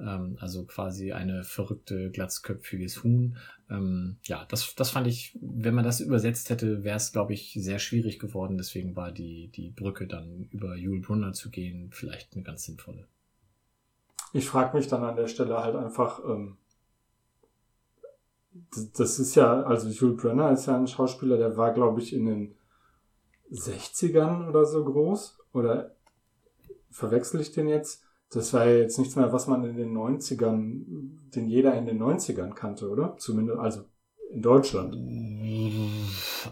Ähm, 0.00 0.36
also 0.40 0.64
quasi 0.64 1.12
eine 1.12 1.44
verrückte, 1.44 2.10
glatzköpfiges 2.10 3.04
Huhn. 3.04 3.36
Ähm, 3.70 4.16
ja, 4.24 4.44
das, 4.46 4.74
das 4.74 4.90
fand 4.90 5.06
ich, 5.06 5.38
wenn 5.40 5.74
man 5.74 5.84
das 5.84 6.00
übersetzt 6.00 6.50
hätte, 6.50 6.82
wäre 6.82 6.96
es, 6.96 7.12
glaube 7.12 7.32
ich, 7.32 7.56
sehr 7.60 7.78
schwierig 7.78 8.18
geworden. 8.18 8.58
Deswegen 8.58 8.96
war 8.96 9.12
die, 9.12 9.52
die 9.54 9.70
Brücke 9.70 10.08
dann 10.08 10.48
über 10.50 10.74
Yul 10.74 11.00
Brunner 11.00 11.32
zu 11.32 11.48
gehen 11.48 11.90
vielleicht 11.92 12.34
eine 12.34 12.42
ganz 12.42 12.64
sinnvolle. 12.64 13.06
Ich 14.32 14.48
frage 14.48 14.76
mich 14.76 14.88
dann 14.88 15.04
an 15.04 15.16
der 15.16 15.28
Stelle 15.28 15.62
halt 15.62 15.76
einfach, 15.76 16.24
ähm, 16.24 16.56
das 18.96 19.18
ist 19.18 19.34
ja, 19.34 19.62
also 19.62 19.88
Jules 19.88 20.20
Brenner 20.20 20.50
ist 20.52 20.66
ja 20.66 20.76
ein 20.76 20.86
Schauspieler, 20.86 21.36
der 21.36 21.56
war, 21.56 21.72
glaube 21.72 22.00
ich, 22.00 22.12
in 22.12 22.26
den 22.26 22.54
60ern 23.50 24.48
oder 24.48 24.64
so 24.64 24.84
groß. 24.84 25.38
Oder 25.52 25.94
verwechsel 26.90 27.40
ich 27.40 27.52
den 27.52 27.68
jetzt? 27.68 28.04
Das 28.30 28.54
war 28.54 28.64
ja 28.64 28.78
jetzt 28.78 28.98
nichts 28.98 29.16
mehr, 29.16 29.32
was 29.32 29.46
man 29.46 29.64
in 29.64 29.76
den 29.76 29.94
90ern, 29.94 30.84
den 31.34 31.48
jeder 31.48 31.74
in 31.74 31.86
den 31.86 32.02
90ern 32.02 32.54
kannte, 32.54 32.88
oder? 32.88 33.16
Zumindest, 33.18 33.58
also 33.58 33.84
in 34.32 34.42
Deutschland. 34.42 34.96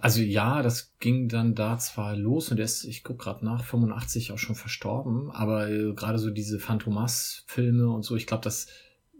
Also 0.00 0.20
ja, 0.20 0.62
das 0.62 0.94
ging 0.98 1.28
dann 1.28 1.54
da 1.54 1.78
zwar 1.78 2.16
los 2.16 2.50
und 2.50 2.58
er 2.58 2.64
ist, 2.64 2.84
ich 2.84 3.02
guck 3.02 3.18
gerade 3.18 3.44
nach, 3.44 3.64
85 3.64 4.32
auch 4.32 4.38
schon 4.38 4.54
verstorben, 4.54 5.30
aber 5.30 5.68
äh, 5.68 5.92
gerade 5.94 6.18
so 6.18 6.30
diese 6.30 6.58
Phantomas-Filme 6.58 7.90
und 7.90 8.02
so, 8.02 8.16
ich 8.16 8.26
glaube, 8.26 8.44
dass 8.44 8.68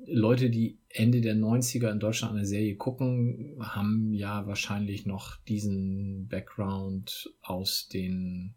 Leute, 0.06 0.50
die 0.50 0.78
Ende 0.88 1.20
der 1.20 1.36
90er 1.36 1.90
in 1.90 2.00
Deutschland 2.00 2.34
eine 2.34 2.46
Serie 2.46 2.76
gucken, 2.76 3.56
haben 3.60 4.12
ja 4.12 4.46
wahrscheinlich 4.46 5.06
noch 5.06 5.36
diesen 5.36 6.26
Background 6.28 7.32
aus 7.42 7.88
den 7.88 8.54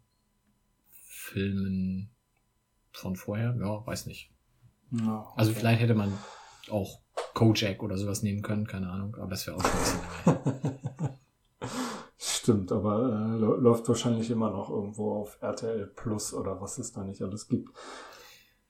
Filmen 0.90 2.10
von 2.92 3.16
vorher. 3.16 3.56
Ja, 3.60 3.86
weiß 3.86 4.06
nicht. 4.06 4.30
Ja, 4.90 5.20
okay. 5.20 5.32
Also 5.36 5.52
vielleicht 5.52 5.80
hätte 5.80 5.94
man 5.94 6.12
auch 6.70 7.00
Kojak 7.34 7.82
oder 7.82 7.96
sowas 7.96 8.22
nehmen 8.22 8.42
können, 8.42 8.66
keine 8.66 8.90
Ahnung, 8.90 9.16
aber 9.16 9.32
es 9.32 9.46
wäre 9.46 9.56
auch 9.56 9.62
schon 9.62 10.34
ein 10.34 10.42
bisschen. 10.42 11.08
Stimmt, 12.16 12.72
aber 12.72 13.08
äh, 13.10 13.36
läuft 13.38 13.88
wahrscheinlich 13.88 14.30
immer 14.30 14.50
noch 14.50 14.70
irgendwo 14.70 15.12
auf 15.12 15.38
RTL 15.40 15.86
Plus 15.94 16.34
oder 16.34 16.60
was 16.60 16.78
es 16.78 16.92
da 16.92 17.02
nicht 17.02 17.22
alles 17.22 17.48
gibt. 17.48 17.70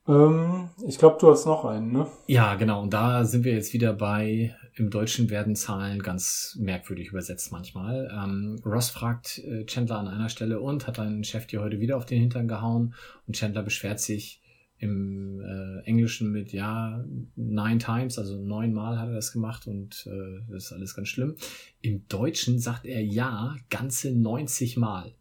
Ähm, 0.07 0.69
ich 0.85 0.97
glaube, 0.97 1.17
du 1.19 1.29
hast 1.29 1.45
noch 1.45 1.65
einen, 1.65 1.91
ne? 1.91 2.07
Ja, 2.27 2.55
genau. 2.55 2.81
Und 2.81 2.93
da 2.93 3.25
sind 3.25 3.43
wir 3.43 3.53
jetzt 3.53 3.73
wieder 3.73 3.93
bei, 3.93 4.55
im 4.75 4.89
Deutschen 4.89 5.29
werden 5.29 5.55
Zahlen 5.55 6.01
ganz 6.01 6.57
merkwürdig 6.59 7.09
übersetzt 7.09 7.51
manchmal. 7.51 8.11
Ähm, 8.13 8.61
Ross 8.65 8.89
fragt 8.89 9.39
äh, 9.39 9.65
Chandler 9.65 9.99
an 9.99 10.07
einer 10.07 10.29
Stelle 10.29 10.59
und 10.59 10.87
hat 10.87 10.97
dein 10.97 11.23
Chef 11.23 11.47
dir 11.47 11.61
heute 11.61 11.79
wieder 11.79 11.97
auf 11.97 12.05
den 12.05 12.21
Hintern 12.21 12.47
gehauen 12.47 12.93
und 13.27 13.35
Chandler 13.35 13.63
beschwert 13.63 13.99
sich 13.99 14.41
im 14.77 15.41
äh, 15.41 15.85
Englischen 15.85 16.31
mit 16.31 16.51
ja 16.51 17.03
nine 17.35 17.77
times, 17.77 18.19
also 18.19 18.37
neunmal 18.41 18.99
hat 18.99 19.07
er 19.07 19.15
das 19.15 19.31
gemacht 19.31 19.67
und 19.67 20.05
äh, 20.07 20.41
das 20.49 20.65
ist 20.65 20.73
alles 20.73 20.95
ganz 20.95 21.07
schlimm. 21.07 21.35
Im 21.81 22.07
Deutschen 22.07 22.59
sagt 22.59 22.85
er 22.85 23.03
ja 23.03 23.55
ganze 23.69 24.11
90 24.11 24.77
Mal. 24.77 25.13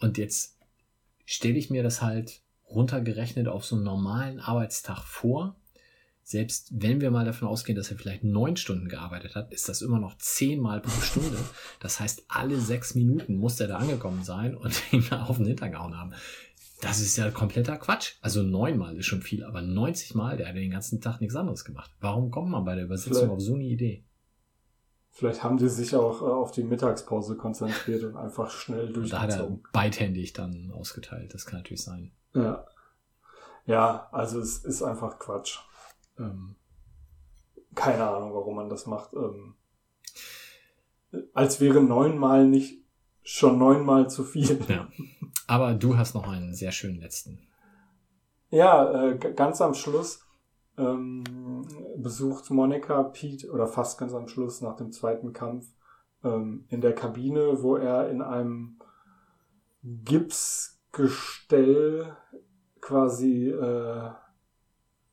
Und 0.00 0.18
jetzt 0.18 0.58
stelle 1.24 1.58
ich 1.58 1.70
mir 1.70 1.82
das 1.82 2.02
halt 2.02 2.42
runtergerechnet 2.68 3.48
auf 3.48 3.64
so 3.64 3.76
einen 3.76 3.84
normalen 3.84 4.40
Arbeitstag 4.40 5.02
vor. 5.04 5.56
Selbst 6.24 6.70
wenn 6.72 7.00
wir 7.00 7.10
mal 7.10 7.24
davon 7.24 7.48
ausgehen, 7.48 7.76
dass 7.76 7.90
er 7.90 7.98
vielleicht 7.98 8.24
neun 8.24 8.56
Stunden 8.56 8.88
gearbeitet 8.88 9.34
hat, 9.34 9.52
ist 9.52 9.68
das 9.68 9.82
immer 9.82 9.98
noch 9.98 10.16
zehnmal 10.18 10.80
pro 10.80 11.00
Stunde. 11.00 11.36
Das 11.80 12.00
heißt, 12.00 12.24
alle 12.28 12.60
sechs 12.60 12.94
Minuten 12.94 13.36
muss 13.36 13.60
er 13.60 13.66
da 13.68 13.78
angekommen 13.78 14.24
sein 14.24 14.56
und 14.56 14.80
ihn 14.92 15.12
auf 15.12 15.36
den 15.36 15.46
Hintern 15.46 15.72
gehauen 15.72 15.98
haben. 15.98 16.12
Das 16.82 16.98
ist 16.98 17.16
ja 17.16 17.30
kompletter 17.30 17.76
Quatsch. 17.76 18.16
Also 18.22 18.42
neunmal 18.42 18.96
ist 18.96 19.06
schon 19.06 19.22
viel, 19.22 19.44
aber 19.44 19.62
90 19.62 20.16
Mal, 20.16 20.36
der 20.36 20.48
hat 20.48 20.56
den 20.56 20.72
ganzen 20.72 21.00
Tag 21.00 21.20
nichts 21.20 21.36
anderes 21.36 21.64
gemacht. 21.64 21.92
Warum 22.00 22.32
kommt 22.32 22.50
man 22.50 22.64
bei 22.64 22.74
der 22.74 22.84
Übersetzung 22.84 23.14
vielleicht, 23.14 23.32
auf 23.32 23.40
so 23.40 23.54
eine 23.54 23.62
Idee? 23.62 24.04
Vielleicht 25.12 25.44
haben 25.44 25.58
die 25.58 25.68
sich 25.68 25.94
auch 25.94 26.22
äh, 26.22 26.24
auf 26.24 26.50
die 26.50 26.64
Mittagspause 26.64 27.36
konzentriert 27.36 28.02
und 28.02 28.16
einfach 28.16 28.50
schnell 28.50 28.92
durchgezogen. 28.92 29.10
Da 29.10 29.20
hat 29.20 29.30
er 29.30 29.58
beidhändig 29.72 30.32
dann 30.32 30.72
ausgeteilt. 30.72 31.32
Das 31.32 31.46
kann 31.46 31.60
natürlich 31.60 31.84
sein. 31.84 32.10
Ja. 32.34 32.66
Ja, 33.64 34.08
also 34.10 34.40
es 34.40 34.58
ist 34.64 34.82
einfach 34.82 35.20
Quatsch. 35.20 35.60
Ähm, 36.18 36.56
keine 37.76 38.08
Ahnung, 38.08 38.34
warum 38.34 38.56
man 38.56 38.68
das 38.68 38.86
macht. 38.86 39.14
Ähm, 39.14 39.54
als 41.32 41.60
wäre 41.60 41.80
neunmal 41.80 42.44
nicht 42.44 42.81
schon 43.22 43.58
neunmal 43.58 44.10
zu 44.10 44.24
viel. 44.24 44.58
Ja. 44.68 44.88
Aber 45.46 45.74
du 45.74 45.96
hast 45.96 46.14
noch 46.14 46.28
einen 46.28 46.54
sehr 46.54 46.72
schönen 46.72 47.00
letzten. 47.00 47.38
Ja, 48.50 49.08
äh, 49.08 49.18
ganz 49.18 49.60
am 49.60 49.74
Schluss 49.74 50.24
ähm, 50.78 51.66
besucht 51.96 52.50
Monika 52.50 53.02
Pete, 53.04 53.50
oder 53.50 53.66
fast 53.66 53.98
ganz 53.98 54.12
am 54.14 54.28
Schluss 54.28 54.60
nach 54.60 54.76
dem 54.76 54.92
zweiten 54.92 55.32
Kampf, 55.32 55.66
ähm, 56.24 56.64
in 56.68 56.80
der 56.80 56.94
Kabine, 56.94 57.62
wo 57.62 57.76
er 57.76 58.08
in 58.10 58.22
einem 58.22 58.78
Gipsgestell 59.82 62.16
quasi 62.80 63.50
äh, 63.50 64.10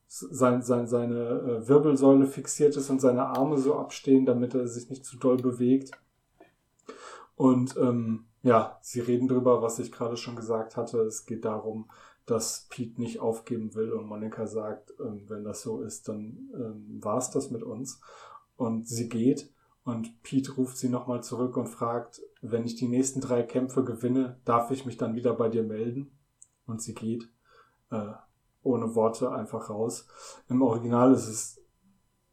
sein, 0.07 0.61
sein, 0.61 0.87
seine 0.87 1.19
äh, 1.19 1.67
Wirbelsäule 1.67 2.25
fixiert 2.25 2.75
ist 2.75 2.89
und 2.89 2.99
seine 2.99 3.27
Arme 3.27 3.57
so 3.57 3.75
abstehen, 3.75 4.25
damit 4.25 4.55
er 4.55 4.67
sich 4.67 4.89
nicht 4.89 5.05
zu 5.05 5.17
doll 5.17 5.37
bewegt. 5.37 5.91
Und 7.39 7.77
ähm, 7.77 8.25
ja, 8.43 8.77
sie 8.81 8.99
reden 8.99 9.29
drüber, 9.29 9.61
was 9.61 9.79
ich 9.79 9.93
gerade 9.93 10.17
schon 10.17 10.35
gesagt 10.35 10.75
hatte. 10.75 10.99
Es 11.03 11.25
geht 11.25 11.45
darum, 11.45 11.89
dass 12.25 12.67
Pete 12.69 12.99
nicht 12.99 13.21
aufgeben 13.21 13.75
will 13.75 13.93
und 13.93 14.07
Monika 14.07 14.45
sagt, 14.45 14.93
ähm, 14.99 15.23
wenn 15.29 15.45
das 15.45 15.61
so 15.61 15.81
ist, 15.81 16.09
dann 16.09 16.49
ähm, 16.53 16.99
war 17.01 17.17
es 17.17 17.29
das 17.29 17.49
mit 17.49 17.63
uns. 17.63 18.01
Und 18.57 18.89
sie 18.89 19.07
geht 19.07 19.53
und 19.85 20.21
Pete 20.21 20.53
ruft 20.55 20.75
sie 20.75 20.89
nochmal 20.89 21.23
zurück 21.23 21.55
und 21.55 21.67
fragt, 21.67 22.21
wenn 22.41 22.65
ich 22.65 22.75
die 22.75 22.89
nächsten 22.89 23.21
drei 23.21 23.41
Kämpfe 23.43 23.85
gewinne, 23.85 24.41
darf 24.43 24.69
ich 24.71 24.85
mich 24.85 24.97
dann 24.97 25.15
wieder 25.15 25.33
bei 25.33 25.47
dir 25.47 25.63
melden? 25.63 26.11
Und 26.65 26.81
sie 26.81 26.93
geht 26.93 27.29
äh, 27.89 28.11
ohne 28.63 28.95
Worte 28.95 29.31
einfach 29.31 29.69
raus. 29.69 30.09
Im 30.49 30.61
Original 30.61 31.13
ist 31.13 31.29
es 31.29 31.61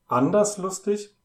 anders 0.09 0.59
lustig. 0.59 1.16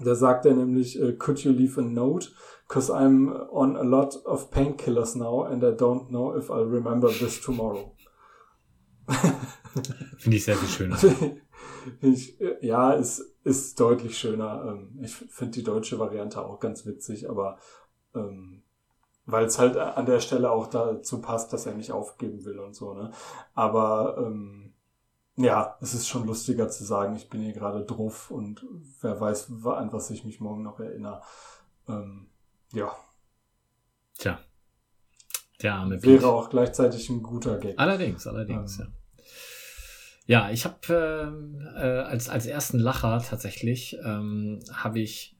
Da 0.00 0.14
sagt 0.14 0.46
er 0.46 0.54
nämlich, 0.54 1.00
äh, 1.00 1.12
could 1.12 1.40
you 1.40 1.52
leave 1.52 1.80
a 1.80 1.84
note? 1.84 2.30
Cause 2.68 2.90
I'm 2.90 3.30
on 3.50 3.76
a 3.76 3.82
lot 3.82 4.16
of 4.24 4.50
painkillers 4.50 5.14
now 5.16 5.44
and 5.44 5.62
I 5.62 5.72
don't 5.72 6.08
know 6.08 6.34
if 6.34 6.48
I'll 6.48 6.64
remember 6.64 7.10
this 7.10 7.40
tomorrow. 7.40 7.94
Finde 10.18 10.36
ich 10.36 10.44
sehr 10.44 10.56
viel 10.56 10.68
schöner. 10.68 10.96
ich, 12.00 12.38
ja, 12.60 12.94
es 12.94 13.34
ist 13.44 13.78
deutlich 13.78 14.16
schöner. 14.16 14.64
Ähm, 14.66 14.98
ich 15.02 15.14
finde 15.14 15.52
die 15.52 15.64
deutsche 15.64 15.98
Variante 15.98 16.44
auch 16.44 16.60
ganz 16.60 16.86
witzig, 16.86 17.28
aber 17.28 17.58
ähm, 18.14 18.62
weil 19.24 19.46
es 19.46 19.58
halt 19.58 19.76
an 19.76 20.06
der 20.06 20.20
Stelle 20.20 20.50
auch 20.50 20.66
dazu 20.66 21.20
passt, 21.20 21.52
dass 21.52 21.66
er 21.66 21.74
nicht 21.74 21.92
aufgeben 21.92 22.44
will 22.44 22.58
und 22.58 22.74
so, 22.74 22.94
ne? 22.94 23.12
Aber 23.54 24.16
ähm, 24.18 24.61
ja, 25.36 25.76
es 25.80 25.94
ist 25.94 26.08
schon 26.08 26.26
lustiger 26.26 26.68
zu 26.68 26.84
sagen, 26.84 27.16
ich 27.16 27.28
bin 27.28 27.40
hier 27.40 27.52
gerade 27.52 27.84
drauf 27.84 28.30
und 28.30 28.64
wer 29.00 29.20
weiß, 29.20 29.50
an 29.64 29.92
was 29.92 30.10
ich 30.10 30.24
mich 30.24 30.40
morgen 30.40 30.62
noch 30.62 30.78
erinnere. 30.78 31.22
Ähm, 31.88 32.26
ja. 32.72 32.94
Tja. 34.18 34.38
Der 35.62 35.74
arme 35.74 36.02
Wäre 36.02 36.18
Piet. 36.18 36.24
auch 36.24 36.50
gleichzeitig 36.50 37.08
ein 37.08 37.22
guter 37.22 37.58
Gag. 37.58 37.78
Allerdings, 37.78 38.26
allerdings, 38.26 38.78
ähm. 38.78 38.86
ja. 38.86 38.92
Ja, 40.24 40.50
ich 40.50 40.64
habe 40.64 40.78
äh, 40.88 41.80
äh, 41.80 42.00
als, 42.02 42.28
als 42.28 42.46
ersten 42.46 42.78
Lacher 42.78 43.20
tatsächlich, 43.28 43.96
ähm, 44.04 44.60
habe 44.72 45.00
ich 45.00 45.36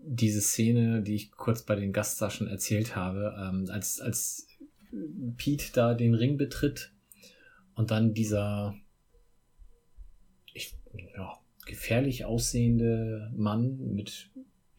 diese 0.00 0.40
Szene, 0.40 1.02
die 1.02 1.14
ich 1.14 1.32
kurz 1.32 1.62
bei 1.62 1.74
den 1.74 1.92
Gastsaschen 1.92 2.48
erzählt 2.48 2.96
habe, 2.96 3.36
ähm, 3.38 3.68
als, 3.70 4.00
als 4.00 4.46
Pete 5.36 5.72
da 5.74 5.94
den 5.94 6.14
Ring 6.14 6.38
betritt 6.38 6.92
und 7.74 7.90
dann 7.90 8.14
dieser 8.14 8.74
ja, 11.16 11.38
gefährlich 11.66 12.24
aussehende 12.24 13.32
Mann 13.36 13.78
mit 13.94 14.30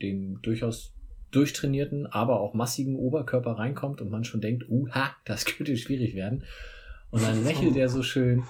dem 0.01 0.41
durchaus 0.41 0.93
durchtrainierten, 1.31 2.07
aber 2.07 2.39
auch 2.39 2.53
massigen 2.53 2.95
Oberkörper 2.95 3.51
reinkommt 3.51 4.01
und 4.01 4.09
man 4.09 4.23
schon 4.23 4.41
denkt, 4.41 4.67
uh, 4.69 4.89
ha, 4.89 5.15
das 5.25 5.45
könnte 5.57 5.77
schwierig 5.77 6.15
werden. 6.15 6.43
Und 7.11 7.23
dann 7.23 7.43
lächelt 7.43 7.75
er 7.75 7.89
so 7.89 8.03
schön 8.03 8.43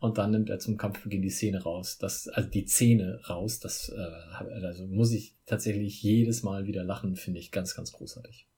und 0.00 0.18
dann 0.18 0.30
nimmt 0.30 0.48
er 0.48 0.58
zum 0.58 0.76
Kampfbeginn 0.76 1.22
die 1.22 1.30
Szene 1.30 1.62
raus. 1.62 1.98
Das, 1.98 2.28
also 2.28 2.48
die 2.48 2.66
Szene 2.66 3.20
raus, 3.28 3.58
das 3.58 3.90
äh, 3.90 4.64
also 4.64 4.86
muss 4.86 5.12
ich 5.12 5.36
tatsächlich 5.46 6.02
jedes 6.02 6.42
Mal 6.42 6.66
wieder 6.66 6.84
lachen, 6.84 7.16
finde 7.16 7.40
ich 7.40 7.50
ganz, 7.50 7.74
ganz 7.74 7.92
großartig. 7.92 8.48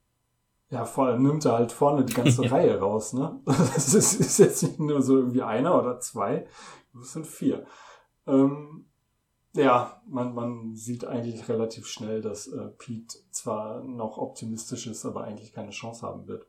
Ja, 0.70 0.84
vor 0.84 1.06
allem 1.06 1.24
nimmt 1.24 1.44
er 1.44 1.52
halt 1.52 1.72
vorne 1.72 2.04
die 2.04 2.12
ganze 2.12 2.44
ja. 2.44 2.50
Reihe 2.52 2.78
raus, 2.78 3.12
ne? 3.12 3.40
Das 3.46 3.92
ist, 3.94 4.20
ist 4.20 4.38
jetzt 4.38 4.62
nicht 4.62 4.78
nur 4.78 5.02
so 5.02 5.16
irgendwie 5.18 5.42
einer 5.42 5.80
oder 5.80 5.98
zwei, 5.98 6.46
das 6.94 7.12
sind 7.12 7.26
vier. 7.26 7.66
Ähm, 8.26 8.86
ja, 9.52 10.00
man, 10.06 10.34
man 10.34 10.76
sieht 10.76 11.04
eigentlich 11.04 11.48
relativ 11.48 11.86
schnell, 11.86 12.20
dass 12.20 12.46
äh, 12.46 12.68
Pete 12.78 13.18
zwar 13.30 13.82
noch 13.82 14.18
optimistisch 14.18 14.86
ist, 14.86 15.04
aber 15.04 15.24
eigentlich 15.24 15.52
keine 15.52 15.70
Chance 15.70 16.06
haben 16.06 16.28
wird. 16.28 16.46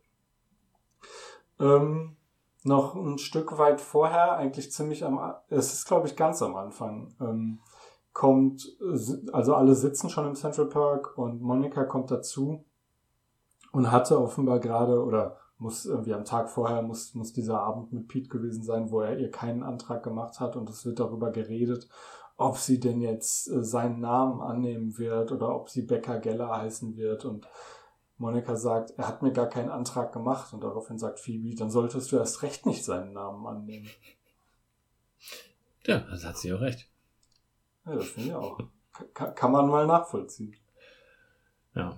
Ähm, 1.59 2.15
noch 2.63 2.95
ein 2.95 3.17
Stück 3.17 3.57
weit 3.57 3.81
vorher, 3.81 4.33
eigentlich 4.33 4.71
ziemlich 4.71 5.03
am, 5.03 5.33
es 5.49 5.73
ist 5.73 5.85
glaube 5.85 6.07
ich 6.07 6.15
ganz 6.15 6.41
am 6.43 6.55
Anfang, 6.55 7.15
ähm, 7.19 7.59
kommt, 8.13 8.77
also 9.31 9.55
alle 9.55 9.73
sitzen 9.73 10.09
schon 10.09 10.27
im 10.27 10.35
Central 10.35 10.67
Park 10.67 11.17
und 11.17 11.41
Monika 11.41 11.85
kommt 11.85 12.11
dazu 12.11 12.65
und 13.71 13.91
hatte 13.91 14.19
offenbar 14.19 14.59
gerade 14.59 15.03
oder 15.03 15.37
muss 15.61 15.85
irgendwie 15.85 16.13
am 16.13 16.25
Tag 16.25 16.49
vorher 16.49 16.81
muss, 16.81 17.13
muss 17.13 17.33
dieser 17.33 17.61
Abend 17.61 17.93
mit 17.93 18.07
Pete 18.07 18.29
gewesen 18.29 18.63
sein, 18.63 18.89
wo 18.89 19.01
er 19.01 19.19
ihr 19.19 19.29
keinen 19.29 19.61
Antrag 19.61 20.01
gemacht 20.03 20.39
hat 20.39 20.55
und 20.55 20.69
es 20.69 20.85
wird 20.85 20.99
darüber 20.99 21.31
geredet, 21.31 21.87
ob 22.35 22.57
sie 22.57 22.79
denn 22.79 22.99
jetzt 22.99 23.47
äh, 23.47 23.63
seinen 23.63 23.99
Namen 23.99 24.41
annehmen 24.41 24.97
wird 24.97 25.31
oder 25.31 25.55
ob 25.55 25.69
sie 25.69 25.83
Becker 25.83 26.19
Geller 26.19 26.49
heißen 26.49 26.97
wird 26.97 27.25
und 27.25 27.47
Monika 28.17 28.55
sagt, 28.55 28.91
er 28.97 29.07
hat 29.07 29.21
mir 29.21 29.31
gar 29.33 29.47
keinen 29.47 29.69
Antrag 29.69 30.11
gemacht 30.11 30.51
und 30.51 30.63
daraufhin 30.63 30.97
sagt 30.97 31.19
Phoebe, 31.19 31.55
dann 31.55 31.69
solltest 31.69 32.11
du 32.11 32.17
erst 32.17 32.41
recht 32.41 32.65
nicht 32.65 32.83
seinen 32.83 33.13
Namen 33.13 33.45
annehmen. 33.45 33.89
Ja, 35.85 35.99
das 35.99 36.25
hat 36.25 36.37
sie 36.37 36.53
auch 36.53 36.61
recht. 36.61 36.89
Ja, 37.85 37.95
das 37.95 38.07
finde 38.07 38.29
ich 38.29 38.35
auch. 38.35 38.59
Kann, 39.13 39.35
kann 39.35 39.51
man 39.51 39.67
mal 39.67 39.87
nachvollziehen. 39.87 40.55
Ja. 41.75 41.97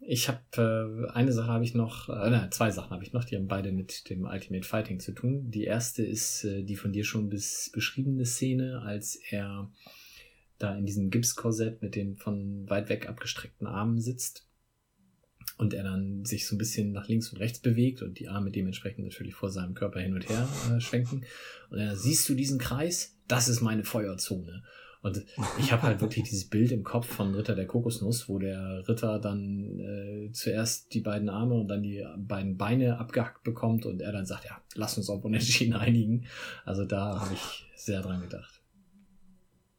Ich 0.00 0.28
habe 0.28 1.06
äh, 1.08 1.10
eine 1.12 1.32
Sache 1.32 1.48
habe 1.48 1.64
ich 1.64 1.74
noch, 1.74 2.08
äh, 2.08 2.30
nein, 2.30 2.50
zwei 2.52 2.70
Sachen 2.70 2.90
habe 2.90 3.02
ich 3.02 3.12
noch, 3.12 3.24
die 3.24 3.36
haben 3.36 3.48
beide 3.48 3.72
mit 3.72 4.08
dem 4.10 4.24
Ultimate 4.24 4.66
Fighting 4.66 5.00
zu 5.00 5.12
tun. 5.12 5.50
Die 5.50 5.64
erste 5.64 6.02
ist 6.02 6.44
äh, 6.44 6.62
die 6.62 6.76
von 6.76 6.92
dir 6.92 7.04
schon 7.04 7.28
bis 7.28 7.70
beschriebene 7.72 8.24
Szene, 8.24 8.82
als 8.82 9.16
er 9.30 9.70
da 10.58 10.76
in 10.76 10.86
diesem 10.86 11.10
Gipskorsett 11.10 11.82
mit 11.82 11.94
den 11.94 12.16
von 12.16 12.68
weit 12.68 12.88
weg 12.88 13.08
abgestreckten 13.08 13.66
Armen 13.66 14.00
sitzt 14.00 14.48
und 15.56 15.74
er 15.74 15.82
dann 15.82 16.24
sich 16.24 16.46
so 16.46 16.54
ein 16.54 16.58
bisschen 16.58 16.92
nach 16.92 17.08
links 17.08 17.32
und 17.32 17.38
rechts 17.38 17.58
bewegt 17.58 18.00
und 18.02 18.18
die 18.18 18.28
Arme 18.28 18.50
dementsprechend 18.50 19.04
natürlich 19.04 19.34
vor 19.34 19.50
seinem 19.50 19.74
Körper 19.74 20.00
hin 20.00 20.14
und 20.14 20.28
her 20.28 20.48
äh, 20.70 20.80
schwenken. 20.80 21.24
Und 21.70 21.78
dann 21.78 21.96
siehst 21.96 22.28
du 22.28 22.34
diesen 22.34 22.58
Kreis, 22.58 23.16
das 23.26 23.48
ist 23.48 23.60
meine 23.60 23.84
Feuerzone. 23.84 24.62
Und 25.00 25.24
ich 25.58 25.72
habe 25.72 25.82
halt 25.82 26.00
wirklich 26.00 26.24
dieses 26.24 26.48
Bild 26.48 26.72
im 26.72 26.82
Kopf 26.82 27.06
von 27.06 27.34
Ritter 27.34 27.54
der 27.54 27.66
Kokosnuss, 27.66 28.28
wo 28.28 28.38
der 28.38 28.88
Ritter 28.88 29.20
dann 29.20 29.78
äh, 29.78 30.32
zuerst 30.32 30.92
die 30.92 31.00
beiden 31.00 31.28
Arme 31.28 31.54
und 31.54 31.68
dann 31.68 31.82
die 31.82 32.04
beiden 32.16 32.56
Beine 32.56 32.98
abgehackt 32.98 33.44
bekommt 33.44 33.86
und 33.86 34.02
er 34.02 34.12
dann 34.12 34.26
sagt, 34.26 34.44
ja, 34.46 34.60
lass 34.74 34.96
uns 34.98 35.08
auf 35.08 35.24
Unentschieden 35.24 35.74
einigen. 35.74 36.26
Also 36.64 36.84
da 36.84 37.20
habe 37.20 37.32
ich 37.32 37.66
sehr 37.76 38.02
dran 38.02 38.22
gedacht. 38.22 38.60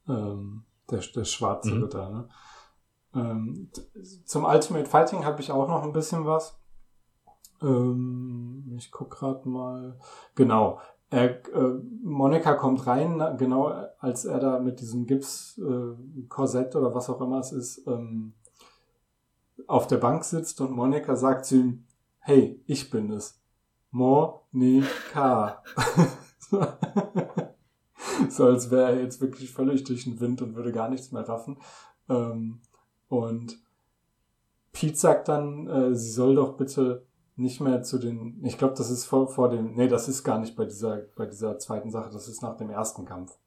Ähm, 0.08 0.64
der, 0.90 1.00
der 1.00 1.26
schwarze 1.26 1.72
mhm. 1.72 1.84
Ritter, 1.84 2.10
ne? 2.10 2.30
Ähm, 3.16 3.72
zum 4.26 4.46
Ultimate 4.46 4.90
Fighting 4.90 5.26
habe 5.26 5.42
ich 5.42 5.52
auch 5.52 5.68
noch 5.68 5.84
ein 5.84 5.94
bisschen 5.94 6.26
was. 6.26 6.60
Ähm, 7.62 8.72
ich 8.78 8.92
guck 8.92 9.12
gerade 9.12 9.48
mal. 9.50 9.98
Genau. 10.36 10.80
Er, 11.12 11.44
äh, 11.56 11.80
Monika 12.04 12.54
kommt 12.54 12.86
rein, 12.86 13.20
genau 13.38 13.68
als 13.98 14.26
er 14.26 14.40
da 14.40 14.60
mit 14.60 14.80
diesem 14.80 15.08
Gips-Korsett 15.08 16.76
äh, 16.76 16.78
oder 16.78 16.94
was 16.94 17.10
auch 17.10 17.20
immer 17.22 17.40
es 17.40 17.52
ist, 17.52 17.88
ähm, 17.88 18.34
auf 19.68 19.88
der 19.88 19.98
Bank 19.98 20.24
sitzt 20.24 20.62
und 20.62 20.72
Monika 20.72 21.16
sagt 21.16 21.46
zu 21.46 21.56
ihm, 21.56 21.86
hey, 22.20 22.62
ich 22.68 22.90
bin 22.92 23.12
es. 23.12 23.42
Monika. 23.92 25.64
so 28.30 28.46
als 28.46 28.70
wäre 28.70 28.92
er 28.92 29.02
jetzt 29.02 29.20
wirklich 29.22 29.52
völlig 29.52 29.84
durch 29.84 30.04
den 30.04 30.20
Wind 30.20 30.42
und 30.42 30.56
würde 30.56 30.72
gar 30.72 30.90
nichts 30.90 31.12
mehr 31.12 31.28
raffen. 31.28 31.58
Ähm, 32.08 32.62
und 33.08 33.58
Pete 34.72 34.96
sagt 34.96 35.28
dann, 35.28 35.68
äh, 35.68 35.96
sie 35.96 36.12
soll 36.12 36.36
doch 36.36 36.56
bitte 36.56 37.06
nicht 37.40 37.62
mehr 37.62 37.82
zu 37.84 37.98
den, 37.98 38.40
ich 38.44 38.58
glaube, 38.58 38.76
das 38.76 38.90
ist 38.90 39.06
vor, 39.06 39.28
vor 39.28 39.50
dem, 39.50 39.76
nee, 39.76 39.88
das 39.88 40.08
ist 40.08 40.24
gar 40.24 40.40
nicht 40.40 40.56
bei 40.56 40.66
dieser, 40.66 40.98
bei 41.16 41.26
dieser 41.26 41.58
zweiten 41.58 41.90
Sache, 41.90 42.10
das 42.12 42.28
ist 42.28 42.42
nach 42.42 42.58
dem 42.58 42.70
ersten 42.70 43.06
Kampf. 43.06 43.38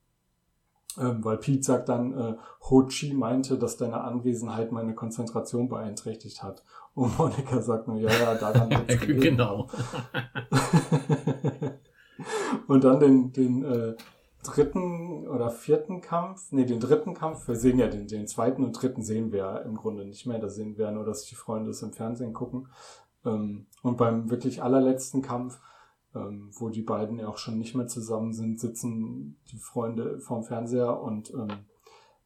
Ähm, 0.98 1.24
weil 1.24 1.38
Pete 1.38 1.62
sagt 1.62 1.88
dann, 1.88 2.12
äh, 2.12 2.36
Ho 2.68 2.86
Chi 2.86 3.14
meinte, 3.14 3.56
dass 3.58 3.76
deine 3.78 4.02
Anwesenheit 4.02 4.72
meine 4.72 4.94
Konzentration 4.94 5.68
beeinträchtigt 5.68 6.42
hat. 6.42 6.62
Und 6.94 7.18
Monika 7.18 7.62
sagt 7.62 7.88
nur, 7.88 7.98
ja, 7.98 8.10
ja, 8.10 8.34
daran 8.34 8.70
wird's 8.88 9.00
Genau. 9.06 9.68
Und 12.68 12.84
dann 12.84 13.00
den, 13.00 13.32
den 13.32 13.64
äh, 13.64 13.96
dritten 14.42 15.26
oder 15.28 15.50
vierten 15.50 16.00
Kampf, 16.00 16.50
nee, 16.50 16.64
den 16.64 16.80
dritten 16.80 17.14
Kampf, 17.14 17.46
wir 17.48 17.56
sehen 17.56 17.78
ja 17.78 17.86
den, 17.86 18.06
den 18.06 18.26
zweiten 18.26 18.64
und 18.64 18.72
dritten 18.72 19.02
sehen 19.02 19.32
wir 19.32 19.62
im 19.64 19.76
Grunde 19.76 20.04
nicht 20.04 20.26
mehr, 20.26 20.38
da 20.38 20.48
sehen 20.48 20.76
wir 20.76 20.90
nur, 20.90 21.04
dass 21.04 21.24
die 21.24 21.34
Freunde 21.34 21.70
es 21.70 21.82
im 21.82 21.92
Fernsehen 21.92 22.32
gucken. 22.32 22.68
Ähm, 23.24 23.66
und 23.82 23.96
beim 23.96 24.30
wirklich 24.30 24.62
allerletzten 24.62 25.22
Kampf, 25.22 25.60
ähm, 26.14 26.50
wo 26.52 26.68
die 26.68 26.82
beiden 26.82 27.18
ja 27.18 27.28
auch 27.28 27.38
schon 27.38 27.58
nicht 27.58 27.74
mehr 27.74 27.86
zusammen 27.86 28.32
sind, 28.32 28.60
sitzen 28.60 29.38
die 29.50 29.58
Freunde 29.58 30.20
vorm 30.20 30.44
Fernseher 30.44 31.00
und 31.00 31.32
ähm, 31.34 31.66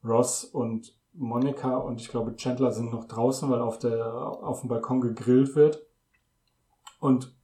Ross 0.04 0.44
und 0.44 0.96
Monika 1.12 1.76
und 1.76 2.00
ich 2.00 2.08
glaube 2.08 2.36
Chandler 2.36 2.72
sind 2.72 2.92
noch 2.92 3.06
draußen, 3.06 3.50
weil 3.50 3.60
auf 3.60 3.78
der 3.78 4.14
auf 4.14 4.60
dem 4.60 4.68
Balkon 4.68 5.00
gegrillt 5.00 5.56
wird. 5.56 5.82
Und 7.00 7.34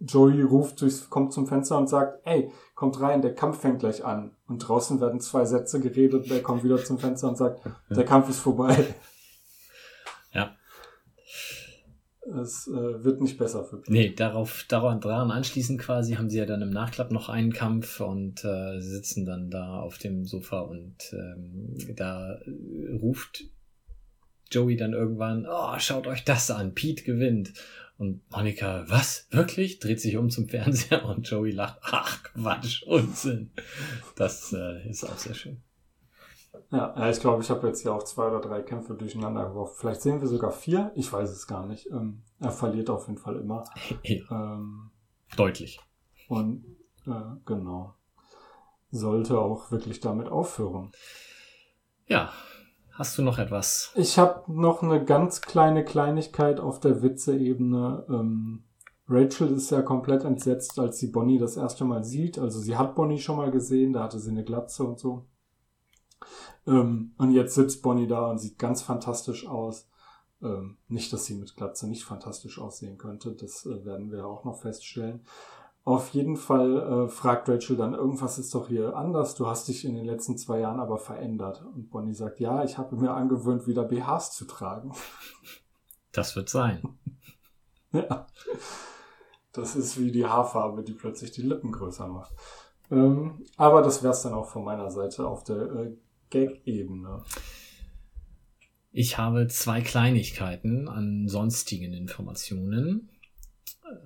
Joey 0.00 0.42
ruft 0.42 0.80
durchs, 0.80 1.08
kommt 1.10 1.32
zum 1.32 1.46
Fenster 1.46 1.78
und 1.78 1.88
sagt, 1.88 2.26
ey, 2.26 2.50
kommt 2.74 3.00
rein, 3.00 3.22
der 3.22 3.34
Kampf 3.34 3.60
fängt 3.60 3.80
gleich 3.80 4.04
an. 4.04 4.34
Und 4.48 4.58
draußen 4.58 5.00
werden 5.00 5.20
zwei 5.20 5.44
Sätze 5.44 5.80
geredet, 5.80 6.30
der 6.30 6.42
kommt 6.42 6.64
wieder 6.64 6.82
zum 6.82 6.98
Fenster 6.98 7.28
und 7.28 7.36
sagt, 7.36 7.60
der 7.90 8.04
Kampf 8.04 8.28
ist 8.28 8.40
vorbei. 8.40 8.94
Ja. 10.32 10.56
Es 12.24 12.68
äh, 12.68 13.04
wird 13.04 13.20
nicht 13.20 13.36
besser 13.36 13.64
für 13.64 13.78
Pete. 13.78 13.92
Nee, 13.92 14.14
darauf, 14.14 14.64
daran, 14.68 15.00
daran 15.00 15.32
anschließend 15.32 15.80
quasi 15.80 16.14
haben 16.14 16.30
sie 16.30 16.38
ja 16.38 16.46
dann 16.46 16.62
im 16.62 16.70
Nachklapp 16.70 17.10
noch 17.10 17.28
einen 17.28 17.52
Kampf 17.52 18.00
und 18.00 18.44
äh, 18.44 18.80
sitzen 18.80 19.24
dann 19.24 19.50
da 19.50 19.80
auf 19.80 19.98
dem 19.98 20.24
Sofa 20.24 20.60
und 20.60 20.96
ähm, 21.12 21.74
da 21.96 22.38
ruft 23.00 23.44
Joey 24.52 24.76
dann 24.76 24.92
irgendwann, 24.92 25.46
oh, 25.50 25.78
schaut 25.78 26.06
euch 26.06 26.24
das 26.24 26.50
an, 26.50 26.74
Pete 26.74 27.02
gewinnt. 27.02 27.54
Und 27.98 28.22
Monika, 28.30 28.84
was? 28.88 29.26
Wirklich? 29.30 29.78
Dreht 29.78 30.00
sich 30.00 30.16
um 30.16 30.30
zum 30.30 30.48
Fernseher 30.48 31.04
und 31.08 31.28
Joey 31.28 31.50
lacht, 31.50 31.78
ach 31.82 32.22
Quatsch, 32.22 32.82
Unsinn. 32.84 33.50
Das 34.16 34.52
äh, 34.52 34.88
ist 34.88 35.04
auch 35.04 35.18
sehr 35.18 35.34
schön. 35.34 35.62
Ja, 36.70 37.10
ich 37.10 37.20
glaube, 37.20 37.42
ich 37.42 37.50
habe 37.50 37.66
jetzt 37.66 37.82
hier 37.82 37.94
auch 37.94 38.02
zwei 38.02 38.28
oder 38.28 38.40
drei 38.40 38.62
Kämpfe 38.62 38.94
durcheinander 38.94 39.48
geworfen. 39.48 39.74
Vielleicht 39.78 40.02
sehen 40.02 40.20
wir 40.20 40.28
sogar 40.28 40.50
vier. 40.50 40.90
Ich 40.94 41.12
weiß 41.12 41.30
es 41.30 41.46
gar 41.46 41.66
nicht. 41.66 41.90
Ähm, 41.90 42.22
er 42.40 42.50
verliert 42.50 42.90
auf 42.90 43.08
jeden 43.08 43.18
Fall 43.18 43.36
immer. 43.36 43.64
Ähm, 44.30 44.90
Deutlich. 45.36 45.80
Und 46.28 46.64
äh, 47.06 47.36
genau. 47.46 47.94
Sollte 48.90 49.38
auch 49.38 49.70
wirklich 49.70 50.00
damit 50.00 50.28
aufhören. 50.28 50.92
Ja. 52.06 52.30
Hast 52.92 53.16
du 53.16 53.22
noch 53.22 53.38
etwas? 53.38 53.90
Ich 53.96 54.18
habe 54.18 54.52
noch 54.52 54.82
eine 54.82 55.02
ganz 55.02 55.40
kleine 55.40 55.82
Kleinigkeit 55.82 56.60
auf 56.60 56.78
der 56.78 57.02
Witze-Ebene. 57.02 58.04
Ähm, 58.10 58.64
Rachel 59.08 59.50
ist 59.50 59.70
ja 59.70 59.80
komplett 59.80 60.24
entsetzt, 60.24 60.78
als 60.78 60.98
sie 60.98 61.10
Bonnie 61.10 61.38
das 61.38 61.56
erste 61.56 61.86
Mal 61.86 62.04
sieht. 62.04 62.38
Also 62.38 62.60
sie 62.60 62.76
hat 62.76 62.94
Bonnie 62.94 63.18
schon 63.18 63.36
mal 63.36 63.50
gesehen, 63.50 63.94
da 63.94 64.02
hatte 64.04 64.18
sie 64.18 64.30
eine 64.30 64.44
Glatze 64.44 64.84
und 64.84 64.98
so. 64.98 65.26
Ähm, 66.66 67.14
und 67.18 67.32
jetzt 67.32 67.54
sitzt 67.54 67.82
Bonnie 67.82 68.06
da 68.06 68.30
und 68.30 68.38
sieht 68.38 68.58
ganz 68.58 68.82
fantastisch 68.82 69.46
aus. 69.46 69.88
Ähm, 70.42 70.78
nicht, 70.88 71.12
dass 71.12 71.24
sie 71.26 71.34
mit 71.34 71.56
Glatze 71.56 71.88
nicht 71.88 72.04
fantastisch 72.04 72.58
aussehen 72.58 72.98
könnte, 72.98 73.32
das 73.32 73.64
äh, 73.64 73.84
werden 73.84 74.10
wir 74.10 74.26
auch 74.26 74.44
noch 74.44 74.60
feststellen. 74.60 75.20
Auf 75.84 76.10
jeden 76.10 76.36
Fall 76.36 76.78
äh, 76.78 77.08
fragt 77.08 77.48
Rachel 77.48 77.76
dann, 77.76 77.94
irgendwas 77.94 78.38
ist 78.38 78.54
doch 78.54 78.68
hier 78.68 78.96
anders, 78.96 79.34
du 79.34 79.48
hast 79.48 79.66
dich 79.66 79.84
in 79.84 79.96
den 79.96 80.04
letzten 80.04 80.38
zwei 80.38 80.60
Jahren 80.60 80.78
aber 80.78 80.98
verändert. 80.98 81.64
Und 81.74 81.90
Bonnie 81.90 82.14
sagt, 82.14 82.38
ja, 82.38 82.62
ich 82.62 82.78
habe 82.78 82.96
mir 82.96 83.12
angewöhnt, 83.12 83.66
wieder 83.66 83.84
BHs 83.84 84.32
zu 84.32 84.44
tragen. 84.44 84.92
Das 86.12 86.36
wird 86.36 86.48
sein. 86.48 86.98
ja. 87.92 88.26
Das 89.52 89.76
ist 89.76 89.98
wie 89.98 90.12
die 90.12 90.26
Haarfarbe, 90.26 90.82
die 90.82 90.92
plötzlich 90.92 91.32
die 91.32 91.42
Lippen 91.42 91.72
größer 91.72 92.06
macht. 92.06 92.32
Ähm, 92.90 93.44
aber 93.56 93.82
das 93.82 94.02
wär's 94.02 94.22
dann 94.22 94.34
auch 94.34 94.48
von 94.48 94.64
meiner 94.64 94.90
Seite 94.90 95.26
auf 95.26 95.44
der 95.44 95.56
äh, 95.56 95.96
Gag-Ebene. 96.32 97.22
Ich 98.90 99.18
habe 99.18 99.46
zwei 99.48 99.82
Kleinigkeiten 99.82 100.88
an 100.88 101.28
sonstigen 101.28 101.92
Informationen. 101.92 103.10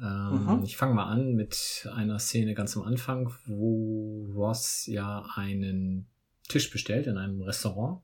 Ähm, 0.02 0.44
mhm. 0.44 0.62
Ich 0.64 0.76
fange 0.76 0.94
mal 0.94 1.06
an 1.06 1.34
mit 1.34 1.88
einer 1.94 2.18
Szene 2.18 2.54
ganz 2.54 2.76
am 2.76 2.82
Anfang, 2.82 3.32
wo 3.46 4.28
Ross 4.34 4.86
ja 4.86 5.24
einen 5.36 6.06
Tisch 6.48 6.70
bestellt 6.70 7.06
in 7.06 7.16
einem 7.16 7.40
Restaurant 7.42 8.02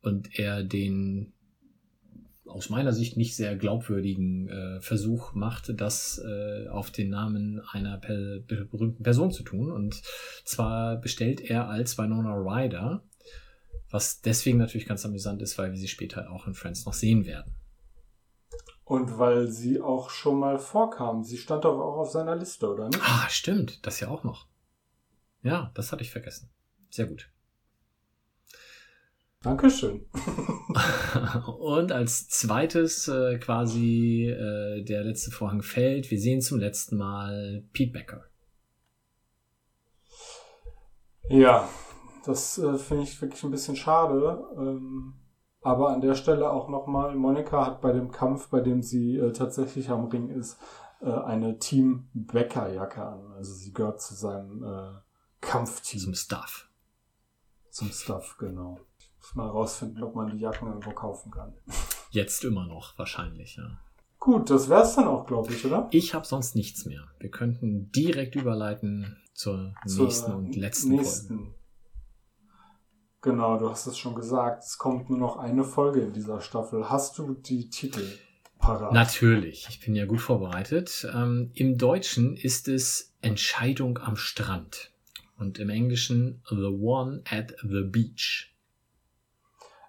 und 0.00 0.36
er 0.38 0.64
den 0.64 1.32
aus 2.46 2.70
meiner 2.70 2.92
Sicht 2.92 3.16
nicht 3.16 3.36
sehr 3.36 3.56
glaubwürdigen 3.56 4.48
äh, 4.48 4.80
Versuch 4.80 5.32
macht, 5.34 5.72
das 5.80 6.20
äh, 6.24 6.68
auf 6.68 6.90
den 6.90 7.10
Namen 7.10 7.60
einer 7.70 7.98
per 7.98 8.40
berühmten 8.40 9.02
Person 9.02 9.30
zu 9.30 9.42
tun. 9.42 9.70
Und 9.70 10.02
zwar 10.44 10.96
bestellt 10.96 11.40
er 11.40 11.68
als 11.68 11.96
Winona 11.98 12.34
Ryder 12.34 13.02
was 13.94 14.20
deswegen 14.20 14.58
natürlich 14.58 14.88
ganz 14.88 15.06
amüsant 15.06 15.40
ist, 15.40 15.56
weil 15.56 15.70
wir 15.70 15.78
sie 15.78 15.86
später 15.86 16.28
auch 16.32 16.48
in 16.48 16.54
Friends 16.54 16.84
noch 16.84 16.94
sehen 16.94 17.26
werden. 17.26 17.54
Und 18.82 19.18
weil 19.20 19.46
sie 19.46 19.80
auch 19.80 20.10
schon 20.10 20.40
mal 20.40 20.58
vorkam. 20.58 21.22
Sie 21.22 21.38
stand 21.38 21.64
doch 21.64 21.78
auch 21.78 21.98
auf 21.98 22.10
seiner 22.10 22.34
Liste, 22.34 22.68
oder 22.68 22.88
nicht? 22.88 23.00
Ah, 23.00 23.28
stimmt. 23.30 23.86
Das 23.86 24.00
ja 24.00 24.08
auch 24.08 24.24
noch. 24.24 24.48
Ja, 25.42 25.70
das 25.74 25.92
hatte 25.92 26.02
ich 26.02 26.10
vergessen. 26.10 26.50
Sehr 26.90 27.06
gut. 27.06 27.30
Dankeschön. 29.42 30.04
Und 31.60 31.92
als 31.92 32.28
zweites 32.28 33.06
äh, 33.06 33.38
quasi 33.38 34.26
äh, 34.28 34.82
der 34.82 35.04
letzte 35.04 35.30
Vorhang 35.30 35.62
fällt. 35.62 36.10
Wir 36.10 36.18
sehen 36.20 36.40
zum 36.40 36.58
letzten 36.58 36.96
Mal 36.96 37.62
Pete 37.72 37.92
Becker. 37.92 38.24
Ja, 41.28 41.68
das 42.26 42.58
äh, 42.58 42.78
finde 42.78 43.04
ich 43.04 43.20
wirklich 43.20 43.42
ein 43.44 43.50
bisschen 43.50 43.76
schade. 43.76 44.44
Ähm, 44.56 45.14
aber 45.60 45.90
an 45.90 46.02
der 46.02 46.14
Stelle 46.14 46.50
auch 46.50 46.68
nochmal, 46.68 47.14
Monika 47.14 47.66
hat 47.66 47.80
bei 47.80 47.92
dem 47.92 48.10
Kampf, 48.10 48.48
bei 48.48 48.60
dem 48.60 48.82
sie 48.82 49.16
äh, 49.16 49.32
tatsächlich 49.32 49.88
am 49.88 50.06
Ring 50.06 50.28
ist, 50.28 50.58
äh, 51.00 51.10
eine 51.10 51.58
Team 51.58 52.08
Becker 52.12 52.72
Jacke 52.72 53.02
an. 53.02 53.32
Also 53.32 53.54
sie 53.54 53.72
gehört 53.72 54.02
zu 54.02 54.14
seinem 54.14 54.62
äh, 54.62 55.00
Kampfteam. 55.40 56.00
Zum 56.00 56.14
Staff. 56.14 56.68
Zum 57.70 57.90
Staff, 57.90 58.36
genau. 58.38 58.78
Ich 58.98 59.10
muss 59.18 59.34
mal 59.34 59.48
rausfinden, 59.48 60.02
ob 60.02 60.14
man 60.14 60.30
die 60.30 60.38
Jacken 60.38 60.68
irgendwo 60.68 60.90
kaufen 60.90 61.30
kann. 61.30 61.54
Jetzt 62.10 62.44
immer 62.44 62.66
noch, 62.66 62.98
wahrscheinlich, 62.98 63.56
ja. 63.56 63.78
Gut, 64.18 64.48
das 64.48 64.68
wär's 64.68 64.94
dann 64.94 65.06
auch, 65.06 65.26
glaube 65.26 65.52
ich, 65.52 65.66
oder? 65.66 65.88
Ich 65.90 66.14
habe 66.14 66.24
sonst 66.24 66.54
nichts 66.54 66.86
mehr. 66.86 67.02
Wir 67.18 67.30
könnten 67.30 67.90
direkt 67.90 68.36
überleiten 68.36 69.18
zur, 69.34 69.74
zur 69.86 70.04
nächsten 70.04 70.32
und 70.32 70.56
letzten 70.56 70.90
nächsten. 70.90 71.38
Folge. 71.38 71.54
Genau, 73.24 73.56
du 73.58 73.70
hast 73.70 73.86
es 73.86 73.96
schon 73.96 74.14
gesagt. 74.14 74.64
Es 74.64 74.76
kommt 74.76 75.08
nur 75.08 75.18
noch 75.18 75.38
eine 75.38 75.64
Folge 75.64 76.02
in 76.02 76.12
dieser 76.12 76.42
Staffel. 76.42 76.90
Hast 76.90 77.16
du 77.16 77.32
die 77.32 77.70
Titel 77.70 78.06
parat? 78.58 78.92
Natürlich. 78.92 79.66
Ich 79.70 79.80
bin 79.80 79.94
ja 79.96 80.04
gut 80.04 80.20
vorbereitet. 80.20 81.06
Ähm, 81.10 81.50
Im 81.54 81.78
Deutschen 81.78 82.36
ist 82.36 82.68
es 82.68 83.14
Entscheidung 83.22 83.98
am 83.98 84.16
Strand. 84.16 84.92
Und 85.38 85.58
im 85.58 85.70
Englischen 85.70 86.42
The 86.50 86.66
One 86.66 87.22
at 87.30 87.56
the 87.62 87.84
Beach. 87.84 88.54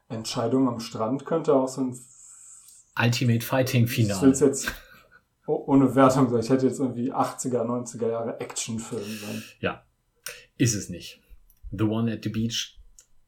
Entscheidung 0.07 0.69
am 0.69 0.79
Strand 0.79 1.25
könnte 1.25 1.55
auch 1.55 1.67
so 1.67 1.81
ein 1.81 1.99
Ultimate 2.97 3.45
Fighting 3.45 3.83
Ich 3.83 3.97
will 3.97 4.05
Finale. 4.05 4.29
jetzt 4.31 4.71
oh- 5.45 5.65
ohne 5.67 5.93
Wertung 5.93 6.29
sagen. 6.29 6.41
Ich 6.41 6.49
hätte 6.49 6.67
jetzt 6.67 6.79
irgendwie 6.79 7.11
80er, 7.11 7.65
90er 7.65 8.07
Jahre 8.07 8.39
Actionfilm 8.39 9.03
sein. 9.03 9.43
Ja, 9.59 9.83
ist 10.55 10.73
es 10.73 10.87
nicht. 10.87 11.21
The 11.71 11.83
One 11.83 12.13
at 12.13 12.23
the 12.23 12.29
Beach 12.29 12.79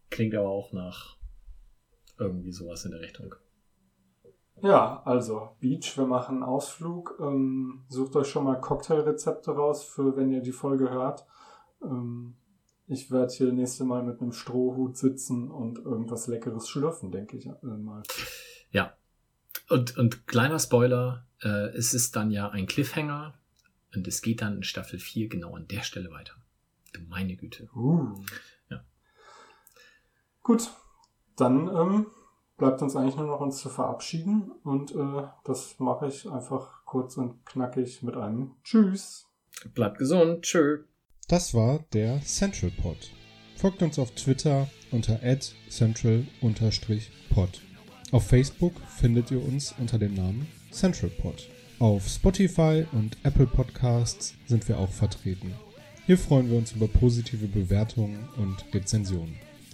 klingt 0.10 0.36
aber 0.36 0.49
auch 0.49 0.74
nach 0.74 1.18
irgendwie 2.18 2.51
sowas 2.51 2.86
in 2.86 2.91
der 2.91 3.01
Richtung. 3.01 3.36
Ja, 4.64 5.03
also 5.05 5.55
Beach, 5.60 5.97
wir 5.97 6.08
machen 6.08 6.38
einen 6.38 6.43
Ausflug. 6.43 7.18
Ähm, 7.20 7.86
sucht 7.89 8.16
euch 8.16 8.28
schon 8.28 8.43
mal 8.43 8.60
Cocktailrezepte 8.60 9.51
raus, 9.51 9.84
für 9.84 10.16
wenn 10.16 10.32
ihr 10.32 10.41
die 10.41 10.51
Folge 10.51 10.89
hört. 10.89 11.26
Ähm, 11.84 12.36
ich 12.88 13.12
werde 13.12 13.34
hier 13.34 13.51
nächste 13.51 13.84
Mal 13.84 14.01
mit 14.03 14.22
einem 14.22 14.32
Strohhut 14.32 14.97
sitzen 14.97 15.51
und 15.51 15.78
irgendwas 15.80 16.28
Leckeres 16.28 16.70
schlürfen, 16.70 17.12
denke 17.12 17.38
ich 17.38 17.45
äh, 17.45 17.53
mal. 17.64 18.01
Ja. 18.72 18.93
Und, 19.70 19.97
und 19.97 20.28
kleiner 20.28 20.60
Spoiler, 20.60 21.26
äh, 21.43 21.68
es 21.76 21.93
ist 21.93 22.16
dann 22.16 22.32
ja 22.32 22.49
ein 22.49 22.66
Cliffhanger 22.66 23.34
und 23.93 24.08
es 24.08 24.22
geht 24.22 24.41
dann 24.41 24.58
in 24.58 24.64
Staffel 24.64 24.99
4 24.99 25.28
genau 25.28 25.55
an 25.55 25.68
der 25.68 25.82
Stelle 25.82 26.10
weiter. 26.12 26.34
Du 26.93 27.01
meine 27.10 27.36
Güte. 27.36 27.70
Uh. 27.76 28.16
Gut, 30.48 30.72
dann 31.36 31.68
ähm, 31.68 32.06
bleibt 32.56 32.82
uns 32.82 32.95
eigentlich 32.95 33.18
nur 33.18 33.28
noch 33.28 33.41
uns 33.41 33.58
zu 33.58 33.68
verabschieden 33.68 34.54
und 34.64 34.95
äh, 34.95 35.24
das 35.43 35.76
mache 35.78 36.08
ich 36.08 36.26
einfach 36.32 36.86
kurz 36.86 37.18
und 37.18 37.45
knackig 37.45 38.02
mit 38.02 38.16
einem 38.16 38.56
Tschüss. 38.64 39.28
Bleibt 39.74 39.98
gesund. 39.98 40.43
Tschö. 40.43 40.86
Das 41.28 41.54
war 41.54 41.80
der 41.91 42.22
Central 42.22 42.72
Pod. 42.82 43.12
Folgt 43.58 43.82
uns 43.82 44.00
auf 44.00 44.12
Twitter 44.12 44.70
unter 44.91 45.20
central-pod. 45.68 47.62
Auf 48.14 48.26
Facebook 48.26 48.80
findet 48.88 49.32
ihr 49.32 49.43
uns 49.43 49.76
unter 49.78 50.00
dem 50.00 50.14
Namen 50.14 50.48
Central 50.72 51.10
Pod. 51.10 51.50
Auf 51.80 52.08
Spotify 52.08 52.86
und 52.93 53.18
Apple 53.24 53.48
Podcasts 53.48 54.34
sind 54.45 54.66
wir 54.70 54.80
auch 54.80 54.91
vertreten. 54.91 55.54
Hier 56.06 56.18
freuen 56.18 56.50
wir 56.50 56.58
uns 56.58 56.72
über 56.72 56.88
positive 56.88 57.48
Bewertungen 57.48 58.30
und 58.38 58.64
Rezensionen. 58.74 59.47